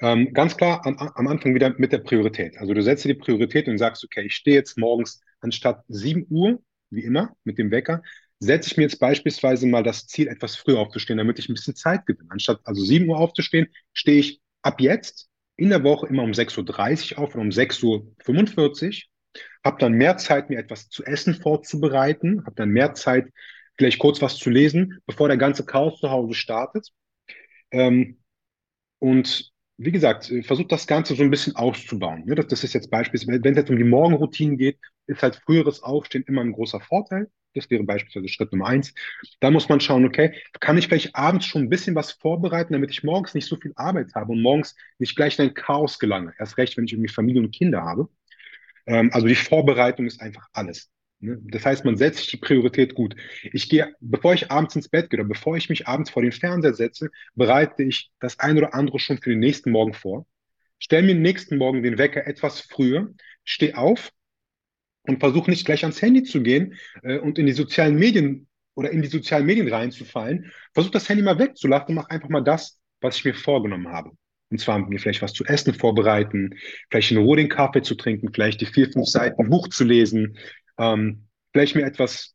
Ähm, 0.00 0.32
ganz 0.32 0.56
klar 0.56 0.84
am, 0.84 0.98
am 0.98 1.28
Anfang 1.28 1.54
wieder 1.54 1.72
mit 1.78 1.92
der 1.92 1.98
Priorität. 1.98 2.58
Also 2.58 2.74
du 2.74 2.82
setzt 2.82 3.04
dir 3.04 3.14
die 3.14 3.20
Priorität 3.20 3.68
und 3.68 3.78
sagst, 3.78 4.04
okay, 4.04 4.22
ich 4.22 4.34
stehe 4.34 4.56
jetzt 4.56 4.76
morgens 4.76 5.20
anstatt 5.40 5.84
7 5.88 6.26
Uhr, 6.28 6.60
wie 6.90 7.04
immer, 7.04 7.36
mit 7.44 7.58
dem 7.58 7.70
Wecker, 7.70 8.02
setze 8.42 8.70
ich 8.70 8.76
mir 8.76 8.84
jetzt 8.84 8.98
beispielsweise 8.98 9.66
mal 9.66 9.82
das 9.82 10.06
Ziel, 10.06 10.26
etwas 10.26 10.56
früher 10.56 10.80
aufzustehen, 10.80 11.18
damit 11.18 11.38
ich 11.38 11.48
ein 11.48 11.54
bisschen 11.54 11.76
Zeit 11.76 12.06
gewinne. 12.06 12.30
Anstatt 12.30 12.60
also 12.64 12.82
7 12.82 13.08
Uhr 13.08 13.18
aufzustehen, 13.18 13.68
stehe 13.92 14.18
ich 14.18 14.40
ab 14.62 14.80
jetzt 14.80 15.28
in 15.56 15.68
der 15.68 15.84
Woche 15.84 16.08
immer 16.08 16.24
um 16.24 16.32
6.30 16.32 17.12
Uhr 17.12 17.18
auf 17.18 17.34
oder 17.34 17.42
um 17.42 17.50
6.45 17.50 17.84
Uhr, 17.84 19.40
habe 19.64 19.78
dann 19.78 19.92
mehr 19.92 20.16
Zeit, 20.16 20.50
mir 20.50 20.58
etwas 20.58 20.88
zu 20.88 21.04
essen 21.04 21.34
vorzubereiten, 21.34 22.44
habe 22.44 22.56
dann 22.56 22.70
mehr 22.70 22.94
Zeit, 22.94 23.28
vielleicht 23.78 24.00
kurz 24.00 24.20
was 24.20 24.36
zu 24.38 24.50
lesen, 24.50 24.98
bevor 25.06 25.28
der 25.28 25.36
ganze 25.36 25.64
Chaos 25.64 26.00
zu 26.00 26.10
Hause 26.10 26.34
startet. 26.34 26.88
Ähm, 27.70 28.18
und 28.98 29.52
wie 29.78 29.92
gesagt, 29.92 30.30
äh, 30.30 30.42
versucht 30.42 30.72
das 30.72 30.86
Ganze 30.86 31.14
so 31.14 31.22
ein 31.22 31.30
bisschen 31.30 31.56
auszubauen. 31.56 32.24
Ne? 32.24 32.34
Das 32.34 32.64
ist 32.64 32.72
jetzt 32.72 32.90
beispielsweise, 32.90 33.42
wenn 33.42 33.52
es 33.52 33.58
jetzt 33.58 33.70
um 33.70 33.78
die 33.78 33.84
Morgenroutinen 33.84 34.58
geht, 34.58 34.78
ist 35.06 35.22
halt 35.22 35.36
früheres 35.36 35.82
Aufstehen 35.82 36.24
immer 36.26 36.42
ein 36.42 36.52
großer 36.52 36.80
Vorteil. 36.80 37.30
Das 37.54 37.70
wäre 37.70 37.84
beispielsweise 37.84 38.28
Schritt 38.28 38.52
Nummer 38.52 38.66
eins. 38.66 38.94
Da 39.40 39.50
muss 39.50 39.68
man 39.68 39.80
schauen, 39.80 40.04
okay, 40.04 40.34
kann 40.60 40.78
ich 40.78 40.88
vielleicht 40.88 41.14
abends 41.14 41.46
schon 41.46 41.62
ein 41.62 41.68
bisschen 41.68 41.94
was 41.94 42.12
vorbereiten, 42.12 42.72
damit 42.72 42.90
ich 42.90 43.02
morgens 43.02 43.34
nicht 43.34 43.46
so 43.46 43.56
viel 43.56 43.72
Arbeit 43.76 44.14
habe 44.14 44.32
und 44.32 44.42
morgens 44.42 44.74
nicht 44.98 45.16
gleich 45.16 45.38
in 45.38 45.46
ein 45.46 45.54
Chaos 45.54 45.98
gelange. 45.98 46.32
Erst 46.38 46.56
recht, 46.58 46.76
wenn 46.76 46.84
ich 46.84 46.92
irgendwie 46.92 47.12
Familie 47.12 47.42
und 47.42 47.54
Kinder 47.54 47.82
habe. 47.82 48.08
Ähm, 48.86 49.10
also 49.12 49.26
die 49.26 49.34
Vorbereitung 49.34 50.06
ist 50.06 50.20
einfach 50.20 50.48
alles. 50.52 50.90
Ne? 51.22 51.38
Das 51.44 51.64
heißt, 51.64 51.84
man 51.84 51.96
setzt 51.96 52.18
sich 52.18 52.28
die 52.28 52.36
Priorität 52.36 52.94
gut. 52.94 53.14
Ich 53.52 53.68
gehe, 53.68 53.94
bevor 54.00 54.34
ich 54.34 54.50
abends 54.50 54.76
ins 54.76 54.88
Bett 54.88 55.10
gehe 55.10 55.20
oder 55.20 55.28
bevor 55.28 55.56
ich 55.56 55.68
mich 55.68 55.86
abends 55.86 56.10
vor 56.10 56.22
den 56.22 56.32
Fernseher 56.32 56.74
setze, 56.74 57.10
bereite 57.34 57.82
ich 57.84 58.10
das 58.18 58.38
ein 58.38 58.58
oder 58.58 58.74
andere 58.74 58.98
schon 58.98 59.18
für 59.18 59.30
den 59.30 59.38
nächsten 59.38 59.70
Morgen 59.70 59.94
vor. 59.94 60.26
Stell 60.78 61.02
mir 61.02 61.14
den 61.14 61.22
nächsten 61.22 61.58
Morgen 61.58 61.82
den 61.82 61.96
Wecker 61.96 62.26
etwas 62.26 62.60
früher, 62.60 63.14
steh 63.44 63.74
auf 63.74 64.10
und 65.06 65.20
versuche 65.20 65.50
nicht 65.50 65.66
gleich 65.66 65.82
ans 65.84 66.00
Handy 66.00 66.22
zu 66.22 66.42
gehen 66.42 66.74
äh, 67.02 67.18
und 67.18 67.38
in 67.38 67.46
die 67.46 67.52
sozialen 67.52 67.96
Medien 67.96 68.48
oder 68.74 68.90
in 68.90 69.02
die 69.02 69.08
sozialen 69.08 69.46
Medien 69.46 69.68
reinzufallen. 69.68 70.52
Versuch 70.72 70.90
das 70.90 71.08
Handy 71.08 71.22
mal 71.22 71.38
wegzulassen 71.38 71.88
und 71.88 71.94
mach 71.96 72.08
einfach 72.08 72.28
mal 72.28 72.42
das, 72.42 72.80
was 73.00 73.16
ich 73.16 73.24
mir 73.24 73.34
vorgenommen 73.34 73.88
habe. 73.88 74.12
Und 74.50 74.58
zwar 74.58 74.78
mir 74.78 74.98
vielleicht 74.98 75.22
was 75.22 75.32
zu 75.32 75.44
essen 75.44 75.74
vorbereiten, 75.74 76.54
vielleicht 76.90 77.10
in 77.10 77.18
Ruhe 77.18 77.36
den 77.36 77.48
Kaffee 77.48 77.82
zu 77.82 77.94
trinken, 77.94 78.32
vielleicht 78.32 78.60
die 78.60 78.66
vier, 78.66 78.90
fünf 78.90 79.06
Seiten 79.06 79.48
Buch 79.48 79.68
zu 79.68 79.84
lesen, 79.84 80.36
ähm, 80.78 81.26
vielleicht 81.52 81.74
mir 81.74 81.84
etwas 81.86 82.34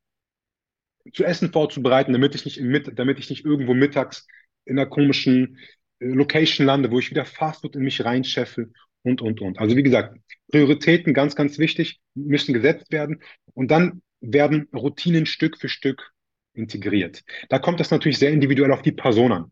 zu 1.13 1.23
essen 1.23 1.51
vorzubereiten, 1.51 2.13
damit 2.13 2.35
ich 2.35 2.45
nicht, 2.45 2.57
im 2.57 2.67
Mit 2.67 2.97
damit 2.97 3.19
ich 3.19 3.29
nicht 3.29 3.45
irgendwo 3.45 3.73
mittags 3.73 4.27
in 4.65 4.77
einer 4.77 4.89
komischen 4.89 5.59
äh, 5.99 6.07
Location 6.07 6.65
lande, 6.65 6.91
wo 6.91 6.99
ich 6.99 7.11
wieder 7.11 7.25
Fastfood 7.25 7.75
in 7.75 7.83
mich 7.83 8.03
reinscheffe 8.03 8.71
und, 9.07 9.21
und, 9.21 9.41
und. 9.41 9.59
Also 9.59 9.75
wie 9.75 9.83
gesagt, 9.83 10.17
Prioritäten 10.51 11.13
ganz, 11.13 11.35
ganz 11.35 11.57
wichtig, 11.59 11.99
müssen 12.15 12.53
gesetzt 12.53 12.91
werden 12.91 13.21
und 13.53 13.71
dann 13.71 14.01
werden 14.21 14.67
Routinen 14.75 15.25
Stück 15.25 15.57
für 15.57 15.69
Stück 15.69 16.11
integriert. 16.53 17.23
Da 17.49 17.59
kommt 17.59 17.79
das 17.79 17.91
natürlich 17.91 18.17
sehr 18.19 18.31
individuell 18.31 18.71
auf 18.71 18.81
die 18.81 18.91
Person 18.91 19.31
an. 19.31 19.51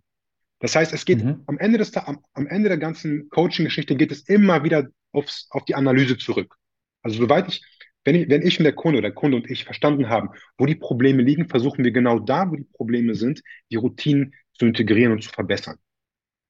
Das 0.59 0.75
heißt, 0.75 0.93
es 0.93 1.05
geht 1.05 1.23
Mhm. 1.23 1.43
am 1.47 1.57
Ende 1.59 1.77
des, 1.77 1.95
am, 1.97 2.19
am 2.33 2.47
Ende 2.47 2.69
der 2.69 2.77
ganzen 2.77 3.29
Coaching-Geschichte 3.29 3.95
geht 3.95 4.11
es 4.11 4.21
immer 4.27 4.63
wieder 4.63 4.87
aufs, 5.11 5.47
auf 5.51 5.65
die 5.65 5.75
Analyse 5.75 6.17
zurück. 6.17 6.55
Also 7.03 7.17
soweit 7.19 7.47
ich, 7.49 7.63
wenn 8.03 8.15
ich, 8.15 8.29
wenn 8.29 8.41
ich 8.41 8.57
und 8.59 8.63
der 8.63 8.73
Kunde 8.73 8.99
oder 8.99 9.09
der 9.09 9.15
Kunde 9.15 9.37
und 9.37 9.49
ich 9.49 9.65
verstanden 9.65 10.09
haben, 10.09 10.29
wo 10.57 10.65
die 10.65 10.75
Probleme 10.75 11.21
liegen, 11.23 11.47
versuchen 11.49 11.83
wir 11.83 11.91
genau 11.91 12.19
da, 12.19 12.49
wo 12.49 12.55
die 12.55 12.67
Probleme 12.73 13.15
sind, 13.15 13.41
die 13.71 13.75
Routinen 13.75 14.33
zu 14.53 14.65
integrieren 14.65 15.11
und 15.13 15.23
zu 15.23 15.29
verbessern. 15.29 15.77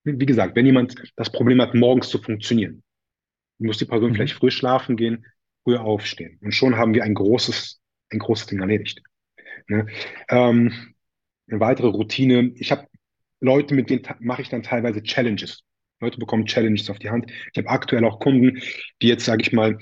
Wie 0.06 0.26
gesagt, 0.26 0.56
wenn 0.56 0.66
jemand 0.68 0.96
das 1.16 1.32
Problem 1.32 1.62
hat, 1.62 1.74
morgens 1.74 2.10
zu 2.10 2.22
funktionieren, 2.22 2.84
muss 3.60 3.78
die 3.78 3.86
Person 3.86 4.14
vielleicht 4.14 4.36
Mhm. 4.36 4.40
früh 4.40 4.52
schlafen 4.52 4.98
gehen, 4.98 5.26
früher 5.64 5.82
aufstehen. 5.82 6.40
Und 6.42 6.54
schon 6.54 6.78
haben 6.78 6.94
wir 6.94 7.04
ein 7.04 7.14
großes, 7.14 7.82
ein 8.12 8.20
großes 8.20 8.48
Ding 8.48 8.60
erledigt. 8.60 9.02
Ne? 9.68 9.88
Ähm, 10.30 10.74
eine 11.50 11.60
weitere 11.60 11.88
Routine. 11.88 12.52
Ich 12.56 12.72
habe 12.72 12.88
Leute, 13.42 13.76
mit 13.76 13.90
denen 13.90 14.04
mache 14.20 14.42
ich 14.42 14.50
dann 14.50 14.64
teilweise 14.64 15.04
Challenges. 15.04 15.64
Leute 16.02 16.18
bekommen 16.20 16.46
Challenges 16.46 16.90
auf 16.90 17.00
die 17.00 17.10
Hand. 17.10 17.32
Ich 17.54 17.58
habe 17.58 17.70
aktuell 17.70 18.06
auch 18.06 18.20
Kunden, 18.20 18.62
die 19.02 19.08
jetzt, 19.08 19.26
sage 19.26 19.42
ich 19.44 19.54
mal, 19.54 19.78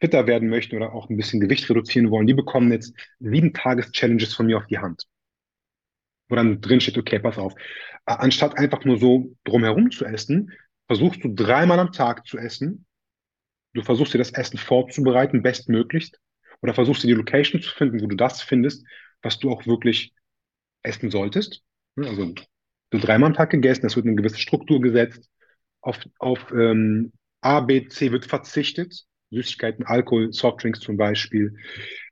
fitter 0.00 0.26
werden 0.26 0.48
möchten 0.48 0.76
oder 0.76 0.92
auch 0.92 1.08
ein 1.10 1.16
bisschen 1.16 1.40
Gewicht 1.40 1.68
reduzieren 1.70 2.10
wollen. 2.10 2.26
Die 2.26 2.34
bekommen 2.34 2.70
jetzt 2.72 2.94
sieben 3.20 3.52
Tages-Challenges 3.54 4.34
von 4.34 4.46
mir 4.46 4.58
auf 4.58 4.66
die 4.66 4.78
Hand, 4.78 5.04
wo 6.28 6.34
dann 6.36 6.60
drin 6.60 6.80
steht, 6.80 6.98
okay, 6.98 7.18
pass 7.18 7.38
auf, 7.38 7.54
anstatt 8.04 8.58
einfach 8.58 8.84
nur 8.84 8.98
so 8.98 9.34
drumherum 9.44 9.90
zu 9.90 10.04
essen, 10.04 10.52
versuchst 10.86 11.22
du 11.24 11.34
dreimal 11.34 11.78
am 11.78 11.92
Tag 11.92 12.26
zu 12.26 12.38
essen. 12.38 12.85
Du 13.76 13.82
versuchst 13.82 14.14
dir 14.14 14.18
das 14.18 14.32
Essen 14.32 14.56
vorzubereiten, 14.56 15.42
bestmöglichst, 15.42 16.18
oder 16.62 16.72
versuchst 16.72 17.02
dir 17.02 17.08
die 17.08 17.12
Location 17.12 17.60
zu 17.60 17.70
finden, 17.74 18.00
wo 18.00 18.06
du 18.06 18.16
das 18.16 18.40
findest, 18.40 18.86
was 19.20 19.38
du 19.38 19.50
auch 19.50 19.66
wirklich 19.66 20.14
essen 20.82 21.10
solltest. 21.10 21.62
Also 21.96 22.34
so 22.90 22.98
dreimal 22.98 23.28
am 23.28 23.34
Tag 23.34 23.50
gegessen, 23.50 23.84
es 23.84 23.94
wird 23.94 24.06
eine 24.06 24.14
gewisse 24.14 24.38
Struktur 24.38 24.80
gesetzt. 24.80 25.28
Auf, 25.82 25.98
auf 26.18 26.50
ähm, 26.52 27.12
A, 27.42 27.60
B, 27.60 27.86
C 27.88 28.12
wird 28.12 28.24
verzichtet. 28.24 29.04
Süßigkeiten, 29.30 29.84
Alkohol, 29.84 30.32
Softdrinks 30.32 30.80
zum 30.80 30.96
Beispiel. 30.96 31.54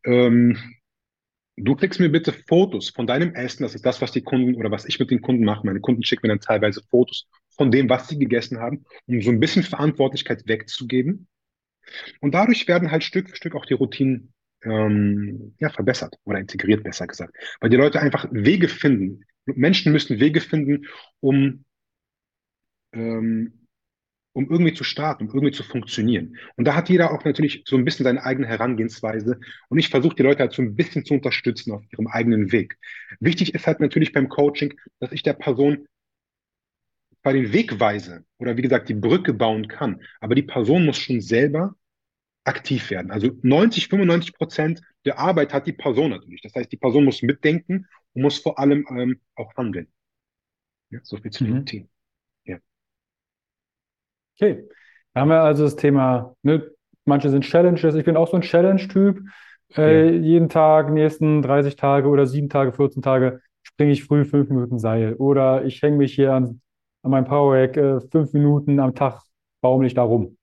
Ähm, 0.04 0.58
du 1.56 1.76
kriegst 1.76 1.98
mir 1.98 2.10
bitte 2.10 2.34
Fotos 2.34 2.90
von 2.90 3.06
deinem 3.06 3.34
Essen. 3.34 3.62
Das 3.62 3.74
ist 3.74 3.86
das, 3.86 4.02
was 4.02 4.12
die 4.12 4.22
Kunden 4.22 4.56
oder 4.56 4.70
was 4.70 4.84
ich 4.84 4.98
mit 4.98 5.10
den 5.10 5.22
Kunden 5.22 5.44
mache. 5.44 5.66
Meine 5.66 5.80
Kunden 5.80 6.02
schicken 6.02 6.26
mir 6.26 6.32
dann 6.34 6.40
teilweise 6.40 6.82
Fotos 6.90 7.26
von 7.56 7.70
dem, 7.70 7.88
was 7.88 8.08
sie 8.08 8.18
gegessen 8.18 8.58
haben, 8.58 8.84
um 9.06 9.22
so 9.22 9.30
ein 9.30 9.40
bisschen 9.40 9.62
Verantwortlichkeit 9.62 10.46
wegzugeben. 10.46 11.26
Und 12.20 12.34
dadurch 12.34 12.66
werden 12.68 12.90
halt 12.90 13.04
Stück 13.04 13.30
für 13.30 13.36
Stück 13.36 13.54
auch 13.54 13.66
die 13.66 13.74
Routinen 13.74 14.32
ähm, 14.64 15.54
ja, 15.58 15.68
verbessert 15.70 16.16
oder 16.24 16.38
integriert, 16.38 16.82
besser 16.82 17.06
gesagt. 17.06 17.36
Weil 17.60 17.70
die 17.70 17.76
Leute 17.76 18.00
einfach 18.00 18.26
Wege 18.30 18.68
finden. 18.68 19.24
Menschen 19.46 19.92
müssen 19.92 20.20
Wege 20.20 20.40
finden, 20.40 20.86
um, 21.20 21.64
ähm, 22.92 23.66
um 24.32 24.50
irgendwie 24.50 24.72
zu 24.72 24.82
starten, 24.82 25.24
um 25.24 25.34
irgendwie 25.34 25.52
zu 25.52 25.62
funktionieren. 25.62 26.36
Und 26.56 26.64
da 26.64 26.74
hat 26.74 26.88
jeder 26.88 27.12
auch 27.12 27.24
natürlich 27.24 27.62
so 27.66 27.76
ein 27.76 27.84
bisschen 27.84 28.04
seine 28.04 28.24
eigene 28.24 28.46
Herangehensweise. 28.46 29.38
Und 29.68 29.78
ich 29.78 29.90
versuche 29.90 30.16
die 30.16 30.22
Leute 30.22 30.40
halt 30.40 30.52
so 30.52 30.62
ein 30.62 30.74
bisschen 30.74 31.04
zu 31.04 31.14
unterstützen 31.14 31.72
auf 31.72 31.82
ihrem 31.92 32.06
eigenen 32.08 32.50
Weg. 32.50 32.78
Wichtig 33.20 33.54
ist 33.54 33.66
halt 33.66 33.80
natürlich 33.80 34.12
beim 34.12 34.28
Coaching, 34.28 34.74
dass 34.98 35.12
ich 35.12 35.22
der 35.22 35.34
Person 35.34 35.86
bei 37.24 37.32
den 37.32 37.52
Weg 37.52 37.80
weise 37.80 38.24
oder 38.38 38.56
wie 38.56 38.62
gesagt 38.62 38.88
die 38.88 38.94
Brücke 38.94 39.32
bauen 39.32 39.66
kann. 39.66 40.00
Aber 40.20 40.36
die 40.36 40.42
Person 40.42 40.84
muss 40.84 40.98
schon 40.98 41.20
selber 41.20 41.74
aktiv 42.44 42.90
werden. 42.90 43.10
Also 43.10 43.30
90, 43.42 43.88
95 43.88 44.34
Prozent 44.34 44.82
der 45.06 45.18
Arbeit 45.18 45.52
hat 45.52 45.66
die 45.66 45.72
Person 45.72 46.10
natürlich. 46.10 46.42
Das 46.42 46.54
heißt, 46.54 46.70
die 46.70 46.76
Person 46.76 47.04
muss 47.04 47.22
mitdenken 47.22 47.88
und 48.12 48.22
muss 48.22 48.38
vor 48.38 48.58
allem 48.58 48.86
ähm, 48.90 49.20
auch 49.34 49.56
handeln. 49.56 49.88
Ja, 50.90 51.00
so 51.02 51.16
viel 51.16 51.30
zu 51.30 51.44
mhm. 51.44 51.64
Team. 51.64 51.88
Ja. 52.44 52.58
Okay. 54.36 54.68
Da 55.14 55.22
haben 55.22 55.28
wir 55.28 55.40
also 55.40 55.64
das 55.64 55.76
Thema, 55.76 56.36
ne, 56.42 56.70
manche 57.06 57.30
sind 57.30 57.44
Challenges. 57.44 57.94
Ich 57.94 58.04
bin 58.04 58.18
auch 58.18 58.28
so 58.28 58.36
ein 58.36 58.42
Challenge-Typ. 58.42 59.20
Äh, 59.76 60.04
ja. 60.04 60.10
Jeden 60.10 60.50
Tag, 60.50 60.90
nächsten 60.90 61.40
30 61.40 61.76
Tage 61.76 62.08
oder 62.08 62.26
7 62.26 62.50
Tage, 62.50 62.72
14 62.72 63.00
Tage 63.00 63.40
springe 63.62 63.92
ich 63.92 64.04
früh 64.04 64.26
5 64.26 64.50
Minuten 64.50 64.78
Seil. 64.78 65.14
Oder 65.14 65.64
ich 65.64 65.80
hänge 65.80 65.96
mich 65.96 66.14
hier 66.14 66.34
an, 66.34 66.60
an 67.04 67.10
meinem 67.10 67.26
Powerrack 67.26 67.76
äh, 67.76 68.00
5 68.00 68.32
Minuten 68.32 68.80
am 68.80 68.94
Tag 68.94 69.20
baumel 69.62 69.86
ich 69.86 69.94
da 69.94 70.02
rum. 70.02 70.36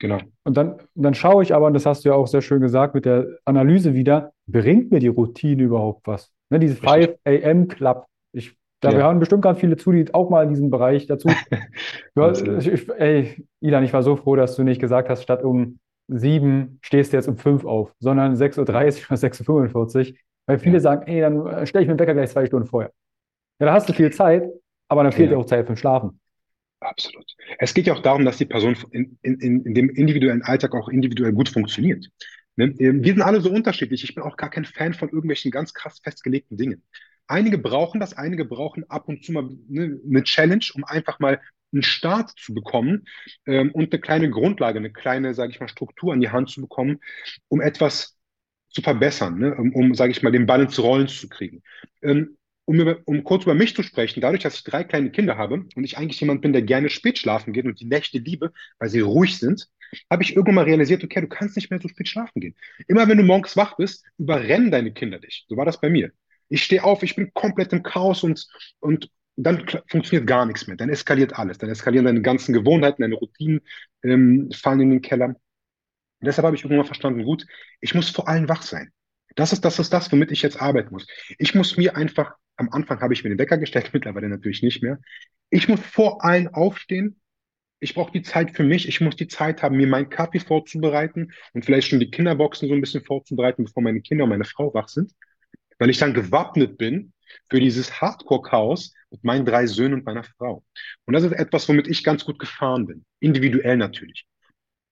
Genau. 0.00 0.18
Und 0.44 0.56
dann, 0.56 0.76
dann 0.94 1.14
schaue 1.14 1.42
ich 1.42 1.54
aber, 1.54 1.66
und 1.66 1.74
das 1.74 1.84
hast 1.84 2.04
du 2.04 2.10
ja 2.10 2.14
auch 2.14 2.28
sehr 2.28 2.40
schön 2.40 2.60
gesagt 2.60 2.94
mit 2.94 3.04
der 3.04 3.26
Analyse 3.44 3.94
wieder, 3.94 4.32
bringt 4.46 4.92
mir 4.92 5.00
die 5.00 5.08
Routine 5.08 5.62
überhaupt 5.62 6.06
was? 6.06 6.30
Ne, 6.50 6.60
diese 6.60 6.76
5 6.76 7.16
AM 7.24 7.68
Club. 7.68 8.06
Ich, 8.32 8.56
da 8.80 8.92
ja. 8.92 8.98
hören 8.98 9.18
bestimmt 9.18 9.42
ganz 9.42 9.58
viele 9.58 9.76
zu, 9.76 9.90
die 9.90 10.14
auch 10.14 10.30
mal 10.30 10.44
in 10.44 10.50
diesem 10.50 10.70
Bereich 10.70 11.06
dazu. 11.06 11.28
du, 12.14 12.58
ich, 12.58 12.88
ey, 12.90 13.44
Ilan, 13.60 13.82
ich 13.82 13.92
war 13.92 14.04
so 14.04 14.14
froh, 14.14 14.36
dass 14.36 14.54
du 14.54 14.62
nicht 14.62 14.80
gesagt 14.80 15.08
hast, 15.08 15.24
statt 15.24 15.42
um 15.42 15.80
sieben 16.06 16.78
stehst 16.80 17.12
du 17.12 17.16
jetzt 17.16 17.28
um 17.28 17.36
fünf 17.36 17.64
auf, 17.64 17.92
sondern 17.98 18.34
6.30 18.34 18.58
Uhr 18.58 18.62
oder 18.62 18.80
6.45 18.80 20.12
Uhr. 20.12 20.16
Weil 20.46 20.58
viele 20.58 20.74
ja. 20.74 20.80
sagen, 20.80 21.06
ey, 21.06 21.20
dann 21.20 21.46
äh, 21.46 21.66
stelle 21.66 21.82
ich 21.82 21.88
mir 21.88 21.96
den 21.96 22.00
Wecker 22.00 22.14
gleich 22.14 22.30
zwei 22.30 22.46
Stunden 22.46 22.66
vorher. 22.66 22.92
Ja, 23.60 23.66
da 23.66 23.72
hast 23.72 23.88
du 23.88 23.92
viel 23.92 24.10
Zeit, 24.10 24.48
aber 24.88 25.02
dann 25.02 25.12
fehlt 25.12 25.30
dir 25.30 25.38
auch 25.38 25.46
Zeit 25.46 25.66
für 25.66 25.76
Schlafen. 25.76 26.20
Absolut. 26.80 27.26
Es 27.58 27.74
geht 27.74 27.86
ja 27.86 27.94
auch 27.94 28.02
darum, 28.02 28.24
dass 28.24 28.38
die 28.38 28.46
Person 28.46 28.76
in, 28.92 29.18
in, 29.22 29.40
in 29.40 29.74
dem 29.74 29.90
individuellen 29.90 30.42
Alltag 30.42 30.74
auch 30.74 30.88
individuell 30.88 31.32
gut 31.32 31.48
funktioniert. 31.48 32.08
Ne? 32.56 32.74
Ähm, 32.78 33.02
wir 33.02 33.12
sind 33.12 33.22
alle 33.22 33.40
so 33.40 33.50
unterschiedlich. 33.50 34.04
Ich 34.04 34.14
bin 34.14 34.24
auch 34.24 34.36
gar 34.36 34.50
kein 34.50 34.64
Fan 34.64 34.94
von 34.94 35.08
irgendwelchen 35.08 35.50
ganz 35.50 35.74
krass 35.74 36.00
festgelegten 36.02 36.56
Dingen. 36.56 36.84
Einige 37.26 37.58
brauchen 37.58 38.00
das, 38.00 38.14
einige 38.14 38.44
brauchen 38.44 38.88
ab 38.88 39.08
und 39.08 39.24
zu 39.24 39.32
mal 39.32 39.48
ne, 39.68 40.00
eine 40.08 40.22
Challenge, 40.22 40.64
um 40.74 40.84
einfach 40.84 41.18
mal 41.18 41.40
einen 41.72 41.82
Start 41.82 42.30
zu 42.38 42.54
bekommen 42.54 43.04
ähm, 43.46 43.70
und 43.72 43.92
eine 43.92 44.00
kleine 44.00 44.30
Grundlage, 44.30 44.78
eine 44.78 44.90
kleine, 44.90 45.34
sage 45.34 45.52
ich 45.52 45.60
mal, 45.60 45.68
Struktur 45.68 46.12
an 46.12 46.20
die 46.20 46.30
Hand 46.30 46.48
zu 46.48 46.62
bekommen, 46.62 47.00
um 47.48 47.60
etwas 47.60 48.16
zu 48.70 48.82
verbessern, 48.82 49.38
ne? 49.38 49.54
um, 49.54 49.74
um 49.74 49.94
sage 49.94 50.12
ich 50.12 50.22
mal, 50.22 50.32
den 50.32 50.46
Ball 50.46 50.62
ins 50.62 50.78
Rollen 50.78 51.08
zu 51.08 51.28
kriegen. 51.28 51.62
Ähm, 52.02 52.37
um, 52.68 52.78
über, 52.80 52.98
um 53.06 53.24
kurz 53.24 53.44
über 53.44 53.54
mich 53.54 53.74
zu 53.74 53.82
sprechen, 53.82 54.20
dadurch, 54.20 54.42
dass 54.42 54.56
ich 54.56 54.62
drei 54.64 54.84
kleine 54.84 55.10
Kinder 55.10 55.38
habe 55.38 55.64
und 55.74 55.84
ich 55.84 55.96
eigentlich 55.96 56.20
jemand 56.20 56.42
bin, 56.42 56.52
der 56.52 56.60
gerne 56.60 56.90
spät 56.90 57.16
schlafen 57.18 57.54
geht 57.54 57.64
und 57.64 57.80
die 57.80 57.86
Nächte 57.86 58.18
liebe, 58.18 58.52
weil 58.78 58.90
sie 58.90 59.00
ruhig 59.00 59.38
sind, 59.38 59.68
habe 60.10 60.22
ich 60.22 60.36
irgendwann 60.36 60.56
mal 60.56 60.64
realisiert, 60.64 61.02
okay, 61.02 61.22
du 61.22 61.28
kannst 61.28 61.56
nicht 61.56 61.70
mehr 61.70 61.80
so 61.80 61.88
spät 61.88 62.08
schlafen 62.08 62.40
gehen. 62.40 62.54
Immer 62.86 63.08
wenn 63.08 63.16
du 63.16 63.24
morgens 63.24 63.56
wach 63.56 63.76
bist, 63.78 64.04
überrennen 64.18 64.70
deine 64.70 64.92
Kinder 64.92 65.18
dich. 65.18 65.46
So 65.48 65.56
war 65.56 65.64
das 65.64 65.80
bei 65.80 65.88
mir. 65.88 66.12
Ich 66.50 66.62
stehe 66.62 66.84
auf, 66.84 67.02
ich 67.02 67.16
bin 67.16 67.32
komplett 67.32 67.72
im 67.72 67.82
Chaos 67.82 68.22
und, 68.22 68.46
und 68.80 69.10
dann 69.36 69.66
funktioniert 69.88 70.26
gar 70.26 70.44
nichts 70.44 70.66
mehr. 70.66 70.76
Dann 70.76 70.90
eskaliert 70.90 71.38
alles. 71.38 71.56
Dann 71.56 71.70
eskalieren 71.70 72.04
deine 72.04 72.20
ganzen 72.20 72.52
Gewohnheiten, 72.52 73.00
deine 73.00 73.14
Routinen 73.14 73.62
ähm, 74.02 74.50
fallen 74.52 74.80
in 74.82 74.90
den 74.90 75.00
Keller. 75.00 75.28
Und 75.28 75.36
deshalb 76.20 76.44
habe 76.44 76.54
ich 76.54 76.64
irgendwann 76.64 76.84
verstanden, 76.84 77.24
gut, 77.24 77.46
ich 77.80 77.94
muss 77.94 78.10
vor 78.10 78.28
allem 78.28 78.46
wach 78.46 78.60
sein. 78.60 78.90
Das 79.36 79.54
ist, 79.54 79.64
das 79.64 79.78
ist 79.78 79.90
das, 79.90 80.12
womit 80.12 80.32
ich 80.32 80.42
jetzt 80.42 80.60
arbeiten 80.60 80.92
muss. 80.92 81.06
Ich 81.38 81.54
muss 81.54 81.78
mir 81.78 81.96
einfach 81.96 82.34
am 82.58 82.68
Anfang 82.70 83.00
habe 83.00 83.14
ich 83.14 83.24
mir 83.24 83.30
den 83.30 83.38
Wecker 83.38 83.58
gestellt, 83.58 83.90
mittlerweile 83.92 84.28
natürlich 84.28 84.62
nicht 84.62 84.82
mehr. 84.82 84.98
Ich 85.50 85.68
muss 85.68 85.80
vor 85.80 86.24
allen 86.24 86.48
aufstehen. 86.48 87.20
Ich 87.80 87.94
brauche 87.94 88.12
die 88.12 88.22
Zeit 88.22 88.56
für 88.56 88.64
mich. 88.64 88.88
Ich 88.88 89.00
muss 89.00 89.16
die 89.16 89.28
Zeit 89.28 89.62
haben, 89.62 89.76
mir 89.76 89.86
meinen 89.86 90.10
Kaffee 90.10 90.40
vorzubereiten 90.40 91.32
und 91.54 91.64
vielleicht 91.64 91.88
schon 91.88 92.00
die 92.00 92.10
Kinderboxen 92.10 92.68
so 92.68 92.74
ein 92.74 92.80
bisschen 92.80 93.04
vorzubereiten, 93.04 93.64
bevor 93.64 93.82
meine 93.82 94.00
Kinder 94.00 94.24
und 94.24 94.30
meine 94.30 94.44
Frau 94.44 94.74
wach 94.74 94.88
sind. 94.88 95.12
Weil 95.78 95.90
ich 95.90 95.98
dann 95.98 96.12
gewappnet 96.12 96.76
bin 96.76 97.12
für 97.48 97.60
dieses 97.60 98.00
Hardcore-Chaos 98.00 98.94
mit 99.10 99.22
meinen 99.22 99.46
drei 99.46 99.66
Söhnen 99.66 99.94
und 99.94 100.04
meiner 100.04 100.24
Frau. 100.24 100.64
Und 101.04 101.14
das 101.14 101.22
ist 101.22 101.32
etwas, 101.32 101.68
womit 101.68 101.86
ich 101.86 102.02
ganz 102.02 102.24
gut 102.24 102.40
gefahren 102.40 102.86
bin. 102.86 103.04
Individuell 103.20 103.76
natürlich. 103.76 104.26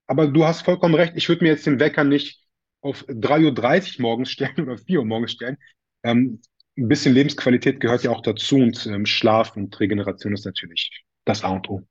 Aber 0.06 0.28
du 0.28 0.44
hast 0.44 0.62
vollkommen 0.62 0.94
recht. 0.94 1.14
Ich 1.16 1.28
würde 1.28 1.42
mir 1.42 1.50
jetzt 1.50 1.66
den 1.66 1.80
Wecker 1.80 2.04
nicht 2.04 2.40
auf 2.80 3.04
3.30 3.08 3.96
Uhr 3.96 4.02
morgens 4.02 4.30
stellen 4.32 4.60
oder 4.60 4.78
4 4.78 5.00
Uhr 5.00 5.04
morgens 5.04 5.32
stellen. 5.32 5.56
Ähm, 6.04 6.40
ein 6.76 6.88
bisschen 6.88 7.14
Lebensqualität 7.14 7.80
gehört 7.80 8.02
ja 8.02 8.10
auch 8.10 8.22
dazu 8.22 8.56
und 8.56 8.86
ähm, 8.86 9.06
Schlaf 9.06 9.56
und 9.56 9.78
Regeneration 9.80 10.34
ist 10.34 10.44
natürlich 10.44 11.04
das 11.24 11.42
A 11.42 11.50
und 11.50 11.68
O. 11.70 11.82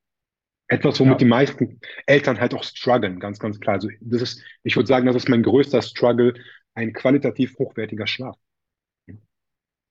Etwas, 0.68 1.00
womit 1.00 1.14
ja. 1.14 1.18
die 1.20 1.26
meisten 1.26 1.80
Eltern 2.06 2.40
halt 2.40 2.54
auch 2.54 2.64
strugglen, 2.64 3.20
ganz, 3.20 3.40
ganz 3.40 3.60
klar. 3.60 3.76
Also 3.76 3.90
das 4.02 4.22
ist, 4.22 4.44
ich 4.64 4.76
würde 4.76 4.88
sagen, 4.88 5.06
das 5.06 5.16
ist 5.16 5.30
mein 5.30 5.44
größter 5.44 5.82
Struggle, 5.82 6.34
ein 6.74 6.94
qualitativ 6.94 7.58
hochwertiger 7.60 8.08
Schlaf. 8.08 8.36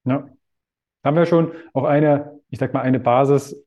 Ja. 0.05 0.29
Haben 1.05 1.17
wir 1.17 1.27
schon 1.27 1.53
auch 1.73 1.85
eine, 1.85 2.41
ich 2.51 2.59
sag 2.59 2.75
mal, 2.75 2.81
eine 2.81 3.01
Basis 3.01 3.65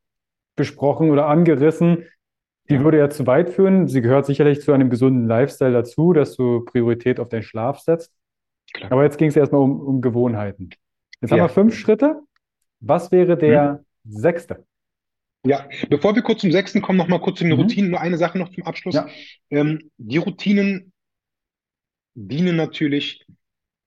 besprochen 0.55 1.11
oder 1.11 1.27
angerissen, 1.27 2.05
die 2.69 2.75
ja. 2.75 2.83
würde 2.83 2.97
ja 2.97 3.09
zu 3.09 3.25
weit 3.25 3.49
führen. 3.49 3.87
Sie 3.87 4.01
gehört 4.01 4.25
sicherlich 4.25 4.61
zu 4.61 4.73
einem 4.73 4.89
gesunden 4.89 5.27
Lifestyle 5.27 5.71
dazu, 5.71 6.13
dass 6.13 6.35
du 6.35 6.65
Priorität 6.65 7.19
auf 7.19 7.29
deinen 7.29 7.43
Schlaf 7.43 7.79
setzt. 7.79 8.11
Klar. 8.73 8.91
Aber 8.91 9.03
jetzt 9.03 9.17
ging 9.17 9.29
es 9.29 9.35
erstmal 9.35 9.61
um, 9.61 9.79
um 9.79 10.01
Gewohnheiten. 10.01 10.71
Jetzt 11.21 11.31
haben 11.31 11.39
wir 11.39 11.49
fünf 11.49 11.75
Schritte. 11.75 12.21
Was 12.79 13.11
wäre 13.11 13.37
der 13.37 13.83
hm. 14.03 14.11
sechste? 14.11 14.65
Ja, 15.45 15.69
bevor 15.89 16.15
wir 16.15 16.23
kurz 16.23 16.41
zum 16.41 16.51
sechsten 16.51 16.81
kommen, 16.81 16.97
noch 16.97 17.07
mal 17.07 17.21
kurz 17.21 17.37
zu 17.37 17.43
den 17.45 17.53
mhm. 17.53 17.61
Routinen. 17.61 17.91
Nur 17.91 18.01
eine 18.01 18.17
Sache 18.17 18.37
noch 18.37 18.49
zum 18.49 18.63
Abschluss. 18.63 18.95
Ja. 18.95 19.07
Ähm, 19.49 19.91
die 19.97 20.17
Routinen 20.17 20.91
dienen 22.15 22.55
natürlich 22.55 23.25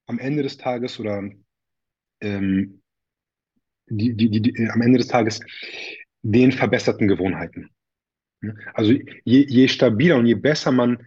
am 0.06 0.18
Ende 0.18 0.42
des 0.42 0.56
Tages 0.56 0.98
oder 0.98 1.22
ähm, 2.20 2.82
die, 3.86 4.14
die, 4.14 4.30
die, 4.30 4.40
die, 4.40 4.70
am 4.70 4.80
Ende 4.80 4.98
des 4.98 5.08
Tages 5.08 5.40
den 6.22 6.52
verbesserten 6.52 7.08
Gewohnheiten. 7.08 7.70
Also 8.72 8.92
je, 8.92 9.46
je 9.46 9.68
stabiler 9.68 10.16
und 10.16 10.26
je 10.26 10.34
besser 10.34 10.72
man 10.72 11.06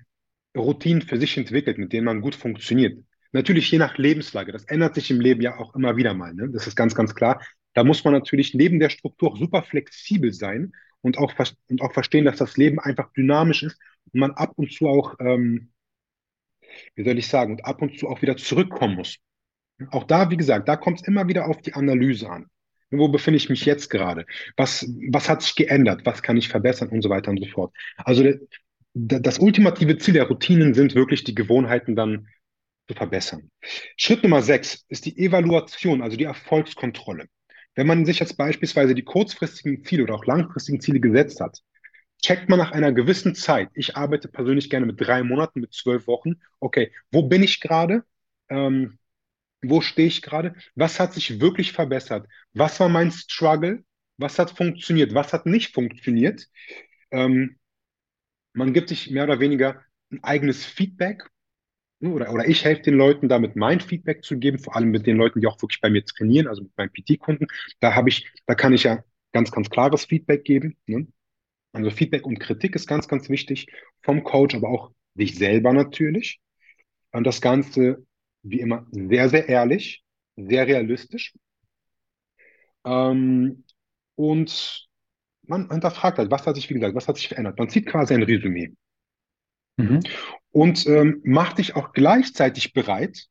Routinen 0.56 1.02
für 1.02 1.18
sich 1.18 1.38
entwickelt, 1.38 1.78
mit 1.78 1.94
denen 1.94 2.06
man 2.06 2.22
gut 2.22 2.36
funktioniert, 2.36 3.04
Natürlich 3.34 3.70
je 3.72 3.80
nach 3.80 3.98
Lebenslage. 3.98 4.52
Das 4.52 4.66
ändert 4.66 4.96
sich 4.96 5.10
im 5.12 5.20
Leben 5.20 5.42
ja 5.42 5.58
auch 5.58 5.76
immer 5.76 5.98
wieder 5.98 6.14
mal. 6.14 6.34
Ne? 6.34 6.50
Das 6.50 6.68
ist 6.68 6.76
ganz, 6.76 6.96
ganz 6.96 7.16
klar. 7.16 7.42
Da 7.74 7.84
muss 7.84 8.04
man 8.04 8.14
natürlich 8.14 8.54
neben 8.54 8.80
der 8.80 8.90
Struktur 8.90 9.32
auch 9.32 9.38
super 9.38 9.64
flexibel 9.64 10.32
sein 10.32 10.72
und 11.02 11.18
auch, 11.18 11.34
und 11.68 11.82
auch 11.82 11.94
verstehen, 11.94 12.26
dass 12.26 12.38
das 12.38 12.58
Leben 12.58 12.80
einfach 12.80 13.12
dynamisch 13.14 13.64
ist 13.64 13.80
und 14.12 14.20
man 14.20 14.32
ab 14.32 14.54
und 14.56 14.72
zu 14.72 14.88
auch, 14.88 15.16
ähm, 15.20 15.72
wie 16.96 17.04
soll 17.04 17.18
ich 17.18 17.28
sagen, 17.28 17.54
und 17.54 17.66
ab 17.66 17.82
und 17.82 18.00
zu 18.00 18.08
auch 18.08 18.22
wieder 18.22 18.38
zurückkommen 18.38 18.96
muss. 18.96 19.18
Auch 19.90 20.04
da, 20.04 20.30
wie 20.30 20.38
gesagt, 20.38 20.68
da 20.68 20.78
kommt 20.78 21.02
es 21.02 21.08
immer 21.08 21.28
wieder 21.28 21.48
auf 21.48 21.60
die 21.62 21.74
Analyse 21.74 22.30
an. 22.30 22.46
Wo 22.92 23.08
befinde 23.08 23.38
ich 23.38 23.50
mich 23.50 23.66
jetzt 23.66 23.90
gerade? 23.90 24.28
Was, 24.56 24.88
was 25.10 25.28
hat 25.28 25.42
sich 25.42 25.56
geändert? 25.56 26.06
Was 26.06 26.22
kann 26.22 26.38
ich 26.38 26.50
verbessern 26.50 26.90
und 26.90 27.02
so 27.02 27.10
weiter 27.10 27.32
und 27.32 27.44
so 27.44 27.50
fort. 27.50 27.74
Also 27.98 28.24
das 28.94 29.40
ultimative 29.40 29.98
Ziel 29.98 30.14
der 30.14 30.28
Routinen 30.28 30.76
sind 30.76 30.94
wirklich 30.94 31.24
die 31.24 31.34
Gewohnheiten 31.34 31.96
dann 31.96 32.28
zu 32.88 32.94
verbessern. 32.94 33.50
Schritt 33.98 34.24
Nummer 34.24 34.42
sechs 34.42 34.86
ist 34.90 35.06
die 35.06 35.18
Evaluation, 35.18 36.02
also 36.02 36.18
die 36.18 36.26
Erfolgskontrolle. 36.26 37.28
Wenn 37.76 37.88
man 37.88 38.06
sich 38.06 38.20
jetzt 38.20 38.38
beispielsweise 38.38 38.94
die 38.94 39.04
kurzfristigen 39.04 39.84
Ziele 39.84 40.04
oder 40.04 40.16
auch 40.16 40.26
langfristigen 40.26 40.80
Ziele 40.80 41.00
gesetzt 41.00 41.40
hat, 41.40 41.60
checkt 42.22 42.50
man 42.50 42.60
nach 42.60 42.72
einer 42.72 42.92
gewissen 42.92 43.36
Zeit. 43.36 43.70
Ich 43.74 43.98
arbeite 43.98 44.28
persönlich 44.28 44.70
gerne 44.70 44.86
mit 44.86 45.00
drei 45.00 45.24
Monaten, 45.24 45.60
mit 45.60 45.74
zwölf 45.74 46.08
Wochen. 46.08 46.36
Okay, 46.60 46.92
wo 47.12 47.24
bin 47.24 47.44
ich 47.44 47.60
gerade? 47.60 48.04
Ähm, 48.50 49.00
wo 49.64 49.82
stehe 49.82 50.08
ich 50.08 50.22
gerade, 50.22 50.56
was 50.76 51.00
hat 51.00 51.14
sich 51.14 51.40
wirklich 51.40 51.72
verbessert, 51.72 52.28
was 52.54 52.80
war 52.80 52.90
mein 52.90 53.12
Struggle, 53.12 53.84
was 54.18 54.38
hat 54.38 54.52
funktioniert, 54.52 55.14
was 55.14 55.34
hat 55.34 55.46
nicht 55.46 55.74
funktioniert. 55.74 56.48
Ähm, 57.12 57.58
man 58.54 58.74
gibt 58.74 58.90
sich 58.90 59.10
mehr 59.10 59.24
oder 59.24 59.40
weniger 59.40 59.82
ein 60.12 60.24
eigenes 60.24 60.66
Feedback 60.66 61.24
oder, 62.12 62.32
oder 62.34 62.48
ich 62.48 62.66
helfe 62.66 62.84
den 62.84 62.96
Leuten 62.96 63.30
damit, 63.30 63.56
mein 63.56 63.80
Feedback 63.80 64.24
zu 64.24 64.38
geben, 64.38 64.60
vor 64.60 64.76
allem 64.76 64.92
mit 64.92 65.08
den 65.08 65.18
Leuten, 65.18 65.42
die 65.42 65.48
auch 65.48 65.62
wirklich 65.62 65.82
bei 65.82 65.90
mir 65.90 66.04
trainieren, 66.04 66.48
also 66.48 66.64
mit 66.64 66.78
meinen 66.78 66.92
PT-Kunden. 66.92 67.48
Da 67.80 67.96
habe 67.96 68.10
ich, 68.10 68.30
da 68.46 68.56
kann 68.56 68.74
ich 68.74 68.84
ja 68.84 69.04
ganz, 69.32 69.52
ganz 69.52 69.70
klares 69.70 70.06
Feedback 70.06 70.44
geben. 70.44 70.78
Ne? 70.86 71.08
Also 71.72 71.90
Feedback 71.90 72.26
und 72.26 72.40
Kritik 72.40 72.76
ist 72.76 72.88
ganz, 72.88 73.08
ganz 73.08 73.30
wichtig 73.30 73.68
vom 74.02 74.24
Coach, 74.24 74.56
aber 74.56 74.70
auch 74.70 74.92
dich 75.16 75.36
selber 75.36 75.74
natürlich. 75.74 76.40
Und 77.12 77.26
das 77.26 77.42
Ganze, 77.42 78.06
wie 78.44 78.60
immer, 78.60 78.86
sehr, 78.92 79.30
sehr 79.30 79.48
ehrlich, 79.48 80.04
sehr 80.36 80.68
realistisch. 80.68 81.34
Ähm, 82.86 83.64
und 84.16 84.88
man 85.44 85.70
hinterfragt 85.70 86.18
halt, 86.18 86.32
was 86.32 86.46
hat 86.46 86.56
sich, 86.56 86.70
wie 86.70 86.76
gesagt, 86.76 86.96
was 86.96 87.08
hat 87.08 87.18
sich 87.18 87.28
verändert? 87.28 87.58
Man 87.58 87.70
zieht 87.70 87.86
quasi 87.86 88.14
ein 88.14 88.24
Resümee. 88.24 88.72
Mhm. 89.78 90.02
Und 90.54 90.86
ähm, 90.86 91.20
macht 91.26 91.58
dich 91.58 91.76
auch 91.76 91.94
gleichzeitig 91.94 92.74
bereit 92.74 93.28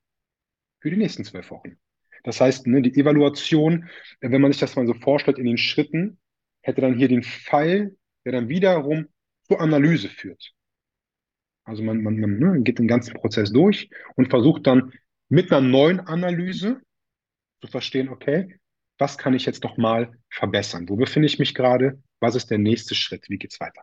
für 0.81 0.91
die 0.91 0.97
nächsten 0.97 1.25
zwölf 1.25 1.51
Wochen. 1.51 1.79
Das 2.25 2.41
heißt, 2.41 2.66
ne, 2.66 2.83
die 2.83 2.99
Evaluation, 2.99 3.89
wenn 4.20 4.41
man 4.41 4.53
sich 4.53 4.61
das 4.61 4.77
mal 4.77 4.87
so 4.87 4.95
vorstellt 4.95 5.39
in 5.39 5.47
den 5.47 5.57
Schritten, 5.57 6.18
hätte 6.62 6.81
dann 6.81 6.97
hier 6.97 7.09
den 7.09 7.23
Pfeil, 7.23 7.97
der 8.25 8.33
dann 8.33 8.49
wiederum 8.49 9.07
zur 9.45 9.61
Analyse 9.61 10.09
führt. 10.09 10.53
Also 11.64 11.85
man, 11.85 12.03
man, 12.03 12.18
man 12.18 12.39
ne, 12.39 12.62
geht 12.62 12.81
den 12.81 12.89
ganzen 12.89 13.14
Prozess 13.14 13.53
durch 13.53 13.89
und 14.16 14.31
versucht 14.31 14.66
dann 14.66 14.93
mit 15.29 15.53
einer 15.53 15.66
neuen 15.66 16.01
Analyse 16.01 16.81
zu 17.61 17.68
verstehen, 17.68 18.09
okay, 18.09 18.59
was 18.99 19.16
kann 19.16 19.35
ich 19.35 19.47
jetzt 19.47 19.62
noch 19.62 19.77
mal 19.77 20.16
verbessern? 20.29 20.89
Wo 20.89 20.97
befinde 20.97 21.27
ich 21.27 21.39
mich 21.39 21.55
gerade? 21.55 22.03
Was 22.20 22.35
ist 22.35 22.51
der 22.51 22.59
nächste 22.59 22.95
Schritt? 22.95 23.29
Wie 23.29 23.39
geht's 23.39 23.61
weiter? 23.61 23.83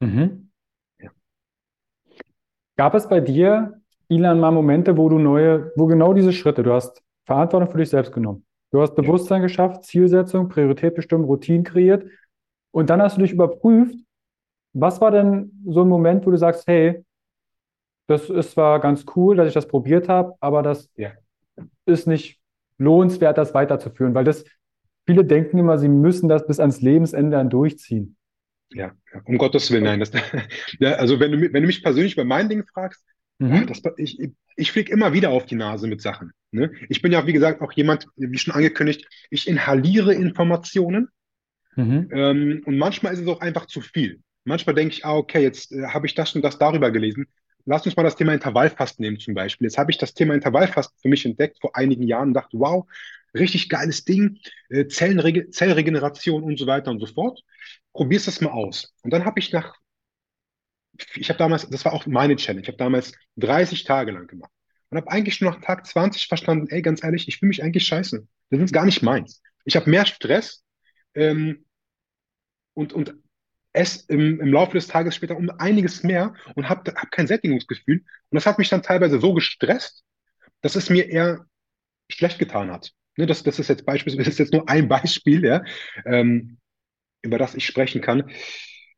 Mhm. 0.00 0.49
Gab 2.80 2.94
es 2.94 3.06
bei 3.06 3.20
dir, 3.20 3.78
Ilan, 4.08 4.40
mal 4.40 4.52
Momente, 4.52 4.96
wo 4.96 5.10
du 5.10 5.18
neue, 5.18 5.70
wo 5.76 5.84
genau 5.84 6.14
diese 6.14 6.32
Schritte, 6.32 6.62
du 6.62 6.72
hast 6.72 7.02
Verantwortung 7.26 7.70
für 7.70 7.76
dich 7.76 7.90
selbst 7.90 8.10
genommen. 8.10 8.46
Du 8.70 8.80
hast 8.80 8.94
Bewusstsein 8.94 9.42
ja. 9.42 9.48
geschafft, 9.48 9.84
Zielsetzung, 9.84 10.48
Priorität 10.48 10.94
bestimmt, 10.94 11.26
Routinen 11.26 11.62
kreiert 11.62 12.06
und 12.70 12.88
dann 12.88 13.02
hast 13.02 13.18
du 13.18 13.20
dich 13.20 13.32
überprüft, 13.32 13.96
was 14.72 14.98
war 14.98 15.10
denn 15.10 15.62
so 15.66 15.82
ein 15.82 15.90
Moment, 15.90 16.24
wo 16.24 16.30
du 16.30 16.38
sagst, 16.38 16.66
hey, 16.68 17.04
das 18.06 18.30
ist 18.30 18.52
zwar 18.52 18.80
ganz 18.80 19.04
cool, 19.14 19.36
dass 19.36 19.48
ich 19.48 19.52
das 19.52 19.68
probiert 19.68 20.08
habe, 20.08 20.32
aber 20.40 20.62
das 20.62 20.90
ja. 20.96 21.10
ist 21.84 22.06
nicht 22.06 22.40
lohnenswert, 22.78 23.36
das 23.36 23.52
weiterzuführen, 23.52 24.14
weil 24.14 24.24
das 24.24 24.46
viele 25.04 25.26
denken 25.26 25.58
immer, 25.58 25.76
sie 25.76 25.90
müssen 25.90 26.30
das 26.30 26.46
bis 26.46 26.58
ans 26.58 26.80
Lebensende 26.80 27.36
dann 27.36 27.50
durchziehen. 27.50 28.16
Ja, 28.72 28.94
um 29.24 29.38
Gottes 29.38 29.70
Willen, 29.70 29.84
nein. 29.84 30.00
Das, 30.00 30.12
ja, 30.78 30.92
also 30.92 31.20
wenn 31.20 31.32
du, 31.32 31.40
wenn 31.40 31.62
du 31.62 31.66
mich 31.66 31.82
persönlich 31.82 32.16
bei 32.16 32.24
meinen 32.24 32.48
Dingen 32.48 32.66
fragst, 32.66 33.04
mhm. 33.38 33.66
das, 33.66 33.82
ich, 33.96 34.18
ich 34.56 34.72
fliege 34.72 34.92
immer 34.92 35.12
wieder 35.12 35.30
auf 35.30 35.46
die 35.46 35.56
Nase 35.56 35.88
mit 35.88 36.00
Sachen. 36.00 36.32
Ne? 36.52 36.72
Ich 36.88 37.02
bin 37.02 37.12
ja, 37.12 37.26
wie 37.26 37.32
gesagt, 37.32 37.60
auch 37.60 37.72
jemand, 37.72 38.06
wie 38.16 38.38
schon 38.38 38.54
angekündigt, 38.54 39.08
ich 39.30 39.48
inhaliere 39.48 40.14
Informationen 40.14 41.08
mhm. 41.76 42.08
ähm, 42.12 42.62
und 42.64 42.78
manchmal 42.78 43.12
ist 43.12 43.20
es 43.20 43.28
auch 43.28 43.40
einfach 43.40 43.66
zu 43.66 43.80
viel. 43.80 44.20
Manchmal 44.44 44.74
denke 44.74 44.94
ich, 44.94 45.04
ah, 45.04 45.16
okay, 45.16 45.42
jetzt 45.42 45.72
äh, 45.72 45.86
habe 45.88 46.06
ich 46.06 46.14
das 46.14 46.34
und 46.34 46.42
das 46.42 46.58
darüber 46.58 46.90
gelesen. 46.90 47.26
Lass 47.66 47.84
uns 47.84 47.96
mal 47.96 48.02
das 48.02 48.16
Thema 48.16 48.32
Intervallfasten 48.32 49.02
nehmen 49.02 49.18
zum 49.18 49.34
Beispiel. 49.34 49.66
Jetzt 49.66 49.78
habe 49.78 49.90
ich 49.90 49.98
das 49.98 50.14
Thema 50.14 50.34
Intervallfasten 50.34 50.96
für 51.00 51.08
mich 51.08 51.26
entdeckt 51.26 51.58
vor 51.60 51.76
einigen 51.76 52.04
Jahren 52.04 52.28
und 52.28 52.34
dachte, 52.34 52.58
wow, 52.58 52.86
richtig 53.34 53.68
geiles 53.68 54.04
Ding, 54.04 54.38
äh, 54.70 54.86
Zellregeneration 54.86 56.42
und 56.42 56.58
so 56.58 56.66
weiter 56.66 56.90
und 56.90 57.00
so 57.00 57.06
fort. 57.06 57.42
Probier's 57.92 58.24
das 58.24 58.40
mal 58.40 58.50
aus. 58.50 58.94
Und 59.02 59.12
dann 59.12 59.24
habe 59.24 59.40
ich 59.40 59.52
nach, 59.52 59.74
ich 61.14 61.28
habe 61.28 61.38
damals, 61.38 61.68
das 61.68 61.84
war 61.84 61.92
auch 61.92 62.06
meine 62.06 62.36
Challenge, 62.36 62.62
ich 62.62 62.68
habe 62.68 62.78
damals 62.78 63.12
30 63.36 63.84
Tage 63.84 64.12
lang 64.12 64.26
gemacht 64.26 64.52
und 64.90 64.98
habe 64.98 65.10
eigentlich 65.10 65.36
schon 65.36 65.48
nach 65.48 65.60
Tag 65.60 65.86
20 65.86 66.26
verstanden, 66.26 66.66
ey, 66.68 66.82
ganz 66.82 67.02
ehrlich, 67.02 67.28
ich 67.28 67.38
fühle 67.38 67.48
mich 67.48 67.62
eigentlich 67.62 67.86
scheiße. 67.86 68.26
Das 68.50 68.60
ist 68.60 68.72
gar 68.72 68.84
nicht 68.84 69.02
meins. 69.02 69.42
Ich 69.64 69.76
habe 69.76 69.88
mehr 69.88 70.06
Stress 70.06 70.64
ähm, 71.14 71.64
und, 72.74 72.92
und 72.92 73.14
esse 73.72 74.04
im, 74.08 74.40
im 74.40 74.52
Laufe 74.52 74.72
des 74.72 74.88
Tages 74.88 75.14
später 75.14 75.36
um 75.36 75.50
einiges 75.50 76.02
mehr 76.02 76.34
und 76.56 76.68
habe 76.68 76.92
hab 76.92 77.10
kein 77.12 77.28
Sättigungsgefühl. 77.28 77.98
Und 77.98 78.34
das 78.34 78.46
hat 78.46 78.58
mich 78.58 78.68
dann 78.68 78.82
teilweise 78.82 79.20
so 79.20 79.32
gestresst, 79.32 80.04
dass 80.60 80.74
es 80.74 80.90
mir 80.90 81.08
eher 81.08 81.46
schlecht 82.10 82.38
getan 82.38 82.70
hat. 82.70 82.92
Ne, 83.16 83.26
das, 83.26 83.42
das 83.42 83.58
ist 83.58 83.68
jetzt 83.68 83.86
beispielsweise, 83.86 84.24
das 84.24 84.34
ist 84.34 84.38
jetzt 84.38 84.52
nur 84.52 84.68
ein 84.68 84.88
Beispiel, 84.88 85.44
ja, 85.44 85.62
ähm, 86.04 86.58
über 87.22 87.38
das 87.38 87.54
ich 87.54 87.64
sprechen 87.66 88.00
kann. 88.00 88.30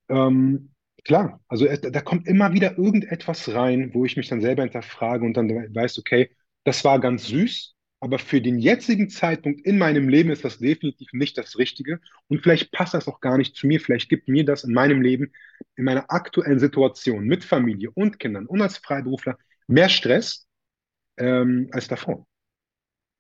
Ähm, 0.08 0.70
klar, 1.04 1.40
also 1.48 1.66
da, 1.66 1.90
da 1.90 2.00
kommt 2.00 2.26
immer 2.26 2.52
wieder 2.52 2.78
irgendetwas 2.78 3.52
rein, 3.54 3.90
wo 3.94 4.04
ich 4.04 4.16
mich 4.16 4.28
dann 4.28 4.40
selber 4.40 4.62
hinterfrage 4.62 5.24
und 5.24 5.36
dann 5.36 5.48
weiß, 5.48 5.98
okay, 5.98 6.30
das 6.64 6.84
war 6.84 7.00
ganz 7.00 7.26
süß, 7.26 7.74
aber 8.02 8.18
für 8.18 8.40
den 8.40 8.58
jetzigen 8.58 9.08
Zeitpunkt 9.10 9.60
in 9.60 9.78
meinem 9.78 10.08
Leben 10.08 10.30
ist 10.30 10.44
das 10.44 10.58
definitiv 10.58 11.12
nicht 11.12 11.38
das 11.38 11.56
Richtige. 11.56 12.00
Und 12.26 12.42
vielleicht 12.42 12.72
passt 12.72 12.94
das 12.94 13.06
auch 13.06 13.20
gar 13.20 13.38
nicht 13.38 13.54
zu 13.54 13.68
mir. 13.68 13.78
Vielleicht 13.78 14.08
gibt 14.08 14.26
mir 14.26 14.44
das 14.44 14.64
in 14.64 14.74
meinem 14.74 15.02
Leben, 15.02 15.32
in 15.76 15.84
meiner 15.84 16.10
aktuellen 16.10 16.58
Situation 16.58 17.26
mit 17.26 17.44
Familie 17.44 17.92
und 17.92 18.18
Kindern 18.18 18.46
und 18.46 18.60
als 18.60 18.78
Freiberufler 18.78 19.38
mehr 19.68 19.88
Stress 19.88 20.48
ähm, 21.16 21.68
als 21.70 21.86
davor. 21.86 22.26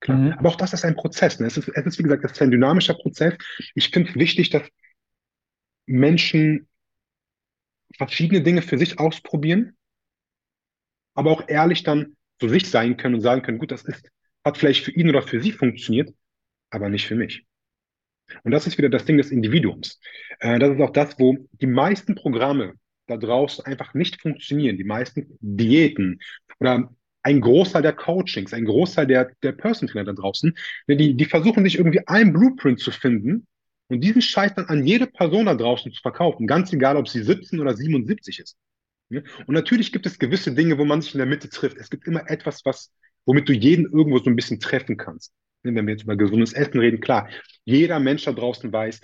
Klar. 0.00 0.18
Mhm. 0.18 0.32
Aber 0.32 0.48
auch 0.48 0.56
das 0.56 0.72
ist 0.72 0.84
ein 0.84 0.96
Prozess. 0.96 1.38
Ne? 1.38 1.46
Es, 1.46 1.56
ist, 1.56 1.68
es 1.68 1.86
ist, 1.86 1.98
wie 2.00 2.02
gesagt, 2.02 2.24
das 2.24 2.32
ist 2.32 2.42
ein 2.42 2.50
dynamischer 2.50 2.94
Prozess. 2.94 3.34
Ich 3.76 3.90
finde 3.90 4.10
es 4.10 4.16
wichtig, 4.16 4.50
dass 4.50 4.64
Menschen 5.86 6.68
verschiedene 7.96 8.42
Dinge 8.42 8.62
für 8.62 8.78
sich 8.78 8.98
ausprobieren, 8.98 9.76
aber 11.14 11.30
auch 11.30 11.48
ehrlich 11.48 11.82
dann 11.82 12.16
zu 12.40 12.48
sich 12.48 12.70
sein 12.70 12.96
können 12.96 13.16
und 13.16 13.20
sagen 13.20 13.42
können, 13.42 13.58
gut, 13.58 13.70
das 13.70 13.84
ist 13.84 14.10
hat 14.44 14.58
vielleicht 14.58 14.84
für 14.84 14.92
ihn 14.92 15.08
oder 15.08 15.22
für 15.22 15.40
sie 15.40 15.52
funktioniert, 15.52 16.12
aber 16.70 16.88
nicht 16.88 17.06
für 17.06 17.14
mich. 17.14 17.46
Und 18.44 18.52
das 18.52 18.66
ist 18.66 18.78
wieder 18.78 18.88
das 18.88 19.04
Ding 19.04 19.18
des 19.18 19.30
Individuums. 19.30 20.00
Äh, 20.40 20.58
das 20.58 20.74
ist 20.74 20.80
auch 20.80 20.90
das, 20.90 21.18
wo 21.18 21.36
die 21.52 21.66
meisten 21.66 22.14
Programme 22.14 22.74
da 23.06 23.16
draußen 23.16 23.64
einfach 23.64 23.94
nicht 23.94 24.20
funktionieren. 24.20 24.78
Die 24.78 24.84
meisten 24.84 25.36
Diäten 25.40 26.20
oder 26.60 26.94
ein 27.22 27.40
Großteil 27.40 27.82
der 27.82 27.92
Coachings, 27.92 28.52
ein 28.52 28.64
Großteil 28.64 29.06
der, 29.06 29.32
der 29.42 29.52
Person 29.52 29.88
Trainer 29.88 30.06
da 30.06 30.12
draußen, 30.12 30.56
ne, 30.86 30.96
die, 30.96 31.14
die 31.14 31.24
versuchen 31.24 31.64
sich 31.64 31.76
irgendwie 31.76 32.06
einen 32.06 32.32
Blueprint 32.32 32.80
zu 32.80 32.90
finden 32.90 33.46
und 33.88 34.00
diesen 34.00 34.22
Scheiß 34.22 34.54
dann 34.54 34.66
an 34.66 34.86
jede 34.86 35.06
Person 35.06 35.46
da 35.46 35.54
draußen 35.54 35.92
zu 35.92 36.00
verkaufen, 36.00 36.46
ganz 36.46 36.72
egal, 36.72 36.96
ob 36.96 37.08
sie 37.08 37.22
17 37.22 37.60
oder 37.60 37.76
77 37.76 38.38
ist. 38.38 38.56
Und 39.10 39.54
natürlich 39.54 39.92
gibt 39.92 40.06
es 40.06 40.18
gewisse 40.18 40.54
Dinge, 40.54 40.78
wo 40.78 40.84
man 40.84 41.02
sich 41.02 41.14
in 41.14 41.18
der 41.18 41.26
Mitte 41.26 41.50
trifft. 41.50 41.76
Es 41.76 41.90
gibt 41.90 42.06
immer 42.06 42.30
etwas, 42.30 42.64
was 42.64 42.90
womit 43.26 43.48
du 43.48 43.52
jeden 43.52 43.84
irgendwo 43.84 44.18
so 44.18 44.30
ein 44.30 44.36
bisschen 44.36 44.60
treffen 44.60 44.96
kannst. 44.96 45.32
Wenn 45.62 45.74
wir 45.74 45.92
jetzt 45.92 46.04
über 46.04 46.16
gesundes 46.16 46.54
Essen 46.54 46.80
reden, 46.80 47.00
klar, 47.00 47.28
jeder 47.64 48.00
Mensch 48.00 48.24
da 48.24 48.32
draußen 48.32 48.72
weiß, 48.72 49.00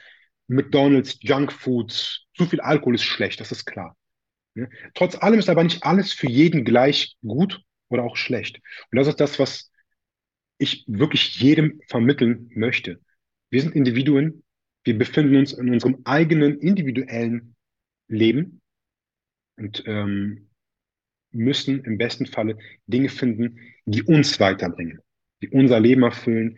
McDonalds, 0.48 1.18
Junkfood, 1.20 2.24
zu 2.34 2.46
viel 2.46 2.60
Alkohol 2.60 2.94
ist 2.94 3.04
schlecht, 3.04 3.40
das 3.40 3.52
ist 3.52 3.64
klar. 3.64 3.96
Trotz 4.94 5.14
allem 5.16 5.38
ist 5.38 5.48
aber 5.48 5.62
nicht 5.62 5.84
alles 5.84 6.12
für 6.12 6.28
jeden 6.28 6.64
gleich 6.64 7.16
gut 7.22 7.60
oder 7.88 8.02
auch 8.02 8.16
schlecht. 8.16 8.60
Und 8.90 8.98
das 8.98 9.06
ist 9.06 9.20
das, 9.20 9.38
was 9.38 9.70
ich 10.58 10.84
wirklich 10.88 11.38
jedem 11.38 11.80
vermitteln 11.86 12.50
möchte. 12.54 13.00
Wir 13.50 13.62
sind 13.62 13.76
Individuen, 13.76 14.42
wir 14.88 14.96
befinden 14.96 15.36
uns 15.36 15.52
in 15.52 15.70
unserem 15.70 15.98
eigenen 16.04 16.60
individuellen 16.60 17.54
Leben 18.08 18.62
und 19.58 19.82
ähm, 19.86 20.48
müssen 21.30 21.84
im 21.84 21.98
besten 21.98 22.24
Falle 22.24 22.56
Dinge 22.86 23.10
finden, 23.10 23.58
die 23.84 24.02
uns 24.02 24.40
weiterbringen, 24.40 25.00
die 25.42 25.50
unser 25.50 25.78
Leben 25.78 26.04
erfüllen, 26.04 26.56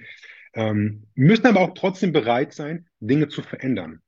ähm, 0.55 1.09
müssen 1.17 1.47
aber 1.49 1.59
auch 1.59 1.75
trotzdem 1.75 2.13
bereit 2.13 2.53
sein, 2.53 2.87
Dinge 3.01 3.27
zu 3.27 3.43
verändern. 3.43 4.01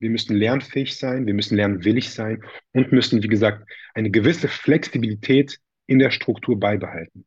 Wir 0.00 0.10
müssen 0.10 0.34
lernfähig 0.34 0.96
sein, 0.96 1.26
wir 1.26 1.34
müssen 1.34 1.54
lernwillig 1.54 2.10
sein 2.10 2.42
und 2.72 2.90
müssen, 2.90 3.22
wie 3.22 3.28
gesagt, 3.28 3.64
eine 3.94 4.10
gewisse 4.10 4.48
Flexibilität 4.48 5.60
in 5.86 6.00
der 6.00 6.10
Struktur 6.10 6.58
beibehalten. 6.58 7.24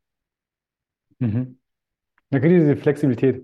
Mhm. 1.19 1.59
Da 2.29 2.39
geht 2.39 2.51
diese 2.51 2.75
Flexibilität. 2.75 3.41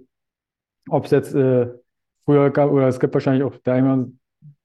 Ob 0.89 1.05
es 1.05 1.11
jetzt 1.11 1.33
äh, 1.33 1.67
früher 2.27 2.49
gab, 2.49 2.71
oder 2.71 2.87
es 2.87 2.99
gibt 2.99 3.13
wahrscheinlich 3.13 3.43
auch, 3.43 3.55
der 3.65 3.75
eine 3.75 4.11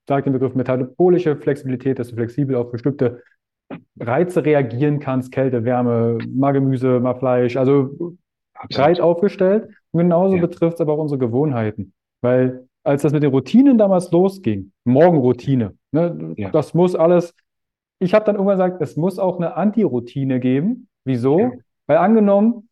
sagt 0.09 0.27
den 0.27 0.33
Begriff 0.33 0.55
metabolische 0.55 1.37
Flexibilität, 1.37 1.99
dass 1.99 2.09
du 2.09 2.17
flexibel 2.17 2.57
auf 2.57 2.73
bestimmte 2.73 3.23
Reize 4.01 4.45
reagieren 4.45 4.99
kannst, 4.99 5.31
Kälte, 5.31 5.65
Wärme, 5.65 6.19
mal 6.35 6.53
Gemüse, 6.53 6.99
mal 6.99 7.15
Fleisch, 7.15 7.57
also 7.57 8.17
breit 8.69 9.01
aufgestellt. 9.01 9.69
Und 9.93 10.01
genauso 10.01 10.37
ja. 10.37 10.41
betrifft 10.41 10.75
es 10.75 10.81
aber 10.81 10.95
auch 10.95 10.99
unsere 10.99 11.19
Gewohnheiten. 11.19 11.93
Weil 12.21 12.67
als 12.83 13.03
das 13.03 13.13
mit 13.13 13.23
den 13.23 13.31
Routinen 13.31 13.79
damals 13.79 14.11
losging, 14.11 14.73
Morgenroutine, 14.85 15.75
ne, 15.93 16.35
ja. 16.37 16.51
das 16.51 16.75
muss 16.75 16.97
alles, 16.97 17.33
ich 18.01 18.13
habe 18.13 18.25
dann 18.25 18.35
irgendwann 18.35 18.57
gesagt, 18.57 18.83
es 18.83 18.97
muss 18.97 19.21
auch 19.21 19.37
eine 19.37 19.57
Anti-Routine 19.57 20.41
geben. 20.41 20.89
Wieso? 21.05 21.39
Ja. 21.39 21.51
Weil 21.87 21.99
angenommen, 21.99 22.69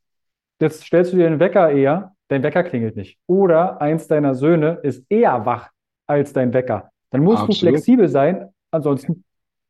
jetzt 0.60 0.82
stellst 0.82 1.12
du 1.12 1.16
dir 1.16 1.28
den 1.28 1.38
Wecker 1.38 1.70
eher, 1.70 2.14
dein 2.30 2.42
Wecker 2.42 2.62
klingelt 2.62 2.96
nicht. 2.96 3.18
Oder 3.26 3.80
eins 3.80 4.06
deiner 4.06 4.34
Söhne 4.34 4.78
ist 4.82 5.04
eher 5.08 5.44
wach 5.44 5.70
als 6.06 6.32
dein 6.32 6.52
Wecker. 6.52 6.90
Dann 7.10 7.22
musst 7.22 7.42
du 7.42 7.46
Absolut. 7.46 7.74
flexibel 7.74 8.08
sein, 8.08 8.48
ansonsten 8.70 9.24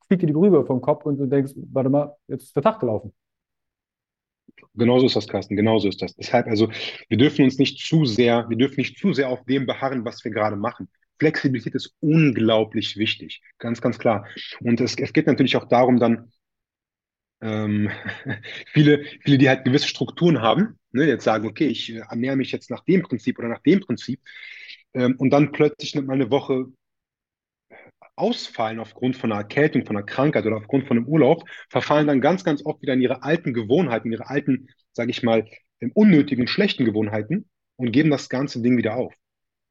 fliegt 0.06 0.22
dir 0.22 0.26
die 0.26 0.32
Brühe 0.32 0.64
vom 0.64 0.80
Kopf 0.80 1.06
und 1.06 1.18
du 1.18 1.26
denkst, 1.26 1.52
warte 1.72 1.88
mal, 1.88 2.14
jetzt 2.28 2.44
ist 2.44 2.56
der 2.56 2.62
Tag 2.62 2.80
gelaufen. 2.80 3.12
Genauso 4.74 5.06
ist 5.06 5.16
das, 5.16 5.26
Carsten, 5.26 5.56
genauso 5.56 5.88
ist 5.88 6.02
das. 6.02 6.14
Deshalb, 6.16 6.46
also, 6.46 6.68
wir 7.08 7.16
dürfen 7.16 7.44
uns 7.44 7.58
nicht 7.58 7.78
zu 7.78 8.04
sehr, 8.04 8.48
wir 8.48 8.56
dürfen 8.56 8.76
nicht 8.76 8.98
zu 8.98 9.12
sehr 9.12 9.30
auf 9.30 9.42
dem 9.44 9.66
beharren, 9.66 10.04
was 10.04 10.22
wir 10.24 10.30
gerade 10.30 10.56
machen. 10.56 10.88
Flexibilität 11.18 11.74
ist 11.74 11.94
unglaublich 12.00 12.96
wichtig, 12.96 13.42
ganz, 13.58 13.80
ganz 13.80 13.98
klar. 13.98 14.26
Und 14.60 14.80
es, 14.80 14.96
es 14.96 15.12
geht 15.12 15.26
natürlich 15.26 15.56
auch 15.56 15.66
darum, 15.66 15.98
dann 15.98 16.30
ähm, 17.40 17.90
viele, 18.66 19.04
viele, 19.22 19.38
die 19.38 19.48
halt 19.48 19.64
gewisse 19.64 19.88
Strukturen 19.88 20.42
haben, 20.42 20.78
ne, 20.92 21.06
jetzt 21.06 21.24
sagen, 21.24 21.46
okay, 21.46 21.66
ich 21.66 21.92
äh, 21.92 21.98
ernähre 22.08 22.36
mich 22.36 22.52
jetzt 22.52 22.70
nach 22.70 22.84
dem 22.84 23.02
Prinzip 23.02 23.38
oder 23.38 23.48
nach 23.48 23.62
dem 23.62 23.80
Prinzip, 23.80 24.20
ähm, 24.94 25.16
und 25.18 25.30
dann 25.30 25.52
plötzlich 25.52 25.94
mal 25.94 26.12
eine 26.14 26.30
Woche 26.30 26.66
ausfallen 28.16 28.80
aufgrund 28.80 29.16
von 29.16 29.32
einer 29.32 29.40
Erkältung, 29.40 29.86
von 29.86 29.96
einer 29.96 30.04
Krankheit 30.06 30.44
oder 30.46 30.56
aufgrund 30.56 30.86
von 30.86 30.96
einem 30.96 31.06
Urlaub, 31.06 31.48
verfallen 31.70 32.06
dann 32.06 32.20
ganz, 32.20 32.44
ganz 32.44 32.64
oft 32.64 32.82
wieder 32.82 32.92
in 32.94 33.00
ihre 33.00 33.22
alten 33.22 33.54
Gewohnheiten, 33.54 34.12
ihre 34.12 34.28
alten, 34.28 34.68
sage 34.92 35.10
ich 35.10 35.22
mal, 35.22 35.46
unnötigen, 35.94 36.46
schlechten 36.46 36.84
Gewohnheiten 36.84 37.48
und 37.76 37.92
geben 37.92 38.10
das 38.10 38.28
ganze 38.28 38.60
Ding 38.60 38.76
wieder 38.76 38.96
auf. 38.96 39.14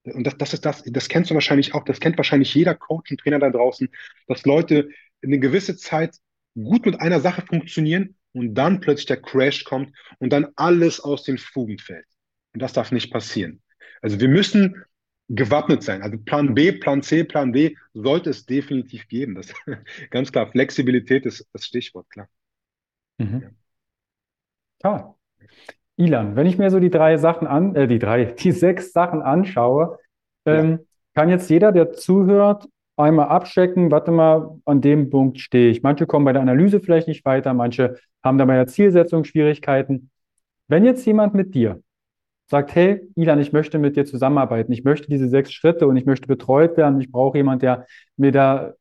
Und 0.03 0.25
das, 0.25 0.37
das 0.37 0.53
ist 0.53 0.65
das, 0.65 0.83
das 0.83 1.09
kennst 1.09 1.29
du 1.29 1.35
wahrscheinlich 1.35 1.75
auch, 1.75 1.83
das 1.83 1.99
kennt 1.99 2.17
wahrscheinlich 2.17 2.53
jeder 2.55 2.73
Coach 2.73 3.11
und 3.11 3.19
Trainer 3.19 3.37
da 3.37 3.49
draußen, 3.51 3.89
dass 4.27 4.45
Leute 4.45 4.89
eine 5.21 5.39
gewisse 5.39 5.77
Zeit 5.77 6.15
gut 6.55 6.85
mit 6.85 6.99
einer 6.99 7.19
Sache 7.19 7.43
funktionieren 7.45 8.15
und 8.33 8.55
dann 8.55 8.79
plötzlich 8.79 9.07
der 9.07 9.21
Crash 9.21 9.63
kommt 9.63 9.95
und 10.19 10.31
dann 10.31 10.47
alles 10.55 10.99
aus 10.99 11.23
den 11.23 11.37
Fugen 11.37 11.77
fällt. 11.79 12.05
Und 12.53 12.61
das 12.61 12.73
darf 12.73 12.91
nicht 12.91 13.11
passieren. 13.11 13.61
Also 14.01 14.19
wir 14.19 14.27
müssen 14.27 14.83
gewappnet 15.29 15.83
sein. 15.83 16.01
Also 16.01 16.17
Plan 16.17 16.55
B, 16.55 16.71
Plan 16.71 17.01
C, 17.01 17.23
Plan 17.23 17.53
D 17.53 17.77
sollte 17.93 18.31
es 18.31 18.45
definitiv 18.45 19.07
geben. 19.07 19.35
Das 19.35 19.53
ganz 20.09 20.31
klar. 20.31 20.51
Flexibilität 20.51 21.25
ist 21.25 21.47
das 21.53 21.65
Stichwort, 21.65 22.09
klar. 22.09 22.27
Mhm. 23.17 23.55
Ja. 24.83 25.15
Ilan, 25.97 26.35
wenn 26.37 26.47
ich 26.47 26.57
mir 26.57 26.71
so 26.71 26.79
die 26.79 26.89
drei 26.89 27.17
Sachen 27.17 27.45
an, 27.45 27.75
äh, 27.75 27.87
die 27.87 27.99
drei, 27.99 28.25
die 28.39 28.51
sechs 28.51 28.91
Sachen 28.91 29.21
anschaue, 29.21 29.99
ähm, 30.45 30.71
ja. 30.71 30.79
kann 31.13 31.29
jetzt 31.29 31.49
jeder, 31.49 31.71
der 31.71 31.91
zuhört, 31.91 32.67
einmal 32.99 33.29
abchecken, 33.29 33.91
warte 33.91 34.11
mal, 34.11 34.59
an 34.65 34.81
dem 34.81 35.09
Punkt 35.09 35.39
stehe 35.39 35.71
ich. 35.71 35.81
Manche 35.81 36.05
kommen 36.05 36.25
bei 36.25 36.33
der 36.33 36.41
Analyse 36.41 36.79
vielleicht 36.79 37.07
nicht 37.07 37.25
weiter, 37.25 37.53
manche 37.53 37.95
haben 38.23 38.37
da 38.37 38.45
bei 38.45 38.55
der 38.55 38.67
Zielsetzung 38.67 39.23
Schwierigkeiten. 39.23 40.11
Wenn 40.67 40.83
jetzt 40.83 41.05
jemand 41.05 41.33
mit 41.33 41.55
dir 41.55 41.81
sagt, 42.47 42.75
hey, 42.75 43.01
Ilan, 43.15 43.39
ich 43.39 43.53
möchte 43.53 43.79
mit 43.79 43.95
dir 43.95 44.05
zusammenarbeiten, 44.05 44.71
ich 44.71 44.83
möchte 44.83 45.07
diese 45.07 45.29
sechs 45.29 45.53
Schritte 45.53 45.87
und 45.87 45.95
ich 45.95 46.05
möchte 46.05 46.27
betreut 46.27 46.77
werden, 46.77 46.99
ich 46.99 47.11
brauche 47.11 47.37
jemanden, 47.37 47.61
der 47.61 47.85
mir 48.17 48.31
da 48.31 48.73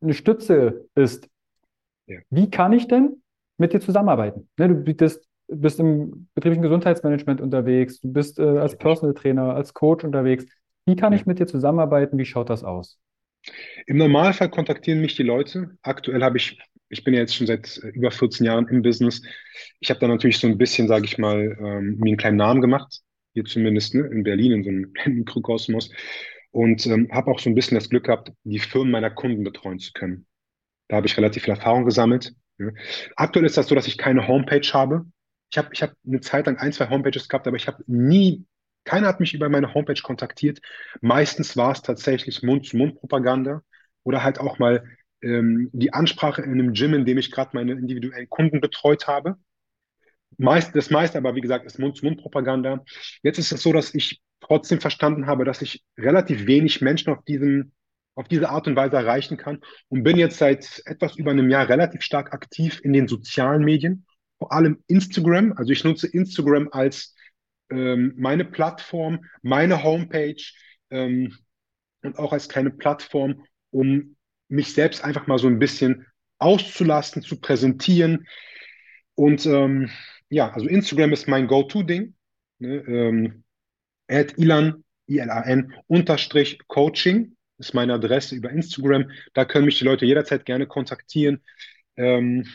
eine 0.00 0.14
Stütze 0.14 0.86
ist. 0.94 1.28
Ja. 2.06 2.18
Wie 2.30 2.50
kann 2.50 2.72
ich 2.72 2.86
denn 2.86 3.22
mit 3.56 3.72
dir 3.72 3.80
zusammenarbeiten? 3.80 4.48
Ne, 4.58 4.68
du 4.68 4.74
bietest, 4.74 5.26
bist 5.48 5.80
im 5.80 6.28
betrieblichen 6.34 6.62
Gesundheitsmanagement 6.62 7.40
unterwegs, 7.40 8.00
du 8.00 8.12
bist 8.12 8.38
äh, 8.38 8.58
als 8.58 8.76
Personal 8.76 9.14
Trainer, 9.14 9.54
als 9.54 9.72
Coach 9.72 10.04
unterwegs. 10.04 10.44
Wie 10.84 10.96
kann 10.96 11.12
ich 11.12 11.26
mit 11.26 11.38
dir 11.38 11.46
zusammenarbeiten? 11.46 12.18
Wie 12.18 12.24
schaut 12.24 12.50
das 12.50 12.62
aus? 12.62 12.98
Im 13.86 13.98
Normalfall 13.98 14.50
kontaktieren 14.50 15.00
mich 15.00 15.16
die 15.16 15.22
Leute. 15.22 15.76
Aktuell 15.82 16.22
habe 16.22 16.38
ich 16.38 16.58
ich 16.88 17.04
bin 17.04 17.14
ja 17.14 17.20
jetzt 17.20 17.34
schon 17.34 17.46
seit 17.46 17.78
äh, 17.82 17.88
über 17.88 18.10
14 18.10 18.46
Jahren 18.46 18.68
im 18.68 18.82
Business. 18.82 19.22
Ich 19.80 19.90
habe 19.90 20.00
da 20.00 20.08
natürlich 20.08 20.38
so 20.38 20.46
ein 20.46 20.58
bisschen, 20.58 20.88
sage 20.88 21.04
ich 21.04 21.18
mal, 21.18 21.56
ähm, 21.58 21.96
mir 21.98 22.10
einen 22.10 22.16
kleinen 22.16 22.36
Namen 22.36 22.60
gemacht, 22.60 23.00
hier 23.32 23.44
zumindest 23.44 23.94
ne, 23.94 24.06
in 24.06 24.22
Berlin, 24.22 24.52
in 24.52 24.64
so 24.64 24.70
einem 24.70 24.92
Mikrokosmos. 25.18 25.90
Und 26.50 26.86
ähm, 26.86 27.08
habe 27.12 27.30
auch 27.30 27.38
so 27.38 27.50
ein 27.50 27.54
bisschen 27.54 27.74
das 27.74 27.90
Glück 27.90 28.04
gehabt, 28.04 28.32
die 28.44 28.58
Firmen 28.58 28.90
meiner 28.90 29.10
Kunden 29.10 29.44
betreuen 29.44 29.78
zu 29.78 29.92
können. 29.92 30.26
Da 30.88 30.96
habe 30.96 31.06
ich 31.06 31.16
relativ 31.16 31.42
viel 31.44 31.52
Erfahrung 31.52 31.84
gesammelt. 31.84 32.32
Ja. 32.58 32.70
Aktuell 33.16 33.44
ist 33.44 33.56
das 33.56 33.66
so, 33.66 33.74
dass 33.74 33.88
ich 33.88 33.98
keine 33.98 34.26
Homepage 34.26 34.66
habe. 34.72 35.04
Ich 35.50 35.58
habe 35.58 35.68
ich 35.72 35.82
hab 35.82 35.92
eine 36.06 36.20
Zeit 36.20 36.46
lang 36.46 36.56
ein, 36.56 36.72
zwei 36.72 36.88
Homepages 36.88 37.28
gehabt, 37.28 37.46
aber 37.46 37.56
ich 37.56 37.66
habe 37.66 37.82
nie, 37.86 38.44
keiner 38.86 39.08
hat 39.08 39.20
mich 39.20 39.34
über 39.34 39.48
meine 39.50 39.74
Homepage 39.74 40.00
kontaktiert. 40.00 40.60
Meistens 41.02 41.56
war 41.56 41.72
es 41.72 41.82
tatsächlich 41.82 42.42
Mund-zu-Mund-Propaganda 42.42 43.62
oder 44.04 44.22
halt 44.22 44.40
auch 44.40 44.58
mal 44.58 44.84
ähm, 45.22 45.68
die 45.72 45.92
Ansprache 45.92 46.42
in 46.42 46.52
einem 46.52 46.72
Gym, 46.72 46.94
in 46.94 47.04
dem 47.04 47.18
ich 47.18 47.30
gerade 47.30 47.50
meine 47.52 47.72
individuellen 47.72 48.28
Kunden 48.30 48.60
betreut 48.60 49.06
habe. 49.08 49.36
Meist, 50.38 50.74
das 50.74 50.90
meiste 50.90 51.18
aber, 51.18 51.34
wie 51.34 51.40
gesagt, 51.40 51.66
ist 51.66 51.78
Mund-zu-Mund-Propaganda. 51.78 52.84
Jetzt 53.22 53.38
ist 53.38 53.52
es 53.52 53.62
so, 53.62 53.72
dass 53.72 53.94
ich 53.94 54.20
trotzdem 54.40 54.80
verstanden 54.80 55.26
habe, 55.26 55.44
dass 55.44 55.62
ich 55.62 55.84
relativ 55.98 56.46
wenig 56.46 56.80
Menschen 56.80 57.12
auf 57.12 57.24
diesem 57.24 57.72
auf 58.16 58.28
diese 58.28 58.48
Art 58.48 58.66
und 58.66 58.76
Weise 58.76 58.96
erreichen 58.96 59.36
kann 59.36 59.60
und 59.88 60.02
bin 60.02 60.16
jetzt 60.16 60.38
seit 60.38 60.80
etwas 60.86 61.16
über 61.16 61.32
einem 61.32 61.50
Jahr 61.50 61.68
relativ 61.68 62.00
stark 62.00 62.32
aktiv 62.32 62.80
in 62.82 62.94
den 62.94 63.08
sozialen 63.08 63.62
Medien, 63.62 64.06
vor 64.38 64.52
allem 64.52 64.82
Instagram. 64.86 65.52
Also 65.52 65.72
ich 65.72 65.84
nutze 65.84 66.06
Instagram 66.06 66.70
als 66.72 67.14
ähm, 67.70 68.14
meine 68.16 68.44
Plattform, 68.44 69.24
meine 69.42 69.82
Homepage 69.82 70.42
ähm, 70.90 71.36
und 72.02 72.18
auch 72.18 72.32
als 72.32 72.48
kleine 72.48 72.70
Plattform, 72.70 73.44
um 73.70 74.16
mich 74.48 74.72
selbst 74.72 75.02
einfach 75.02 75.26
mal 75.26 75.38
so 75.38 75.48
ein 75.48 75.58
bisschen 75.58 76.06
auszulasten, 76.38 77.22
zu 77.22 77.40
präsentieren. 77.40 78.26
Und 79.14 79.46
ähm, 79.46 79.90
ja, 80.28 80.52
also 80.52 80.68
Instagram 80.68 81.12
ist 81.12 81.28
mein 81.28 81.46
Go-To-Ding. 81.46 82.14
Ne? 82.58 82.76
Ähm, 82.86 83.44
Ilan, 84.08 84.84
I-L-A-N, 85.08 85.74
unterstrich 85.86 86.58
Coaching 86.68 87.36
ist 87.58 87.74
meine 87.74 87.94
Adresse 87.94 88.34
über 88.34 88.50
Instagram. 88.50 89.10
Da 89.32 89.44
können 89.44 89.66
mich 89.66 89.78
die 89.78 89.84
Leute 89.84 90.04
jederzeit 90.04 90.44
gerne 90.44 90.66
kontaktieren, 90.66 91.42
ähm, 91.96 92.46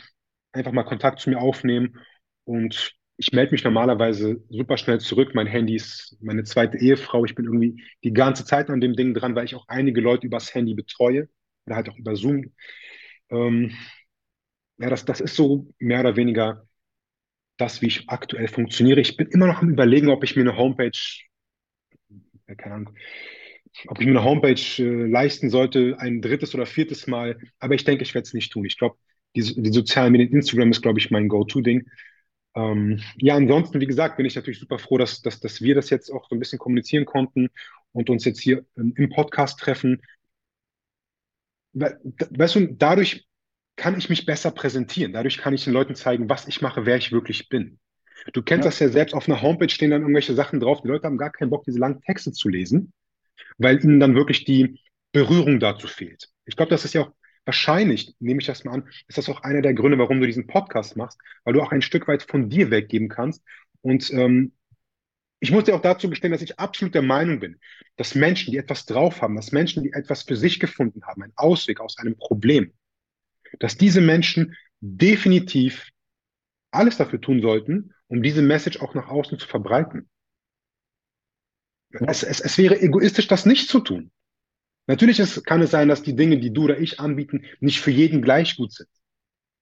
einfach 0.52 0.72
mal 0.72 0.84
Kontakt 0.84 1.20
zu 1.20 1.30
mir 1.30 1.40
aufnehmen. 1.40 1.98
Und 2.44 2.96
ich 3.22 3.32
melde 3.34 3.52
mich 3.52 3.64
normalerweise 3.64 4.44
super 4.50 4.78
schnell 4.78 5.00
zurück. 5.00 5.36
Mein 5.36 5.46
Handy 5.46 5.76
ist 5.76 6.18
meine 6.22 6.44
zweite 6.44 6.80
Ehefrau. 6.80 7.24
Ich 7.24 7.36
bin 7.36 7.46
irgendwie 7.46 7.84
die 8.04 8.14
ganze 8.14 8.46
Zeit 8.46 8.72
an 8.72 8.82
dem 8.82 8.96
Ding 8.96 9.14
dran, 9.14 9.36
weil 9.36 9.46
ich 9.46 9.54
auch 9.54 9.68
einige 9.68 10.02
Leute 10.02 10.26
übers 10.26 10.56
Handy 10.56 10.74
betreue 10.74 11.30
oder 11.68 11.76
halt 11.76 11.88
auch 11.90 11.98
über 11.98 12.16
Zoom. 12.16 12.52
Ähm, 13.30 13.74
ja, 14.80 14.90
das, 14.90 15.06
das 15.06 15.22
ist 15.22 15.36
so 15.36 15.72
mehr 15.78 16.00
oder 16.00 16.16
weniger 16.16 16.66
das, 17.58 17.84
wie 17.84 17.88
ich 17.88 18.10
aktuell 18.10 18.48
funktioniere. 18.48 19.02
Ich 19.02 19.18
bin 19.18 19.28
immer 19.28 19.46
noch 19.46 19.62
am 19.62 19.70
Überlegen, 19.70 20.10
ob 20.10 20.24
ich 20.24 20.36
mir 20.36 20.42
eine 20.42 20.58
Homepage, 20.58 20.92
keine 22.58 22.76
Ahnung, 22.76 22.96
ob 23.88 24.00
ich 24.00 24.08
mir 24.08 24.14
eine 24.14 24.24
Homepage 24.24 24.62
äh, 24.80 25.06
leisten 25.08 25.52
sollte, 25.52 25.96
ein 26.00 26.22
drittes 26.24 26.56
oder 26.56 26.66
viertes 26.66 27.06
Mal. 27.06 27.38
Aber 27.60 27.76
ich 27.76 27.84
denke, 27.84 28.02
ich 28.04 28.16
werde 28.16 28.26
es 28.26 28.34
nicht 28.34 28.52
tun. 28.52 28.66
Ich 28.66 28.80
glaube, 28.80 28.98
die, 29.36 29.62
die 29.62 29.72
sozialen 29.72 30.12
Medien, 30.12 30.32
Instagram 30.34 30.72
ist, 30.72 30.82
glaube 30.82 31.00
ich, 31.00 31.12
mein 31.12 31.28
Go-To-Ding. 31.28 31.88
Ähm, 32.56 33.00
ja, 33.18 33.36
ansonsten, 33.36 33.80
wie 33.80 33.88
gesagt, 33.88 34.18
bin 34.18 34.26
ich 34.26 34.36
natürlich 34.36 34.60
super 34.60 34.78
froh, 34.78 34.98
dass, 34.98 35.22
dass, 35.22 35.40
dass 35.40 35.62
wir 35.62 35.76
das 35.76 35.90
jetzt 35.90 36.10
auch 36.10 36.28
so 36.30 36.36
ein 36.36 36.40
bisschen 36.40 36.60
kommunizieren 36.60 37.06
konnten 37.06 37.50
und 37.94 38.10
uns 38.10 38.26
jetzt 38.26 38.42
hier 38.42 38.66
ähm, 38.78 38.94
im 38.98 39.10
Podcast 39.10 39.60
treffen 39.60 40.02
weißt 41.74 42.56
du, 42.56 42.68
dadurch 42.68 43.28
kann 43.76 43.98
ich 43.98 44.10
mich 44.10 44.26
besser 44.26 44.52
präsentieren. 44.52 45.14
Dadurch 45.14 45.38
kann 45.38 45.54
ich 45.54 45.64
den 45.64 45.74
Leuten 45.74 45.96
zeigen, 45.96 46.30
was 46.30 46.48
ich 46.48 46.62
mache, 46.62 46.86
wer 46.86 46.98
ich 46.98 47.12
wirklich 47.12 47.50
bin. 47.50 47.80
Du 48.34 48.44
kennst 48.44 48.66
ja. 48.66 48.70
das 48.70 48.80
ja 48.80 48.90
selbst, 48.90 49.14
auf 49.14 49.28
einer 49.28 49.42
Homepage 49.42 49.70
stehen 49.70 49.92
dann 49.92 50.02
irgendwelche 50.02 50.36
Sachen 50.36 50.60
drauf. 50.60 50.82
Die 50.82 50.88
Leute 50.88 51.08
haben 51.08 51.18
gar 51.18 51.32
keinen 51.32 51.50
Bock, 51.50 51.64
diese 51.64 51.80
langen 51.80 52.02
Texte 52.02 52.32
zu 52.32 52.50
lesen, 52.50 52.94
weil 53.58 53.84
ihnen 53.84 54.00
dann 54.00 54.16
wirklich 54.16 54.46
die 54.46 54.80
Berührung 55.12 55.60
dazu 55.60 55.88
fehlt. 55.88 56.30
Ich 56.46 56.56
glaube, 56.56 56.70
das 56.70 56.86
ist 56.86 56.94
ja 56.94 57.02
auch 57.02 57.12
wahrscheinlich, 57.46 58.16
nehme 58.20 58.42
ich 58.42 58.48
das 58.48 58.64
mal 58.64 58.74
an, 58.74 58.90
ist 59.08 59.18
das 59.18 59.30
auch 59.30 59.42
einer 59.42 59.62
der 59.62 59.74
Gründe, 59.74 59.98
warum 59.98 60.20
du 60.20 60.28
diesen 60.28 60.48
Podcast 60.48 60.96
machst, 60.96 61.20
weil 61.44 61.54
du 61.54 61.62
auch 61.62 61.72
ein 61.72 61.82
Stück 61.82 62.08
weit 62.08 62.24
von 62.24 62.50
dir 62.50 62.72
weggeben 62.72 63.10
kannst 63.10 63.44
und 63.82 64.12
ähm, 64.12 64.54
ich 65.42 65.52
muss 65.52 65.64
dir 65.64 65.76
auch 65.76 65.82
dazu 65.82 66.08
gestehen, 66.10 66.32
dass 66.32 66.44
ich 66.44 66.60
absolut 66.60 66.94
der 66.94 67.02
Meinung 67.02 67.40
bin, 67.40 67.60
dass 67.98 68.14
Menschen, 68.14 68.52
die 68.52 68.58
etwas 68.58 68.86
drauf 68.86 69.22
haben, 69.24 69.36
dass 69.36 69.52
Menschen, 69.52 69.82
die 69.82 69.92
etwas 69.92 70.22
für 70.22 70.36
sich 70.36 70.60
gefunden 70.60 71.04
haben, 71.04 71.24
einen 71.24 71.34
Ausweg 71.36 71.82
aus 71.82 71.98
einem 71.98 72.16
Problem, 72.16 72.74
dass 73.60 73.76
diese 73.76 74.02
Menschen 74.02 74.56
definitiv 74.82 75.90
alles 76.70 76.98
dafür 76.98 77.20
tun 77.20 77.42
sollten, 77.42 77.94
um 78.08 78.22
diese 78.22 78.44
Message 78.44 78.82
auch 78.82 78.94
nach 78.94 79.08
außen 79.10 79.40
zu 79.40 79.48
verbreiten. 79.48 80.10
Ja. 81.92 82.02
Es, 82.08 82.22
es, 82.24 82.40
es 82.40 82.58
wäre 82.60 82.80
egoistisch, 82.80 83.28
das 83.28 83.46
nicht 83.46 83.68
zu 83.68 83.80
tun. 83.80 84.12
Natürlich 84.88 85.20
ist, 85.20 85.46
kann 85.46 85.62
es 85.62 85.72
sein, 85.72 85.88
dass 85.88 86.04
die 86.04 86.16
Dinge, 86.16 86.40
die 86.40 86.52
du 86.52 86.64
oder 86.64 86.80
ich 86.80 87.00
anbieten, 87.00 87.46
nicht 87.60 87.82
für 87.82 87.92
jeden 87.92 88.22
gleich 88.22 88.58
gut 88.58 88.74
sind. 88.74 88.90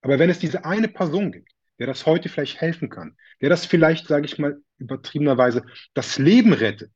Aber 0.02 0.20
wenn 0.20 0.30
es 0.30 0.40
diese 0.40 0.66
eine 0.66 0.88
Person 0.88 1.32
gibt, 1.32 1.52
der 1.78 1.88
das 1.88 2.06
heute 2.06 2.30
vielleicht 2.30 2.60
helfen 2.62 2.90
kann, 2.90 3.16
der 3.42 3.50
das 3.50 3.66
vielleicht, 3.66 4.08
sage 4.08 4.26
ich 4.26 4.38
mal, 4.38 4.62
übertriebenerweise 4.78 5.64
das 5.94 6.18
Leben 6.18 6.54
rettet, 6.54 6.92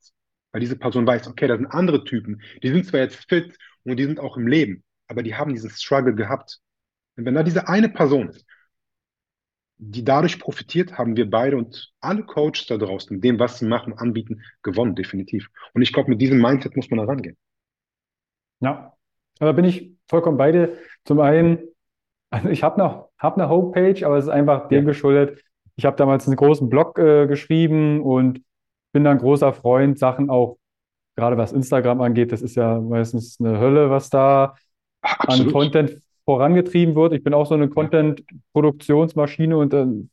weil 0.52 0.60
diese 0.60 0.76
Person 0.76 1.06
weiß, 1.06 1.26
okay, 1.26 1.48
da 1.48 1.56
sind 1.56 1.66
andere 1.66 2.04
Typen, 2.04 2.40
die 2.62 2.68
sind 2.68 2.86
zwar 2.86 3.00
jetzt 3.00 3.28
fit 3.28 3.56
und 3.82 3.96
die 3.96 4.04
sind 4.04 4.20
auch 4.20 4.36
im 4.36 4.46
Leben, 4.46 4.84
aber 5.08 5.22
die 5.22 5.34
haben 5.34 5.52
diesen 5.52 5.70
Struggle 5.70 6.14
gehabt. 6.14 6.60
Und 7.16 7.24
wenn 7.24 7.34
da 7.34 7.42
diese 7.42 7.68
eine 7.68 7.88
Person 7.88 8.28
ist, 8.28 8.46
die 9.78 10.04
dadurch 10.04 10.38
profitiert, 10.38 10.96
haben 10.96 11.16
wir 11.16 11.28
beide 11.28 11.56
und 11.56 11.92
alle 12.00 12.24
Coaches 12.24 12.66
da 12.66 12.76
draußen, 12.76 13.20
dem, 13.20 13.38
was 13.38 13.58
sie 13.58 13.66
machen, 13.66 13.92
anbieten, 13.94 14.42
gewonnen, 14.62 14.94
definitiv. 14.94 15.48
Und 15.72 15.82
ich 15.82 15.92
glaube, 15.92 16.10
mit 16.10 16.20
diesem 16.20 16.40
Mindset 16.40 16.76
muss 16.76 16.90
man 16.90 16.98
da 16.98 17.04
rangehen. 17.04 17.36
Ja, 18.60 18.94
da 19.38 19.52
bin 19.52 19.64
ich 19.64 19.92
vollkommen 20.08 20.36
bei 20.36 20.52
dir. 20.52 20.76
Zum 21.04 21.20
einen, 21.20 21.58
also 22.30 22.48
ich 22.48 22.62
habe 22.62 22.78
noch 22.78 23.10
hab 23.18 23.36
eine 23.36 23.48
Homepage, 23.48 24.04
aber 24.06 24.16
es 24.16 24.24
ist 24.24 24.30
einfach 24.30 24.68
dem 24.68 24.84
Ja, 24.84 24.88
geschuldet. 24.90 25.42
Ich 25.76 25.84
habe 25.84 25.96
damals 25.96 26.26
einen 26.26 26.36
großen 26.36 26.68
Blog 26.68 26.98
äh, 26.98 27.26
geschrieben 27.26 28.00
und 28.02 28.42
bin 28.92 29.04
dann 29.04 29.18
großer 29.18 29.52
Freund, 29.52 29.98
Sachen 29.98 30.30
auch, 30.30 30.58
gerade 31.16 31.36
was 31.36 31.52
Instagram 31.52 32.00
angeht, 32.00 32.32
das 32.32 32.42
ist 32.42 32.56
ja 32.56 32.80
meistens 32.80 33.38
eine 33.40 33.58
Hölle, 33.58 33.90
was 33.90 34.10
da 34.10 34.54
an 35.02 35.16
absolut. 35.18 35.52
Content 35.52 36.02
vorangetrieben 36.24 36.94
wird. 36.94 37.12
Ich 37.12 37.22
bin 37.22 37.34
auch 37.34 37.46
so 37.46 37.54
eine. 37.54 37.68
Content-Produktionsmaschine 37.68 39.56
und 39.56 39.72
dann 39.72 40.10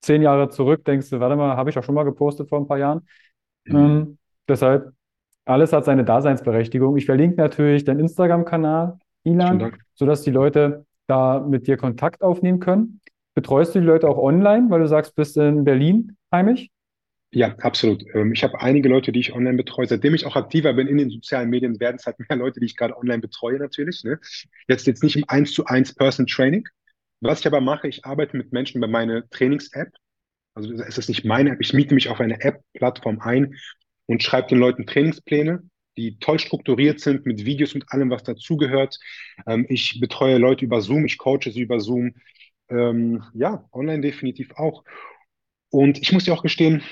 zehn 0.00 0.22
Jahre 0.22 0.48
zurück 0.48 0.84
denkst 0.84 1.10
du, 1.10 1.20
warte 1.20 1.36
mal, 1.36 1.56
habe 1.56 1.70
ich 1.70 1.78
auch 1.78 1.84
schon 1.84 1.94
mal 1.94 2.04
gepostet 2.04 2.48
vor 2.48 2.58
ein 2.60 2.66
paar 2.66 2.78
Jahren. 2.78 3.06
Mhm. 3.64 3.76
Ähm, 3.76 4.18
deshalb, 4.48 4.92
alles 5.44 5.72
hat 5.72 5.84
seine 5.84 6.04
Daseinsberechtigung. 6.04 6.96
Ich 6.96 7.06
verlinke 7.06 7.36
natürlich 7.36 7.84
deinen 7.84 8.00
Instagram-Kanal, 8.00 8.98
Ilan, 9.24 9.76
sodass 9.94 10.22
die 10.22 10.30
Leute 10.30 10.86
da 11.06 11.40
mit 11.40 11.66
dir 11.66 11.76
Kontakt 11.76 12.22
aufnehmen 12.22 12.60
können. 12.60 13.00
Betreust 13.34 13.74
du 13.74 13.80
die 13.80 13.86
Leute 13.86 14.08
auch 14.08 14.18
online, 14.18 14.70
weil 14.70 14.80
du 14.80 14.88
sagst, 14.88 15.14
bist 15.14 15.36
in 15.36 15.64
Berlin 15.64 16.16
heimisch? 16.30 16.68
Ja, 17.34 17.54
absolut. 17.60 18.04
Ähm, 18.14 18.32
ich 18.32 18.44
habe 18.44 18.60
einige 18.60 18.90
Leute, 18.90 19.10
die 19.10 19.20
ich 19.20 19.32
online 19.32 19.56
betreue. 19.56 19.86
Seitdem 19.86 20.14
ich 20.14 20.26
auch 20.26 20.36
aktiver 20.36 20.74
bin 20.74 20.86
in 20.86 20.98
den 20.98 21.08
sozialen 21.08 21.48
Medien, 21.48 21.80
werden 21.80 21.96
es 21.96 22.04
halt 22.04 22.18
mehr 22.18 22.36
Leute, 22.36 22.60
die 22.60 22.66
ich 22.66 22.76
gerade 22.76 22.96
online 22.96 23.20
betreue, 23.20 23.58
natürlich. 23.58 24.04
Ne? 24.04 24.18
Jetzt, 24.68 24.86
jetzt 24.86 25.02
nicht 25.02 25.16
im 25.16 25.24
eins 25.28 25.52
zu 25.52 25.64
eins 25.64 25.94
Person 25.94 26.26
Training. 26.26 26.68
Was 27.20 27.40
ich 27.40 27.46
aber 27.46 27.62
mache, 27.62 27.88
ich 27.88 28.04
arbeite 28.04 28.36
mit 28.36 28.52
Menschen 28.52 28.78
über 28.78 28.88
meine 28.88 29.28
Trainings-App. 29.30 29.88
Also 30.54 30.72
es 30.74 30.98
ist 30.98 31.08
nicht 31.08 31.24
meine 31.24 31.52
App. 31.52 31.60
Ich 31.60 31.72
miete 31.72 31.94
mich 31.94 32.10
auf 32.10 32.20
eine 32.20 32.38
App-Plattform 32.42 33.20
ein 33.20 33.54
und 34.06 34.22
schreibe 34.22 34.48
den 34.48 34.58
Leuten 34.58 34.86
Trainingspläne, 34.86 35.62
die 35.96 36.18
toll 36.18 36.38
strukturiert 36.38 37.00
sind 37.00 37.26
mit 37.26 37.44
Videos 37.44 37.74
und 37.74 37.84
allem, 37.92 38.10
was 38.10 38.22
dazugehört. 38.24 38.98
Ähm, 39.46 39.66
ich 39.68 40.00
betreue 40.00 40.38
Leute 40.38 40.64
über 40.64 40.80
Zoom, 40.80 41.04
ich 41.06 41.18
coache 41.18 41.50
sie 41.50 41.60
über 41.60 41.80
Zoom. 41.80 42.14
Ähm, 42.70 43.22
ja, 43.34 43.68
online 43.72 44.00
definitiv 44.02 44.52
auch. 44.56 44.84
Und 45.70 45.98
ich 46.00 46.12
muss 46.12 46.24
dir 46.24 46.34
auch 46.34 46.42
gestehen, 46.42 46.82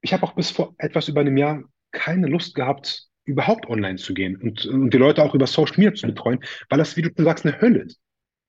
ich 0.00 0.12
habe 0.12 0.22
auch 0.24 0.34
bis 0.34 0.50
vor 0.50 0.74
etwas 0.78 1.08
über 1.08 1.20
einem 1.20 1.36
Jahr 1.36 1.62
keine 1.92 2.26
Lust 2.26 2.54
gehabt, 2.54 3.06
überhaupt 3.24 3.68
online 3.68 3.96
zu 3.96 4.14
gehen 4.14 4.36
und, 4.36 4.64
und 4.66 4.90
die 4.92 4.98
Leute 4.98 5.22
auch 5.22 5.34
über 5.34 5.46
Social 5.46 5.76
Media 5.76 5.94
zu 5.94 6.06
betreuen, 6.06 6.40
weil 6.68 6.78
das, 6.78 6.96
wie 6.96 7.02
du 7.02 7.10
sagst, 7.22 7.44
eine 7.46 7.60
Hölle 7.60 7.80
ist. 7.80 8.00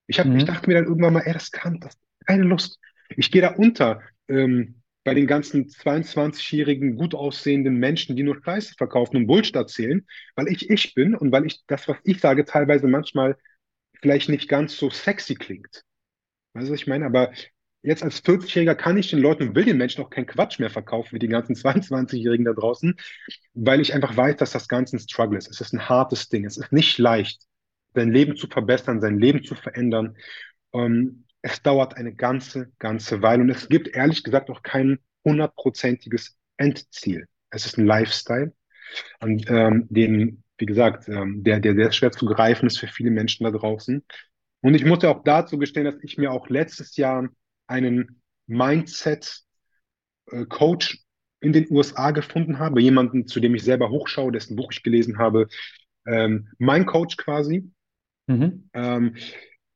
Ich 0.08 0.20
hab, 0.20 0.36
ich 0.36 0.44
Mhm. 0.44 0.46
dachte 0.46 0.70
mir 0.70 0.76
dann 0.76 0.86
irgendwann 0.86 1.14
mal, 1.14 1.22
ey, 1.26 1.34
das 1.34 1.52
kann, 1.52 1.80
das 1.82 1.98
keine 2.28 2.44
Lust. 2.44 2.80
Ich 3.18 3.32
gehe 3.32 3.42
da 3.44 3.50
unter 3.56 4.02
ähm, 4.30 4.81
bei 5.04 5.14
den 5.14 5.28
ganzen 5.28 5.68
22-jährigen, 5.68 6.96
gut 6.96 7.16
aussehenden 7.16 7.76
Menschen, 7.76 8.16
die 8.16 8.24
nur 8.24 8.42
Scheiße 8.44 8.76
verkaufen 8.78 9.18
und 9.18 9.28
Bullshit 9.28 9.56
erzählen, 9.56 10.06
weil 10.36 10.48
ich 10.48 10.70
ich 10.70 10.94
bin 10.94 11.16
und 11.16 11.32
weil 11.32 11.46
ich 11.46 11.66
das, 11.68 11.88
was 11.88 11.98
ich 12.04 12.20
sage, 12.20 12.46
teilweise 12.46 12.88
manchmal 12.88 13.38
vielleicht 14.02 14.30
nicht 14.30 14.48
ganz 14.48 14.78
so 14.78 14.90
sexy 14.90 15.36
klingt. 15.36 15.84
Weißt 16.54 16.68
du, 16.68 16.74
was 16.74 16.82
ich 16.82 16.88
meine? 16.88 17.06
Aber 17.06 17.32
jetzt 17.84 18.04
als 18.04 18.24
40-Jähriger 18.24 18.76
kann 18.76 18.98
ich 18.98 19.10
den 19.10 19.20
Leuten 19.20 19.50
und 19.50 19.56
will 19.56 19.66
den 19.66 19.78
Menschen 19.78 20.04
auch 20.04 20.10
keinen 20.10 20.28
Quatsch 20.28 20.60
mehr 20.60 20.70
verkaufen, 20.70 21.16
wie 21.16 21.20
die 21.20 21.28
ganzen 21.28 21.56
22-Jährigen 21.56 22.46
da 22.46 22.54
draußen, 22.54 22.96
weil 23.54 23.82
ich 23.82 23.94
einfach 23.94 24.16
weiß, 24.16 24.38
dass 24.38 24.52
das 24.52 24.68
Ganze 24.68 24.98
ein 24.98 25.00
Struggle 25.00 25.38
ist. 25.38 25.50
Es 25.50 25.62
ist 25.62 25.74
ein 25.74 25.90
hartes 25.90 26.30
Ding. 26.30 26.46
Es 26.46 26.58
ist 26.58 26.72
nicht 26.72 26.98
leicht, 27.00 27.44
sein 27.96 28.12
Leben 28.12 28.36
zu 28.36 28.48
verbessern, 28.48 29.02
sein 29.02 29.18
Leben 29.18 29.44
zu 29.44 29.56
verändern. 29.56 30.16
Ähm, 30.74 31.26
es 31.42 31.62
dauert 31.62 31.98
eine 31.98 32.14
ganze, 32.14 32.72
ganze 32.80 33.22
Weile 33.22 33.42
und 33.44 33.50
es 33.50 33.68
gibt 33.70 33.90
ehrlich 33.90 34.24
gesagt 34.24 34.50
auch 34.50 34.64
kein 34.64 35.00
hundertprozentiges 35.26 36.38
Endziel. 36.58 37.26
Es 37.50 37.66
ist 37.66 37.78
ein 37.78 37.86
Lifestyle, 37.86 38.54
an 39.20 39.42
ähm, 39.48 39.88
den, 39.90 40.44
wie 40.58 40.66
gesagt, 40.66 41.08
ähm, 41.08 41.44
der, 41.44 41.60
der 41.60 41.76
sehr 41.76 41.92
schwer 41.92 42.12
zu 42.12 42.26
greifen 42.26 42.68
ist 42.68 42.80
für 42.80 42.88
viele 42.88 43.12
Menschen 43.12 43.44
da 43.44 43.52
draußen. 43.52 44.04
Und 44.62 44.74
ich 44.76 44.86
muss 44.86 45.04
ja 45.04 45.10
auch 45.10 45.24
dazu 45.24 45.58
gestehen, 45.58 45.86
dass 45.86 45.96
ich 46.04 46.18
mir 46.18 46.32
auch 46.32 46.50
letztes 46.50 46.96
Jahr 46.98 47.28
einen 47.68 48.22
Mindset 48.48 49.42
äh, 50.32 50.46
Coach 50.46 51.00
in 51.40 51.54
den 51.54 51.68
USA 51.72 52.12
gefunden 52.12 52.60
habe, 52.60 52.82
jemanden, 52.82 53.28
zu 53.28 53.40
dem 53.40 53.56
ich 53.56 53.64
selber 53.64 53.90
hochschaue, 53.90 54.32
dessen 54.32 54.56
Buch 54.56 54.72
ich 54.72 54.84
gelesen 54.84 55.18
habe, 55.18 55.48
ähm, 56.06 56.50
mein 56.60 56.86
Coach 56.86 57.18
quasi, 57.18 57.72
Mhm. 58.28 58.70
ähm, 58.74 59.16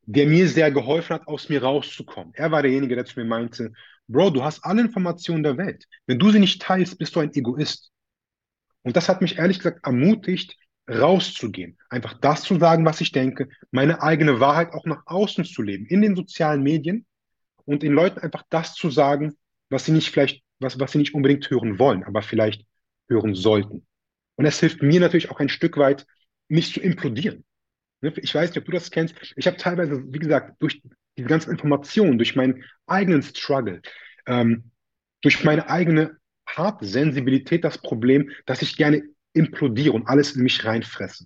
der 0.06 0.28
mir 0.28 0.48
sehr 0.48 0.72
geholfen 0.72 1.16
hat, 1.16 1.28
aus 1.28 1.50
mir 1.50 1.64
rauszukommen. 1.64 2.34
Er 2.36 2.52
war 2.52 2.62
derjenige, 2.62 2.96
der 2.96 3.06
zu 3.06 3.20
mir 3.20 3.26
meinte, 3.26 3.74
Bro, 4.08 4.32
du 4.32 4.44
hast 4.44 4.64
alle 4.64 4.82
Informationen 4.82 5.44
der 5.44 5.58
Welt. 5.58 5.86
Wenn 6.06 6.20
du 6.20 6.30
sie 6.30 6.40
nicht 6.40 6.62
teilst, 6.62 6.98
bist 7.00 7.16
du 7.16 7.22
ein 7.22 7.34
Egoist. 7.34 7.92
Und 8.84 8.96
das 8.96 9.10
hat 9.10 9.22
mich 9.22 9.40
ehrlich 9.40 9.58
gesagt 9.58 9.86
ermutigt, 9.86 10.56
rauszugehen. 10.88 11.78
Einfach 11.90 12.14
das 12.20 12.44
zu 12.44 12.60
sagen, 12.60 12.86
was 12.86 13.02
ich 13.02 13.12
denke, 13.12 13.50
meine 13.72 14.04
eigene 14.04 14.40
Wahrheit 14.40 14.74
auch 14.74 14.86
nach 14.86 15.02
außen 15.08 15.44
zu 15.44 15.64
leben, 15.64 15.88
in 15.88 16.04
den 16.04 16.16
sozialen 16.16 16.62
Medien 16.62 17.06
und 17.66 17.82
den 17.82 17.94
Leuten 17.94 18.20
einfach 18.20 18.44
das 18.50 18.76
zu 18.76 18.92
sagen, 18.92 19.36
was 19.70 19.86
sie 19.86 19.92
nicht 19.92 20.12
vielleicht, 20.12 20.44
was, 20.60 20.80
was 20.80 20.92
sie 20.92 21.00
nicht 21.00 21.16
unbedingt 21.16 21.50
hören 21.50 21.80
wollen, 21.80 22.04
aber 22.04 22.22
vielleicht 22.22 22.66
hören 23.10 23.34
sollten. 23.34 23.88
Und 24.36 24.46
es 24.46 24.60
hilft 24.60 24.84
mir 24.84 25.00
natürlich 25.00 25.32
auch 25.32 25.40
ein 25.40 25.50
Stück 25.50 25.78
weit, 25.78 26.06
nicht 26.48 26.74
zu 26.74 26.80
implodieren. 26.80 27.44
Ich 28.02 28.36
weiß 28.36 28.50
nicht, 28.50 28.60
ob 28.60 28.66
du 28.66 28.72
das 28.72 28.92
kennst. 28.92 29.16
Ich 29.36 29.48
habe 29.48 29.58
teilweise, 29.58 30.04
wie 30.08 30.20
gesagt, 30.20 30.62
durch 30.62 30.82
diese 31.18 31.28
ganzen 31.28 31.52
Informationen, 31.52 32.18
durch 32.18 32.36
meinen 32.36 32.64
eigenen 32.88 33.24
Struggle, 33.24 33.82
ähm, 34.28 34.72
durch 35.22 35.44
meine 35.44 35.70
eigene 35.70 36.18
harte 36.48 36.86
Sensibilität 36.86 37.64
das 37.64 37.78
Problem, 37.78 38.32
dass 38.46 38.62
ich 38.62 38.78
gerne 38.78 39.04
implodiere 39.34 39.94
und 39.94 40.08
alles 40.08 40.36
in 40.36 40.44
mich 40.44 40.64
reinfresse. 40.66 41.26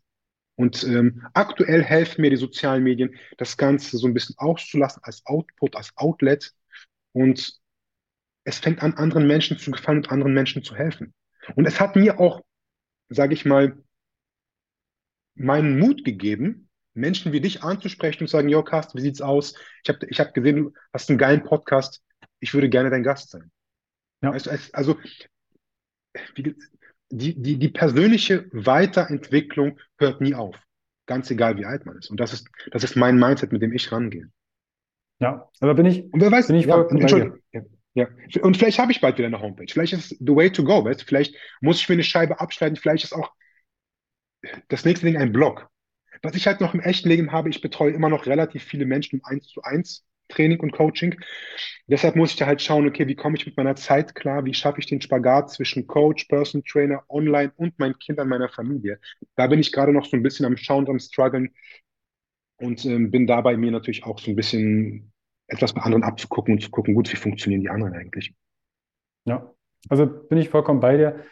Und 0.55 0.84
ähm, 0.84 1.26
aktuell 1.34 1.84
helfen 1.84 2.22
mir 2.22 2.30
die 2.30 2.36
sozialen 2.36 2.84
Medien, 2.84 3.15
das 3.38 3.55
Ganze 3.55 3.97
so 3.97 4.07
ein 4.07 4.13
bisschen 4.13 4.36
auszulassen 4.38 5.01
als 5.03 5.26
Output, 5.26 5.76
als 5.76 5.95
Outlet. 5.95 6.53
Und 7.13 7.59
es 8.43 8.59
fängt 8.59 8.84
an, 8.84 8.93
anderen 8.95 9.26
Menschen 9.26 9.57
zu 9.57 9.72
gefallen 9.72 9.99
und 9.99 10.11
anderen 10.11 10.34
Menschen 10.34 10.63
zu 10.63 10.76
helfen. 10.76 11.13
Und 11.55 11.65
es 11.65 11.80
hat 11.80 11.95
mir 11.95 12.20
auch, 12.20 12.41
sage 13.07 13.34
ich 13.34 13.45
mal, 13.45 13.78
meinen 15.39 15.79
Mut 15.79 16.03
gegeben, 16.05 16.69
Menschen 16.93 17.31
wie 17.31 17.41
dich 17.41 17.63
anzusprechen 17.63 18.23
und 18.23 18.27
zu 18.27 18.33
sagen, 18.33 18.49
Jo, 18.49 18.63
Carsten, 18.63 18.97
wie 18.97 19.01
sieht's 19.01 19.21
aus? 19.21 19.55
Ich 19.83 19.89
habe 19.89 20.05
ich 20.09 20.19
hab 20.19 20.33
gesehen, 20.33 20.55
du 20.57 20.73
hast 20.93 21.09
einen 21.09 21.17
geilen 21.17 21.43
Podcast. 21.43 22.03
Ich 22.39 22.53
würde 22.53 22.69
gerne 22.69 22.89
dein 22.89 23.03
Gast 23.03 23.31
sein. 23.31 23.51
Ja, 24.21 24.31
also 24.31 24.97
wie, 26.35 26.55
die, 27.09 27.41
die, 27.41 27.57
die 27.57 27.69
persönliche 27.69 28.49
Weiterentwicklung 28.51 29.79
hört 29.97 30.21
nie 30.21 30.35
auf. 30.35 30.55
Ganz 31.05 31.31
egal, 31.31 31.57
wie 31.57 31.65
alt 31.65 31.85
man 31.85 31.97
ist. 31.97 32.11
Und 32.11 32.19
das 32.19 32.33
ist, 32.33 32.49
das 32.71 32.83
ist 32.83 32.95
mein 32.95 33.17
Mindset, 33.17 33.51
mit 33.51 33.61
dem 33.61 33.73
ich 33.73 33.91
rangehe. 33.91 34.29
ja. 35.19 35.49
Aber 35.59 35.73
bin 35.73 35.85
ich, 35.85 36.11
Und 36.13 36.21
wer 36.21 36.31
weiß, 36.31 36.47
bin 36.47 36.57
ich 36.57 36.65
ja. 36.65 36.81
Entschuldigung. 36.81 37.39
Ja, 37.51 37.61
ja. 37.93 38.07
Und 38.41 38.57
vielleicht 38.57 38.79
habe 38.79 38.91
ich 38.91 39.01
bald 39.01 39.17
wieder 39.17 39.27
eine 39.27 39.41
Homepage. 39.41 39.65
Vielleicht 39.69 39.93
ist 39.93 40.11
es 40.11 40.17
the 40.19 40.35
way 40.35 40.51
to 40.51 40.63
go, 40.63 40.83
weißt? 40.83 41.03
Vielleicht 41.03 41.35
muss 41.61 41.81
ich 41.81 41.89
mir 41.89 41.93
eine 41.93 42.03
Scheibe 42.03 42.39
abschneiden. 42.39 42.75
Vielleicht 42.75 43.05
ist 43.05 43.13
auch 43.13 43.31
das 44.67 44.85
nächste 44.85 45.05
Ding 45.05 45.17
ein 45.17 45.31
Blog. 45.31 45.69
Was 46.21 46.35
ich 46.35 46.47
halt 46.47 46.61
noch 46.61 46.73
im 46.73 46.81
echten 46.81 47.09
Leben 47.09 47.31
habe, 47.31 47.49
ich 47.49 47.61
betreue 47.61 47.91
immer 47.93 48.09
noch 48.09 48.25
relativ 48.25 48.63
viele 48.63 48.85
Menschen 48.85 49.19
im 49.19 49.25
Eins 49.25 49.47
zu 49.47 49.61
eins 49.61 50.05
Training 50.27 50.59
und 50.59 50.71
Coaching. 50.71 51.15
Deshalb 51.87 52.15
muss 52.15 52.31
ich 52.31 52.37
da 52.37 52.45
halt 52.45 52.61
schauen, 52.61 52.87
okay, 52.87 53.07
wie 53.07 53.15
komme 53.15 53.35
ich 53.35 53.45
mit 53.45 53.57
meiner 53.57 53.75
Zeit 53.75 54.13
klar? 54.15 54.45
Wie 54.45 54.53
schaffe 54.53 54.79
ich 54.79 54.85
den 54.85 55.01
Spagat 55.01 55.51
zwischen 55.51 55.87
Coach, 55.87 56.25
Person 56.25 56.63
Trainer, 56.63 57.03
Online 57.09 57.51
und 57.55 57.79
meinen 57.79 57.97
Kindern, 57.97 58.29
meiner 58.29 58.49
Familie? 58.49 58.99
Da 59.35 59.47
bin 59.47 59.59
ich 59.59 59.71
gerade 59.71 59.91
noch 59.91 60.05
so 60.05 60.15
ein 60.15 60.23
bisschen 60.23 60.45
am 60.45 60.55
Schauen, 60.55 60.87
am 60.87 60.99
Struggeln 60.99 61.49
und 62.57 62.85
ähm, 62.85 63.09
bin 63.11 63.25
dabei 63.25 63.57
mir 63.57 63.71
natürlich 63.71 64.03
auch 64.03 64.19
so 64.19 64.31
ein 64.31 64.35
bisschen 64.35 65.11
etwas 65.47 65.73
bei 65.73 65.81
anderen 65.81 66.03
abzugucken 66.03 66.53
und 66.53 66.61
zu 66.61 66.69
gucken, 66.69 66.93
gut, 66.93 67.11
wie 67.11 67.17
funktionieren 67.17 67.61
die 67.61 67.69
anderen 67.69 67.93
eigentlich? 67.93 68.33
Ja. 69.25 69.51
Also 69.87 70.05
bin 70.05 70.37
ich 70.37 70.49
vollkommen 70.49 70.79
bei 70.79 70.97
dir. 70.97 71.23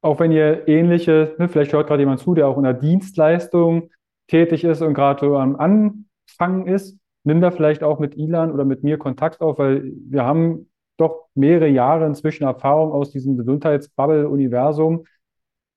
Auch 0.00 0.20
wenn 0.20 0.30
ihr 0.30 0.68
ähnliche, 0.68 1.34
ne, 1.38 1.48
vielleicht 1.48 1.72
hört 1.72 1.88
gerade 1.88 2.02
jemand 2.02 2.20
zu, 2.20 2.34
der 2.34 2.46
auch 2.46 2.56
in 2.56 2.62
der 2.62 2.74
Dienstleistung 2.74 3.90
tätig 4.28 4.64
ist 4.64 4.82
und 4.82 4.94
gerade 4.94 5.26
so 5.26 5.36
am 5.36 5.56
Anfangen 5.56 6.66
ist, 6.66 6.98
nimm 7.24 7.40
da 7.40 7.50
vielleicht 7.50 7.82
auch 7.82 7.98
mit 7.98 8.16
Ilan 8.16 8.52
oder 8.52 8.64
mit 8.64 8.84
mir 8.84 8.98
Kontakt 8.98 9.40
auf, 9.40 9.58
weil 9.58 9.92
wir 10.08 10.24
haben 10.24 10.70
doch 10.98 11.26
mehrere 11.34 11.68
Jahre 11.68 12.06
inzwischen 12.06 12.44
Erfahrung 12.44 12.92
aus 12.92 13.10
diesem 13.10 13.36
Gesundheitsbubble-Universum. 13.36 15.04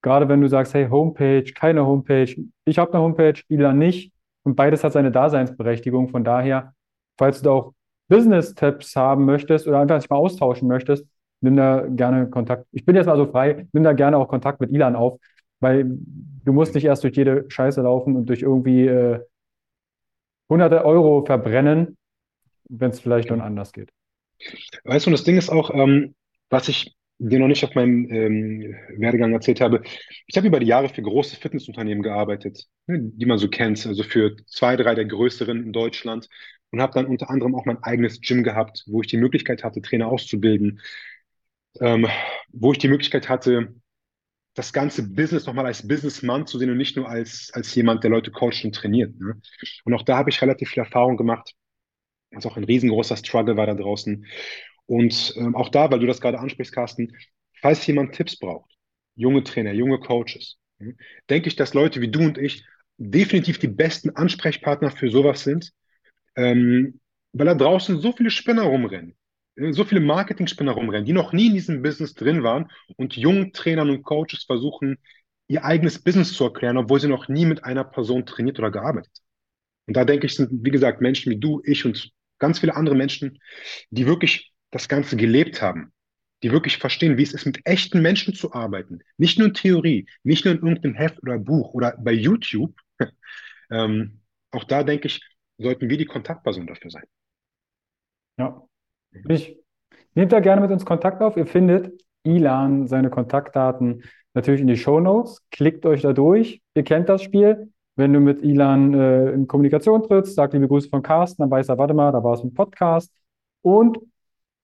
Gerade 0.02 0.28
wenn 0.30 0.42
du 0.42 0.48
sagst, 0.48 0.74
hey, 0.74 0.88
Homepage, 0.90 1.44
keine 1.54 1.86
Homepage, 1.86 2.36
ich 2.66 2.80
habe 2.80 2.94
eine 2.94 3.04
Homepage, 3.04 3.40
Ilan 3.50 3.78
nicht. 3.78 4.14
Und 4.44 4.56
beides 4.56 4.84
hat 4.84 4.94
seine 4.94 5.12
Daseinsberechtigung. 5.12 6.10
Von 6.10 6.24
daher, 6.24 6.74
falls 7.18 7.42
du 7.42 7.46
da 7.46 7.52
auch 7.52 7.74
Business-Tipps 8.08 8.96
haben 8.96 9.26
möchtest 9.26 9.68
oder 9.68 9.80
einfach 9.80 10.00
dich 10.00 10.10
mal 10.10 10.18
austauschen 10.18 10.68
möchtest, 10.68 11.06
nimm 11.42 11.56
da 11.58 11.86
gerne 11.88 12.30
Kontakt. 12.30 12.66
Ich 12.72 12.86
bin 12.86 12.96
jetzt 12.96 13.08
mal 13.08 13.18
so 13.18 13.28
frei, 13.28 13.68
nimm 13.74 13.84
da 13.84 13.94
gerne 13.94 14.18
auch 14.18 14.28
Kontakt 14.28 14.62
mit 14.62 14.72
Ilan 14.72 14.96
auf, 14.96 15.20
weil 15.60 15.86
du 16.46 16.54
musst 16.54 16.76
nicht 16.76 16.86
erst 16.86 17.04
durch 17.04 17.16
jede 17.16 17.46
Scheiße 17.50 17.82
laufen 17.82 18.16
und 18.16 18.28
durch 18.28 18.42
irgendwie 18.42 18.88
äh, 18.88 19.20
hunderte 20.50 20.86
Euro 20.86 21.26
verbrennen. 21.26 21.98
wenn 22.70 22.92
es 22.92 23.00
vielleicht 23.02 23.32
dann 23.32 23.42
anders 23.42 23.74
geht. 23.74 23.92
Weißt 24.84 25.06
du, 25.06 25.10
und 25.10 25.14
das 25.14 25.24
Ding 25.24 25.38
ist 25.38 25.50
auch, 25.50 25.72
ähm, 25.74 26.16
was 26.50 26.68
ich 26.70 26.96
dir 27.20 27.40
noch 27.40 27.48
nicht 27.48 27.64
auf 27.64 27.76
meinem 27.76 28.10
ähm, 28.10 28.76
Werdegang 28.98 29.32
erzählt 29.34 29.62
habe. 29.62 29.84
Ich 30.26 30.38
habe 30.38 30.48
über 30.48 30.60
die 30.60 30.66
Jahre 30.66 30.90
für 30.90 31.04
große 31.04 31.36
Fitnessunternehmen 31.36 32.02
gearbeitet, 32.04 32.66
ne, 32.88 33.00
die 33.00 33.26
man 33.28 33.38
so 33.38 33.48
kennt, 33.48 33.86
also 33.86 34.04
für 34.04 34.36
zwei, 34.48 34.76
drei 34.76 34.96
der 34.96 35.06
größeren 35.06 35.64
in 35.64 35.72
Deutschland 35.74 36.28
und 36.72 36.82
habe 36.82 36.94
dann 36.94 37.06
unter 37.06 37.30
anderem 37.30 37.54
auch 37.56 37.66
mein 37.66 37.84
eigenes 37.84 38.22
Gym 38.22 38.44
gehabt, 38.44 38.86
wo 38.88 39.02
ich 39.02 39.08
die 39.08 39.18
Möglichkeit 39.18 39.64
hatte, 39.64 39.82
Trainer 39.82 40.08
auszubilden, 40.08 40.82
ähm, 41.80 42.08
wo 42.50 42.72
ich 42.72 42.78
die 42.78 42.88
Möglichkeit 42.88 43.30
hatte, 43.30 43.74
das 44.54 44.74
ganze 44.74 45.04
Business 45.10 45.46
nochmal 45.46 45.66
als 45.66 45.88
Businessmann 45.88 46.46
zu 46.46 46.60
sehen 46.60 46.70
und 46.72 46.78
nicht 46.78 46.98
nur 46.98 47.08
als, 47.08 47.52
als 47.54 47.74
jemand, 47.74 48.04
der 48.04 48.12
Leute 48.12 48.32
coacht 48.32 48.66
und 48.66 48.76
trainiert. 48.76 49.18
Ne? 49.20 49.42
Und 49.86 49.94
auch 49.94 50.04
da 50.04 50.18
habe 50.18 50.30
ich 50.30 50.42
relativ 50.42 50.70
viel 50.70 50.84
Erfahrung 50.84 51.16
gemacht, 51.16 51.54
was 52.32 52.46
auch 52.46 52.58
ein 52.58 52.66
riesengroßer 52.66 53.16
Struggle 53.16 53.56
war 53.56 53.68
da 53.68 53.76
draußen. 53.76 54.26
Und 54.86 55.34
ähm, 55.38 55.56
auch 55.56 55.70
da, 55.70 55.90
weil 55.90 56.00
du 56.00 56.08
das 56.08 56.20
gerade 56.20 56.40
ansprichst, 56.40 56.74
Carsten, 56.74 57.16
falls 57.62 57.86
jemand 57.88 58.14
Tipps 58.14 58.38
braucht, 58.38 58.70
junge 59.16 59.44
Trainer, 59.44 59.72
junge 59.72 60.00
Coaches, 60.00 60.58
hm, 60.80 60.98
denke 61.30 61.48
ich, 61.48 61.56
dass 61.56 61.74
Leute 61.74 62.02
wie 62.02 62.12
du 62.12 62.20
und 62.20 62.38
ich 62.38 62.66
definitiv 62.98 63.58
die 63.58 63.68
besten 63.68 64.10
Ansprechpartner 64.12 64.92
für 64.92 65.10
sowas 65.10 65.44
sind, 65.44 65.72
ähm, 66.36 67.00
weil 67.32 67.46
da 67.46 67.56
draußen 67.56 68.00
so 68.00 68.12
viele 68.12 68.32
Spinner 68.32 68.64
rumrennen, 68.64 69.16
so 69.56 69.84
viele 69.84 70.02
Marketing-Spinner 70.02 70.72
rumrennen, 70.72 71.06
die 71.06 71.14
noch 71.14 71.34
nie 71.34 71.48
in 71.48 71.54
diesem 71.54 71.82
Business 71.82 72.14
drin 72.14 72.44
waren 72.44 72.72
und 72.98 73.16
jungen 73.16 73.54
Trainern 73.54 73.90
und 73.90 74.04
Coaches 74.04 74.44
versuchen, 74.46 74.98
ihr 75.48 75.66
eigenes 75.66 76.02
Business 76.02 76.34
zu 76.34 76.46
erklären, 76.46 76.78
obwohl 76.78 77.00
sie 77.00 77.08
noch 77.08 77.28
nie 77.28 77.46
mit 77.46 77.64
einer 77.64 77.84
Person 77.84 78.26
trainiert 78.26 78.58
oder 78.60 78.72
gearbeitet 78.72 79.12
haben. 79.14 79.26
Und 79.88 79.98
da 79.98 80.06
denke 80.06 80.28
ich, 80.28 80.36
sind, 80.36 80.64
wie 80.64 80.72
gesagt, 80.72 81.02
Menschen 81.02 81.32
wie 81.32 81.40
du, 81.40 81.62
ich 81.66 81.86
und 81.86 82.12
ganz 82.40 82.60
viele 82.60 82.76
andere 82.76 82.96
Menschen, 82.96 83.40
die 83.90 84.08
wirklich 84.08 84.54
das 84.72 84.88
Ganze 84.88 85.18
gelebt 85.18 85.62
haben, 85.62 85.92
die 86.44 86.52
wirklich 86.52 86.78
verstehen, 86.78 87.18
wie 87.18 87.24
es 87.24 87.34
ist, 87.34 87.46
mit 87.46 87.60
echten 87.66 88.02
Menschen 88.02 88.34
zu 88.34 88.54
arbeiten. 88.54 89.00
Nicht 89.18 89.38
nur 89.38 89.50
in 89.50 89.54
Theorie, 89.54 90.08
nicht 90.24 90.46
nur 90.46 90.54
in 90.54 90.62
irgendeinem 90.62 90.96
Heft 90.96 91.22
oder 91.22 91.38
Buch 91.38 91.74
oder 91.74 91.98
bei 92.00 92.14
YouTube. 92.14 92.76
Ähm, 93.74 94.20
auch 94.52 94.66
da 94.66 94.84
denke 94.84 95.08
ich, 95.08 95.22
sollten 95.58 95.90
wir 95.90 95.98
die 95.98 96.06
Kontaktperson 96.06 96.68
dafür 96.68 96.92
sein. 96.92 97.06
Ja. 98.38 98.68
Ich 99.28 99.58
nehmt 100.16 100.32
da 100.32 100.40
gerne 100.40 100.62
mit 100.62 100.72
uns 100.72 100.86
Kontakt 100.86 101.22
auf. 101.22 101.38
Ihr 101.38 101.46
findet 101.46 102.02
Ilan, 102.24 102.88
seine 102.88 103.10
Kontaktdaten 103.10 104.04
natürlich 104.34 104.62
in 104.62 104.68
die 104.68 104.78
Shownotes. 104.78 105.44
Klickt 105.52 105.86
euch 105.86 106.02
da 106.02 106.14
durch. 106.14 106.62
Ihr 106.76 106.84
kennt 106.84 107.10
das 107.10 107.22
Spiel. 107.22 107.72
Wenn 107.96 108.14
du 108.14 108.20
mit 108.20 108.42
Ilan 108.42 108.94
äh, 108.94 109.32
in 109.32 109.48
Kommunikation 109.48 110.04
trittst, 110.04 110.36
sagt 110.36 110.54
liebe 110.54 110.68
Grüße 110.68 110.90
von 110.90 111.04
Carsten, 111.04 111.44
dann 111.44 111.52
weiß 111.52 111.70
er, 111.70 111.78
warte 111.78 111.94
mal, 111.94 112.12
da 112.12 112.24
war 112.24 112.34
es 112.34 112.44
ein 112.44 112.54
Podcast. 112.54 113.12
Und 113.62 114.00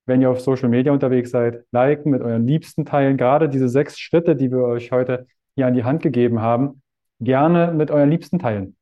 wenn 0.06 0.22
ihr 0.22 0.30
auf 0.30 0.40
Social 0.40 0.70
Media 0.70 0.92
unterwegs 0.92 1.30
seid, 1.30 1.64
liken, 1.70 2.10
mit 2.10 2.22
euren 2.22 2.46
Liebsten 2.46 2.86
teilen. 2.86 3.18
Gerade 3.18 3.48
diese 3.48 3.68
sechs 3.68 3.98
Schritte, 3.98 4.34
die 4.34 4.50
wir 4.50 4.64
euch 4.64 4.90
heute 4.90 5.26
hier 5.54 5.66
an 5.66 5.74
die 5.74 5.84
Hand 5.84 6.02
gegeben 6.02 6.40
haben, 6.40 6.82
gerne 7.20 7.72
mit 7.72 7.90
euren 7.90 8.10
Liebsten 8.10 8.38
teilen. 8.38 8.76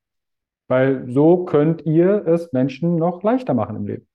Weil 0.69 1.09
so 1.11 1.45
könnt 1.45 1.85
ihr 1.85 2.27
es 2.27 2.53
Menschen 2.53 2.97
noch 2.97 3.23
leichter 3.25 3.55
machen 3.55 3.77
im 3.77 3.87
Leben. 3.87 4.07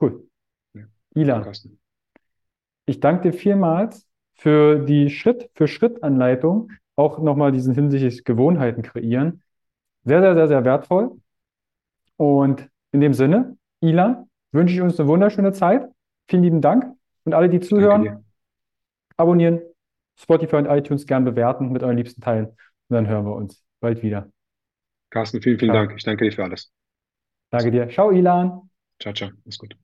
Cool. 0.00 0.28
Ja. 0.74 0.84
Ilan, 1.14 1.42
Carsten. 1.42 1.78
ich 2.86 3.00
danke 3.00 3.30
dir 3.30 3.32
vielmals 3.36 4.06
für 4.34 4.78
die 4.84 5.10
Schritt-für-Schritt-Anleitung, 5.10 6.70
auch 6.94 7.18
nochmal 7.18 7.52
diesen 7.52 7.74
hinsichtlich 7.74 8.24
Gewohnheiten 8.24 8.82
kreieren. 8.82 9.42
Sehr, 10.04 10.20
sehr, 10.20 10.34
sehr, 10.34 10.48
sehr 10.48 10.64
wertvoll. 10.64 11.18
Und 12.16 12.68
in 12.92 13.00
dem 13.00 13.12
Sinne, 13.12 13.56
Ilan, 13.80 14.28
wünsche 14.52 14.74
ich 14.74 14.80
uns 14.80 14.98
eine 15.00 15.08
wunderschöne 15.08 15.52
Zeit. 15.52 15.88
Vielen 16.28 16.42
lieben 16.42 16.60
Dank. 16.60 16.96
Und 17.24 17.34
alle, 17.34 17.48
die 17.48 17.60
zuhören, 17.60 18.24
abonnieren, 19.16 19.60
Spotify 20.18 20.56
und 20.56 20.66
iTunes 20.66 21.06
gern 21.06 21.24
bewerten, 21.24 21.72
mit 21.72 21.82
euren 21.82 21.96
Liebsten 21.96 22.20
teilen. 22.20 22.46
Und 22.46 22.56
dann 22.94 23.08
hören 23.08 23.26
wir 23.26 23.34
uns 23.34 23.64
bald 23.80 24.02
wieder. 24.02 24.30
Carsten, 25.10 25.42
vielen, 25.42 25.58
vielen 25.58 25.72
Ciao. 25.72 25.86
Dank. 25.86 25.96
Ich 25.96 26.04
danke 26.04 26.24
dir 26.24 26.32
für 26.32 26.44
alles. 26.44 26.72
Danke 27.50 27.70
dir. 27.70 27.88
Ciao, 27.88 28.10
Ilan. 28.10 28.70
Ciao, 29.00 29.12
ciao. 29.12 29.30
Ist 29.44 29.58
gut. 29.58 29.76